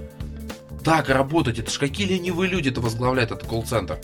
Так 0.83 1.11
работать, 1.11 1.61
это 1.61 1.71
ж 1.71 1.79
какие 1.79 2.09
ленивые 2.09 2.51
люди-то 2.51 2.81
возглавляют 2.81 3.31
этот 3.31 3.47
колл-центр. 3.49 4.01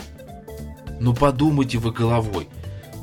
Ну 1.01 1.13
подумайте 1.13 1.79
вы 1.79 1.91
головой. 1.91 2.49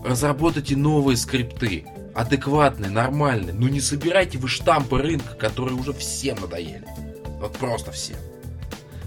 Разработайте 0.06 0.78
новые 0.78 1.18
скрипты 1.18 1.86
адекватный, 2.14 2.90
нормальный. 2.90 3.54
Ну 3.54 3.68
не 3.68 3.82
собирайте 3.82 4.38
вы 4.38 4.48
штампы 4.48 5.00
рынка, 5.00 5.34
которые 5.34 5.76
уже 5.76 5.94
всем 5.94 6.40
надоели. 6.40 6.86
Вот 7.40 7.58
просто 7.58 7.92
всем. 7.92 8.18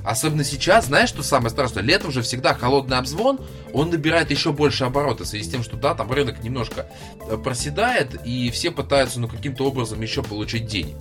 Особенно 0.05 0.43
сейчас, 0.43 0.87
знаешь, 0.87 1.09
что 1.09 1.23
самое 1.23 1.51
страшное? 1.51 1.83
Летом 1.83 2.11
же 2.11 2.23
всегда 2.23 2.55
холодный 2.55 2.99
обзвон, 2.99 3.41
он 3.73 3.91
набирает 3.91 4.31
еще 4.31 4.53
больше 4.53 4.85
обороты, 4.85 5.25
в 5.25 5.27
связи 5.27 5.45
с 5.45 5.51
тем, 5.51 5.63
что 5.63 5.77
да, 5.77 5.95
там 5.95 6.11
рынок 6.11 6.43
немножко 6.43 6.87
э, 7.29 7.37
проседает, 7.37 8.19
и 8.25 8.51
все 8.51 8.71
пытаются, 8.71 9.21
ну, 9.21 9.29
каким-то 9.29 9.67
образом 9.67 10.01
еще 10.01 10.23
получить 10.23 10.67
денег. 10.67 10.97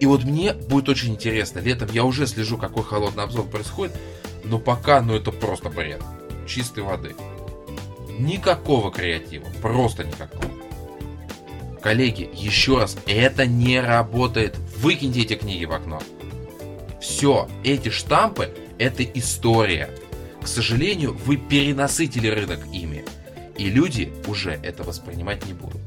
И 0.00 0.06
вот 0.06 0.24
мне 0.24 0.52
будет 0.52 0.88
очень 0.88 1.12
интересно, 1.12 1.60
летом 1.60 1.88
я 1.92 2.04
уже 2.04 2.26
слежу, 2.26 2.58
какой 2.58 2.82
холодный 2.82 3.24
обзвон 3.24 3.48
происходит, 3.48 3.96
но 4.44 4.58
пока, 4.58 5.00
ну, 5.00 5.14
это 5.14 5.32
просто 5.32 5.70
бред. 5.70 6.02
Чистой 6.46 6.82
воды. 6.82 7.14
Никакого 8.20 8.92
креатива, 8.92 9.46
просто 9.62 10.04
никакого. 10.04 10.44
Коллеги, 11.80 12.28
еще 12.34 12.78
раз, 12.78 12.96
это 13.06 13.46
не 13.46 13.80
работает. 13.80 14.56
Выкиньте 14.76 15.22
эти 15.22 15.34
книги 15.34 15.64
в 15.64 15.72
окно. 15.72 16.02
Все, 17.00 17.48
эти 17.64 17.88
штампы– 17.88 18.50
это 18.78 19.02
история. 19.02 19.88
К 20.42 20.46
сожалению, 20.46 21.16
вы 21.24 21.38
перенасытили 21.38 22.28
рынок 22.28 22.60
ими. 22.72 23.04
И 23.56 23.70
люди 23.70 24.12
уже 24.26 24.60
это 24.62 24.82
воспринимать 24.82 25.46
не 25.46 25.54
будут. 25.54 25.80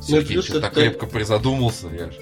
Сергей, 0.00 0.40
что 0.42 0.60
так 0.60 0.74
крепко 0.74 1.06
призадумался, 1.06 1.88
я 1.88 2.10
же. 2.10 2.18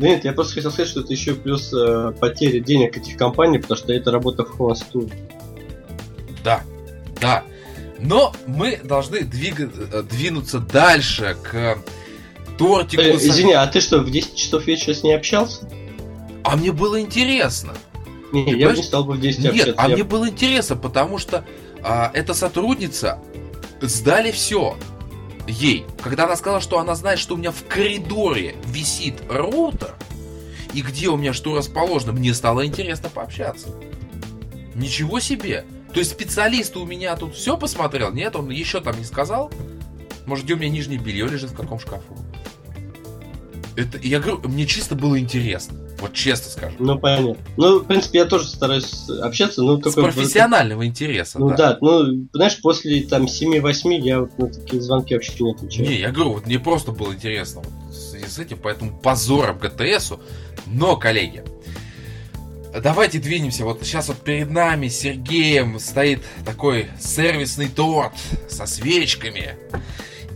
Да 0.00 0.08
нет, 0.08 0.24
я 0.24 0.32
просто 0.32 0.54
хотел 0.54 0.72
сказать, 0.72 0.90
что 0.90 1.00
это 1.00 1.12
еще 1.12 1.34
плюс 1.34 1.72
э, 1.72 2.12
потери 2.20 2.60
денег 2.60 2.96
этих 2.96 3.16
компаний, 3.16 3.58
потому 3.58 3.78
что 3.78 3.92
это 3.92 4.10
работа 4.10 4.44
в 4.44 4.50
хвосту. 4.50 5.08
Да, 6.44 6.62
да. 7.20 7.44
Но 7.98 8.32
мы 8.46 8.76
должны 8.76 9.20
двигать, 9.20 9.70
э, 9.76 10.02
двинуться 10.02 10.60
дальше 10.60 11.36
к 11.42 11.78
тортику. 12.56 13.02
Э, 13.02 13.16
извини, 13.16 13.52
а 13.52 13.66
ты 13.66 13.80
что, 13.80 13.98
в 14.00 14.10
10 14.10 14.36
часов 14.36 14.66
вечера 14.66 14.94
с 14.94 15.02
ней 15.02 15.16
общался? 15.16 15.68
А 16.44 16.56
мне 16.56 16.72
было 16.72 17.00
интересно. 17.00 17.74
Не, 18.32 18.44
ты 18.44 18.56
я 18.56 18.70
бы 18.70 18.76
не 18.76 18.82
стал 18.82 19.04
бы 19.04 19.14
в 19.14 19.20
10 19.20 19.38
Нет, 19.40 19.52
общаться. 19.52 19.74
а 19.76 19.88
я... 19.88 19.94
мне 19.94 20.04
было 20.04 20.28
интересно, 20.28 20.76
потому 20.76 21.18
что 21.18 21.44
а, 21.82 22.10
эта 22.14 22.34
сотрудница 22.34 23.18
сдали 23.80 24.30
все 24.30 24.76
ей. 25.46 25.86
Когда 26.02 26.24
она 26.24 26.36
сказала, 26.36 26.60
что 26.60 26.78
она 26.78 26.94
знает, 26.94 27.18
что 27.18 27.34
у 27.34 27.36
меня 27.38 27.50
в 27.50 27.64
коридоре 27.64 28.54
висит 28.66 29.14
роутер, 29.28 29.94
и 30.74 30.82
где 30.82 31.08
у 31.08 31.16
меня 31.16 31.32
что 31.32 31.56
расположено, 31.56 32.12
мне 32.12 32.34
стало 32.34 32.66
интересно 32.66 33.08
пообщаться. 33.08 33.68
Ничего 34.74 35.20
себе! 35.20 35.64
То 35.92 36.00
есть 36.00 36.10
специалист 36.10 36.76
у 36.76 36.84
меня 36.84 37.16
тут 37.16 37.34
все 37.34 37.56
посмотрел? 37.56 38.12
Нет, 38.12 38.36
он 38.36 38.50
еще 38.50 38.80
там 38.80 38.98
не 38.98 39.04
сказал? 39.04 39.50
Может, 40.26 40.44
где 40.44 40.54
у 40.54 40.56
меня 40.58 40.68
нижнее 40.68 40.98
белье 40.98 41.26
лежит, 41.26 41.50
в 41.50 41.56
каком 41.56 41.80
шкафу? 41.80 42.16
Это, 43.76 43.98
я 44.02 44.18
говорю, 44.18 44.40
мне 44.48 44.66
чисто 44.66 44.94
было 44.94 45.18
интересно. 45.18 45.78
Вот 46.00 46.12
честно 46.12 46.50
скажу. 46.50 46.76
Ну, 46.78 46.98
понятно. 46.98 47.36
Ну, 47.56 47.78
в 47.80 47.86
принципе, 47.86 48.18
я 48.18 48.24
тоже 48.24 48.48
стараюсь 48.48 49.08
общаться, 49.08 49.62
но 49.62 49.76
только... 49.76 50.00
С 50.00 50.02
профессионального 50.02 50.86
интереса, 50.86 51.38
ну, 51.38 51.50
да. 51.50 51.56
да. 51.56 51.78
Ну, 51.80 52.28
знаешь, 52.32 52.60
после 52.60 53.02
там 53.02 53.24
7-8 53.24 53.94
я 54.00 54.20
вот 54.20 54.38
на 54.38 54.48
такие 54.48 54.82
звонки 54.82 55.14
вообще 55.14 55.32
не 55.42 55.52
отвечаю. 55.52 55.88
Не, 55.88 55.98
я 55.98 56.10
говорю, 56.10 56.34
вот 56.34 56.46
мне 56.46 56.58
просто 56.58 56.92
было 56.92 57.12
интересно 57.12 57.62
вот, 57.62 57.94
с 57.94 58.38
этим, 58.38 58.58
поэтому 58.62 58.98
позором 58.98 59.58
ГТСу. 59.58 60.20
Но, 60.66 60.96
коллеги, 60.96 61.44
давайте 62.82 63.18
двинемся. 63.18 63.64
Вот 63.64 63.80
сейчас 63.82 64.08
вот 64.08 64.18
перед 64.18 64.50
нами 64.50 64.88
с 64.88 65.00
Сергеем 65.00 65.78
стоит 65.78 66.22
такой 66.44 66.88
сервисный 67.00 67.68
торт 67.68 68.12
со 68.48 68.66
свечками. 68.66 69.56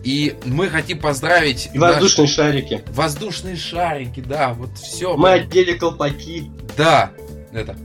И 0.04 0.34
мы 0.44 0.68
хотим 0.68 0.98
поздравить... 0.98 1.70
Воздушные 1.74 2.26
наш... 2.26 2.34
шарики. 2.34 2.82
Воздушные 2.88 3.56
шарики, 3.56 4.20
да, 4.20 4.52
вот 4.52 4.76
все. 4.76 5.16
Мы 5.16 5.30
одели 5.30 5.74
колпаки. 5.74 6.50
Да, 6.76 7.12
это... 7.52 7.76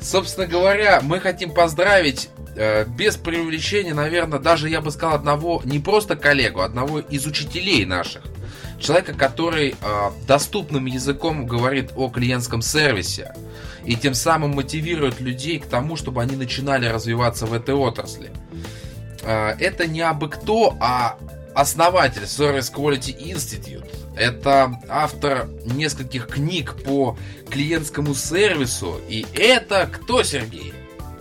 Собственно 0.00 0.46
говоря, 0.46 1.00
мы 1.02 1.20
хотим 1.20 1.52
поздравить 1.52 2.28
э, 2.56 2.84
без 2.86 3.16
преувеличения, 3.16 3.94
наверное, 3.94 4.40
даже 4.40 4.68
я 4.68 4.80
бы 4.80 4.90
сказал 4.90 5.14
одного, 5.14 5.62
не 5.64 5.78
просто 5.78 6.16
коллегу, 6.16 6.60
а 6.60 6.64
одного 6.64 6.98
из 6.98 7.26
учителей 7.26 7.84
наших. 7.84 8.22
Человека, 8.82 9.14
который 9.14 9.76
э, 9.80 10.10
доступным 10.26 10.86
языком 10.86 11.46
говорит 11.46 11.92
о 11.94 12.08
клиентском 12.08 12.62
сервисе 12.62 13.32
и 13.84 13.94
тем 13.94 14.12
самым 14.14 14.50
мотивирует 14.52 15.20
людей 15.20 15.60
к 15.60 15.66
тому, 15.66 15.96
чтобы 15.96 16.20
они 16.20 16.34
начинали 16.34 16.86
развиваться 16.86 17.46
в 17.46 17.52
этой 17.52 17.76
отрасли. 17.76 18.30
Э, 19.22 19.54
это 19.60 19.86
не 19.86 20.00
абы 20.00 20.28
кто, 20.28 20.76
а 20.80 21.16
основатель 21.54 22.22
Service 22.22 22.72
Quality 22.74 23.16
Institute. 23.32 23.88
Это 24.16 24.76
автор 24.88 25.48
нескольких 25.64 26.26
книг 26.26 26.74
по 26.84 27.16
клиентскому 27.50 28.14
сервису. 28.16 29.00
И 29.08 29.24
это 29.34 29.88
кто, 29.90 30.24
Сергей? 30.24 30.74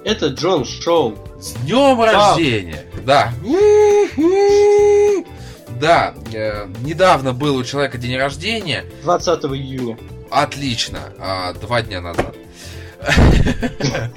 Это 0.04 0.28
Джон 0.30 0.66
Шоу. 0.66 1.16
С 1.40 1.54
днем 1.54 2.02
рождения! 2.02 2.86
Да. 3.06 3.32
Да, 5.82 6.14
э, 6.32 6.68
недавно 6.82 7.34
был 7.34 7.56
у 7.56 7.64
человека 7.64 7.98
день 7.98 8.16
рождения. 8.16 8.86
20 9.02 9.46
июня. 9.46 9.98
Отлично, 10.30 11.00
а, 11.18 11.54
два 11.54 11.82
дня 11.82 12.02
назад. 12.02 12.36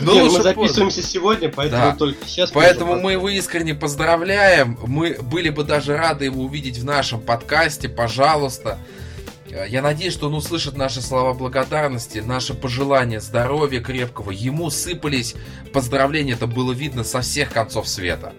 Ну, 0.00 0.30
мы 0.30 0.42
записываемся 0.42 1.02
сегодня, 1.02 1.48
поэтому 1.48 1.96
только 1.96 2.24
сейчас. 2.24 2.52
Поэтому 2.52 3.00
мы 3.00 3.12
его 3.12 3.28
искренне 3.28 3.74
поздравляем. 3.74 4.78
Мы 4.86 5.18
были 5.20 5.50
бы 5.50 5.64
даже 5.64 5.96
рады 5.96 6.26
его 6.26 6.44
увидеть 6.44 6.78
в 6.78 6.84
нашем 6.84 7.20
подкасте. 7.20 7.88
Пожалуйста. 7.88 8.78
Я 9.68 9.82
надеюсь, 9.82 10.12
что 10.12 10.28
он 10.28 10.34
услышит 10.34 10.76
наши 10.76 11.02
слова 11.02 11.34
благодарности, 11.34 12.18
наши 12.18 12.54
пожелания 12.54 13.20
здоровья 13.20 13.80
крепкого. 13.80 14.30
Ему 14.30 14.70
сыпались 14.70 15.34
поздравления, 15.72 16.34
это 16.34 16.46
было 16.46 16.72
видно 16.72 17.02
со 17.02 17.22
всех 17.22 17.50
концов 17.52 17.88
света. 17.88 18.34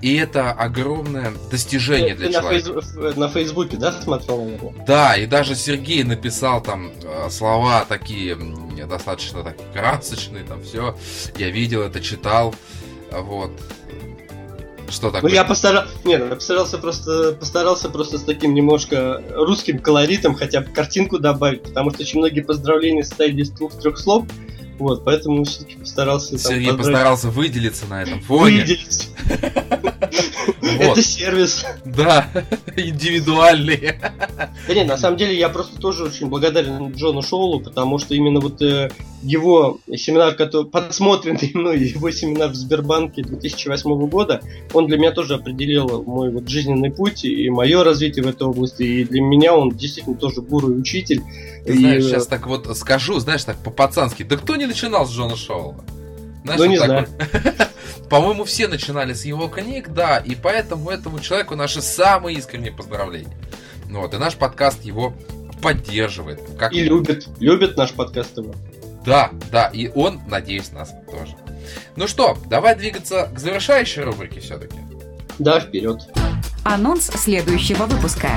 И 0.00 0.16
это 0.16 0.52
огромное 0.52 1.32
достижение 1.50 2.14
ты, 2.14 2.20
для 2.20 2.26
ты 2.28 2.34
человека. 2.34 2.72
На, 2.72 2.82
фейс... 2.82 3.16
на 3.16 3.28
Фейсбуке, 3.28 3.76
да, 3.76 3.92
смотрел, 3.92 4.44
наверное? 4.44 4.84
Да, 4.86 5.16
и 5.16 5.26
даже 5.26 5.54
Сергей 5.54 6.04
написал 6.04 6.62
там 6.62 6.92
э, 7.02 7.30
слова 7.30 7.84
такие 7.88 8.36
достаточно 8.86 9.42
так, 9.42 9.56
красочные, 9.72 10.44
там 10.44 10.62
все. 10.62 10.96
Я 11.36 11.50
видел 11.50 11.82
это, 11.82 12.00
читал. 12.00 12.54
Вот. 13.10 13.52
Что 14.88 15.10
такое? 15.10 15.30
Ну, 15.30 15.34
я 15.34 15.44
постарался, 15.44 15.92
нет, 16.04 16.22
я 16.28 16.34
постарался 16.34 16.78
просто, 16.78 17.34
постарался 17.34 17.90
просто 17.90 18.18
с 18.18 18.22
таким 18.22 18.54
немножко 18.54 19.22
русским 19.34 19.78
колоритом 19.80 20.34
хотя 20.34 20.62
бы 20.62 20.68
картинку 20.70 21.18
добавить, 21.18 21.62
потому 21.62 21.90
что 21.90 22.02
очень 22.02 22.20
многие 22.20 22.40
поздравления 22.40 23.04
состояли 23.04 23.42
из 23.42 23.50
двух-трех 23.50 23.98
слов, 23.98 24.24
вот, 24.78 25.04
поэтому 25.04 25.44
все-таки 25.44 25.76
постарался... 25.76 26.38
Сергей 26.38 26.68
там, 26.68 26.78
постарался 26.78 27.30
выделиться 27.30 27.86
на 27.86 28.02
этом 28.02 28.20
фоне. 28.22 28.60
Выделиться. 28.60 29.08
Сервис. 31.02 31.64
Да, 31.84 32.28
индивидуальный. 32.76 33.94
Да 34.66 34.74
нет, 34.74 34.86
на 34.86 34.96
самом 34.96 35.16
деле 35.16 35.36
я 35.38 35.48
просто 35.48 35.78
тоже 35.80 36.04
очень 36.04 36.28
благодарен 36.28 36.92
Джону 36.92 37.22
Шоулу, 37.22 37.60
потому 37.60 37.98
что 37.98 38.14
именно 38.14 38.40
вот 38.40 38.60
э, 38.62 38.90
его 39.22 39.80
семинар, 39.94 40.34
который 40.34 40.66
подсмотренный 40.66 41.50
мной, 41.54 41.80
его 41.80 42.10
семинар 42.10 42.50
в 42.50 42.54
Сбербанке 42.54 43.22
2008 43.22 44.08
года, 44.08 44.42
он 44.72 44.86
для 44.86 44.98
меня 44.98 45.12
тоже 45.12 45.34
определил 45.34 46.02
мой 46.04 46.30
вот 46.30 46.48
жизненный 46.48 46.90
путь 46.90 47.24
и 47.24 47.48
мое 47.50 47.84
развитие 47.84 48.24
в 48.24 48.28
этой 48.28 48.46
области. 48.46 48.82
И 48.82 49.04
для 49.04 49.20
меня 49.20 49.54
он 49.54 49.70
действительно 49.70 50.16
тоже 50.16 50.42
гуру 50.42 50.72
и 50.72 50.76
учитель. 50.76 51.22
Ты 51.64 51.74
и... 51.74 51.78
знаешь, 51.78 52.04
сейчас 52.04 52.26
так 52.26 52.46
вот 52.46 52.76
скажу, 52.76 53.18
знаешь, 53.18 53.44
так 53.44 53.56
по-пацански. 53.58 54.22
Да 54.22 54.36
кто 54.36 54.56
не 54.56 54.66
начинал 54.66 55.06
с 55.06 55.12
Джона 55.12 55.36
Шоула? 55.36 55.84
Знаешь, 56.44 56.60
ну, 56.60 56.66
не 56.66 56.78
знаю. 56.78 57.08
По-моему, 58.10 58.44
все 58.44 58.68
начинали 58.68 59.12
с 59.12 59.24
его 59.24 59.48
книг, 59.48 59.90
да, 59.90 60.18
и 60.18 60.34
поэтому 60.34 60.90
этому 60.90 61.20
человеку 61.20 61.56
наши 61.56 61.82
самые 61.82 62.38
искренние 62.38 62.72
поздравления. 62.72 63.36
Ну 63.88 64.00
вот, 64.00 64.14
и 64.14 64.18
наш 64.18 64.36
подкаст 64.36 64.82
его 64.84 65.14
поддерживает. 65.62 66.40
Как 66.58 66.72
и 66.72 66.82
любит, 66.82 67.28
любит 67.38 67.76
наш 67.76 67.92
подкаст 67.92 68.36
его. 68.38 68.54
Да, 69.04 69.30
да, 69.50 69.68
и 69.68 69.90
он, 69.94 70.20
надеюсь, 70.26 70.72
нас 70.72 70.94
тоже. 71.10 71.34
Ну 71.96 72.06
что, 72.06 72.36
давай 72.46 72.76
двигаться 72.76 73.30
к 73.34 73.38
завершающей 73.38 74.02
рубрике 74.02 74.40
все-таки. 74.40 74.76
Да, 75.38 75.60
вперед. 75.60 76.00
Анонс 76.64 77.06
следующего 77.06 77.84
выпуска. 77.84 78.30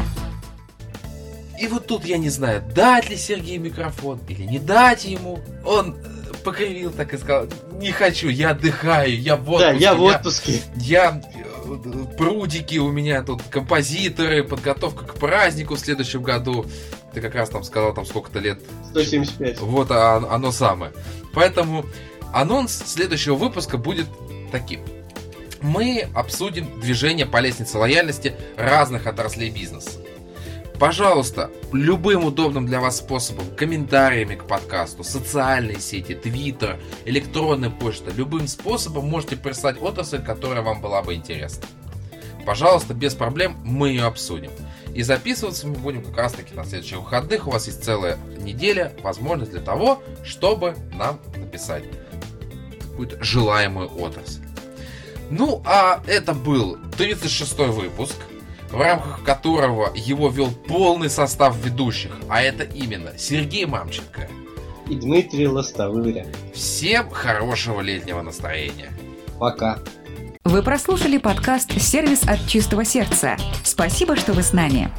И 1.60 1.68
вот 1.68 1.88
тут 1.88 2.06
я 2.06 2.18
не 2.18 2.30
знаю, 2.30 2.64
дать 2.74 3.10
ли 3.10 3.18
Сергею 3.18 3.62
микрофон 3.62 4.20
или 4.28 4.44
не 4.44 4.60
дать 4.60 5.06
ему. 5.06 5.40
Он 5.64 5.96
э, 5.96 6.21
покривил 6.44 6.92
так 6.92 7.14
и 7.14 7.18
сказал, 7.18 7.48
не 7.74 7.92
хочу, 7.92 8.28
я 8.28 8.52
отдыхаю, 8.52 9.20
я 9.20 9.36
в 9.36 9.50
отпуске. 9.50 9.74
Да, 9.74 9.80
я 9.80 9.94
в 9.94 10.02
отпуске. 10.02 10.62
Я, 10.76 11.04
я 11.04 11.22
э, 11.66 12.18
прудики 12.18 12.78
у 12.78 12.92
меня 12.92 13.24
тут, 13.24 13.42
композиторы, 13.44 14.44
подготовка 14.44 15.06
к 15.06 15.16
празднику 15.16 15.76
в 15.76 15.80
следующем 15.80 16.24
году. 16.24 16.66
Ты 17.14 17.22
как 17.22 17.36
раз 17.36 17.50
там 17.50 17.64
сказал, 17.64 17.94
там 17.94 18.06
сколько-то 18.06 18.40
лет. 18.40 18.60
175. 18.92 19.60
Вот 19.60 19.92
а, 19.92 20.18
оно 20.30 20.52
самое. 20.52 20.92
Поэтому 21.34 21.86
анонс 22.34 22.84
следующего 22.86 23.36
выпуска 23.36 23.78
будет 23.78 24.08
таким. 24.52 24.82
Мы 25.62 26.08
обсудим 26.16 26.80
движение 26.80 27.26
по 27.26 27.40
лестнице 27.40 27.78
лояльности 27.78 28.36
разных 28.58 29.08
отраслей 29.08 29.52
бизнеса. 29.52 30.01
Пожалуйста, 30.82 31.52
любым 31.74 32.26
удобным 32.26 32.66
для 32.66 32.82
вас 32.82 32.98
способом, 32.98 33.46
комментариями 33.56 34.34
к 34.34 34.46
подкасту, 34.46 35.04
социальные 35.04 35.80
сети, 35.80 36.16
твиттер, 36.16 36.80
электронная 37.06 37.70
почта, 37.70 38.10
любым 38.10 38.48
способом 38.48 39.06
можете 39.06 39.38
прислать 39.38 39.80
отрасль, 39.80 40.24
которая 40.24 40.64
вам 40.64 40.82
была 40.82 41.04
бы 41.04 41.14
интересна. 41.14 41.68
Пожалуйста, 42.48 42.96
без 42.96 43.14
проблем 43.14 43.58
мы 43.64 43.90
ее 43.90 44.06
обсудим. 44.06 44.50
И 44.96 45.04
записываться 45.04 45.68
мы 45.68 45.76
будем 45.76 46.04
как 46.04 46.18
раз 46.18 46.34
таки 46.34 46.56
на 46.56 46.66
следующих 46.66 46.98
выходных. 46.98 47.46
У 47.46 47.52
вас 47.52 47.68
есть 47.68 47.84
целая 47.84 48.18
неделя, 48.40 48.92
возможность 49.04 49.52
для 49.52 49.62
того, 49.62 50.02
чтобы 50.24 50.74
нам 50.96 51.20
написать 51.36 51.84
какую-то 52.80 53.24
желаемую 53.24 53.88
отрасль. 54.02 54.42
Ну, 55.30 55.62
а 55.64 56.02
это 56.08 56.34
был 56.34 56.80
36 56.98 57.56
выпуск, 57.70 58.16
в 58.72 58.80
рамках 58.80 59.24
которого 59.24 59.92
его 59.96 60.30
вел 60.30 60.52
полный 60.52 61.10
состав 61.10 61.56
ведущих, 61.58 62.12
а 62.30 62.42
это 62.42 62.64
именно 62.64 63.18
Сергей 63.18 63.66
Мамченко 63.66 64.30
и 64.90 64.96
Дмитрий 64.96 65.48
Лостовыря. 65.48 66.26
Всем 66.54 67.10
хорошего 67.10 67.82
летнего 67.82 68.22
настроения. 68.22 68.92
Пока. 69.40 69.80
Вы 70.44 70.64
прослушали 70.64 71.18
подкаст 71.18 71.80
«Сервис 71.80 72.24
от 72.24 72.46
чистого 72.48 72.84
сердца». 72.84 73.38
Спасибо, 73.64 74.16
что 74.16 74.34
вы 74.34 74.44
с 74.44 74.54
нами. 74.54 74.92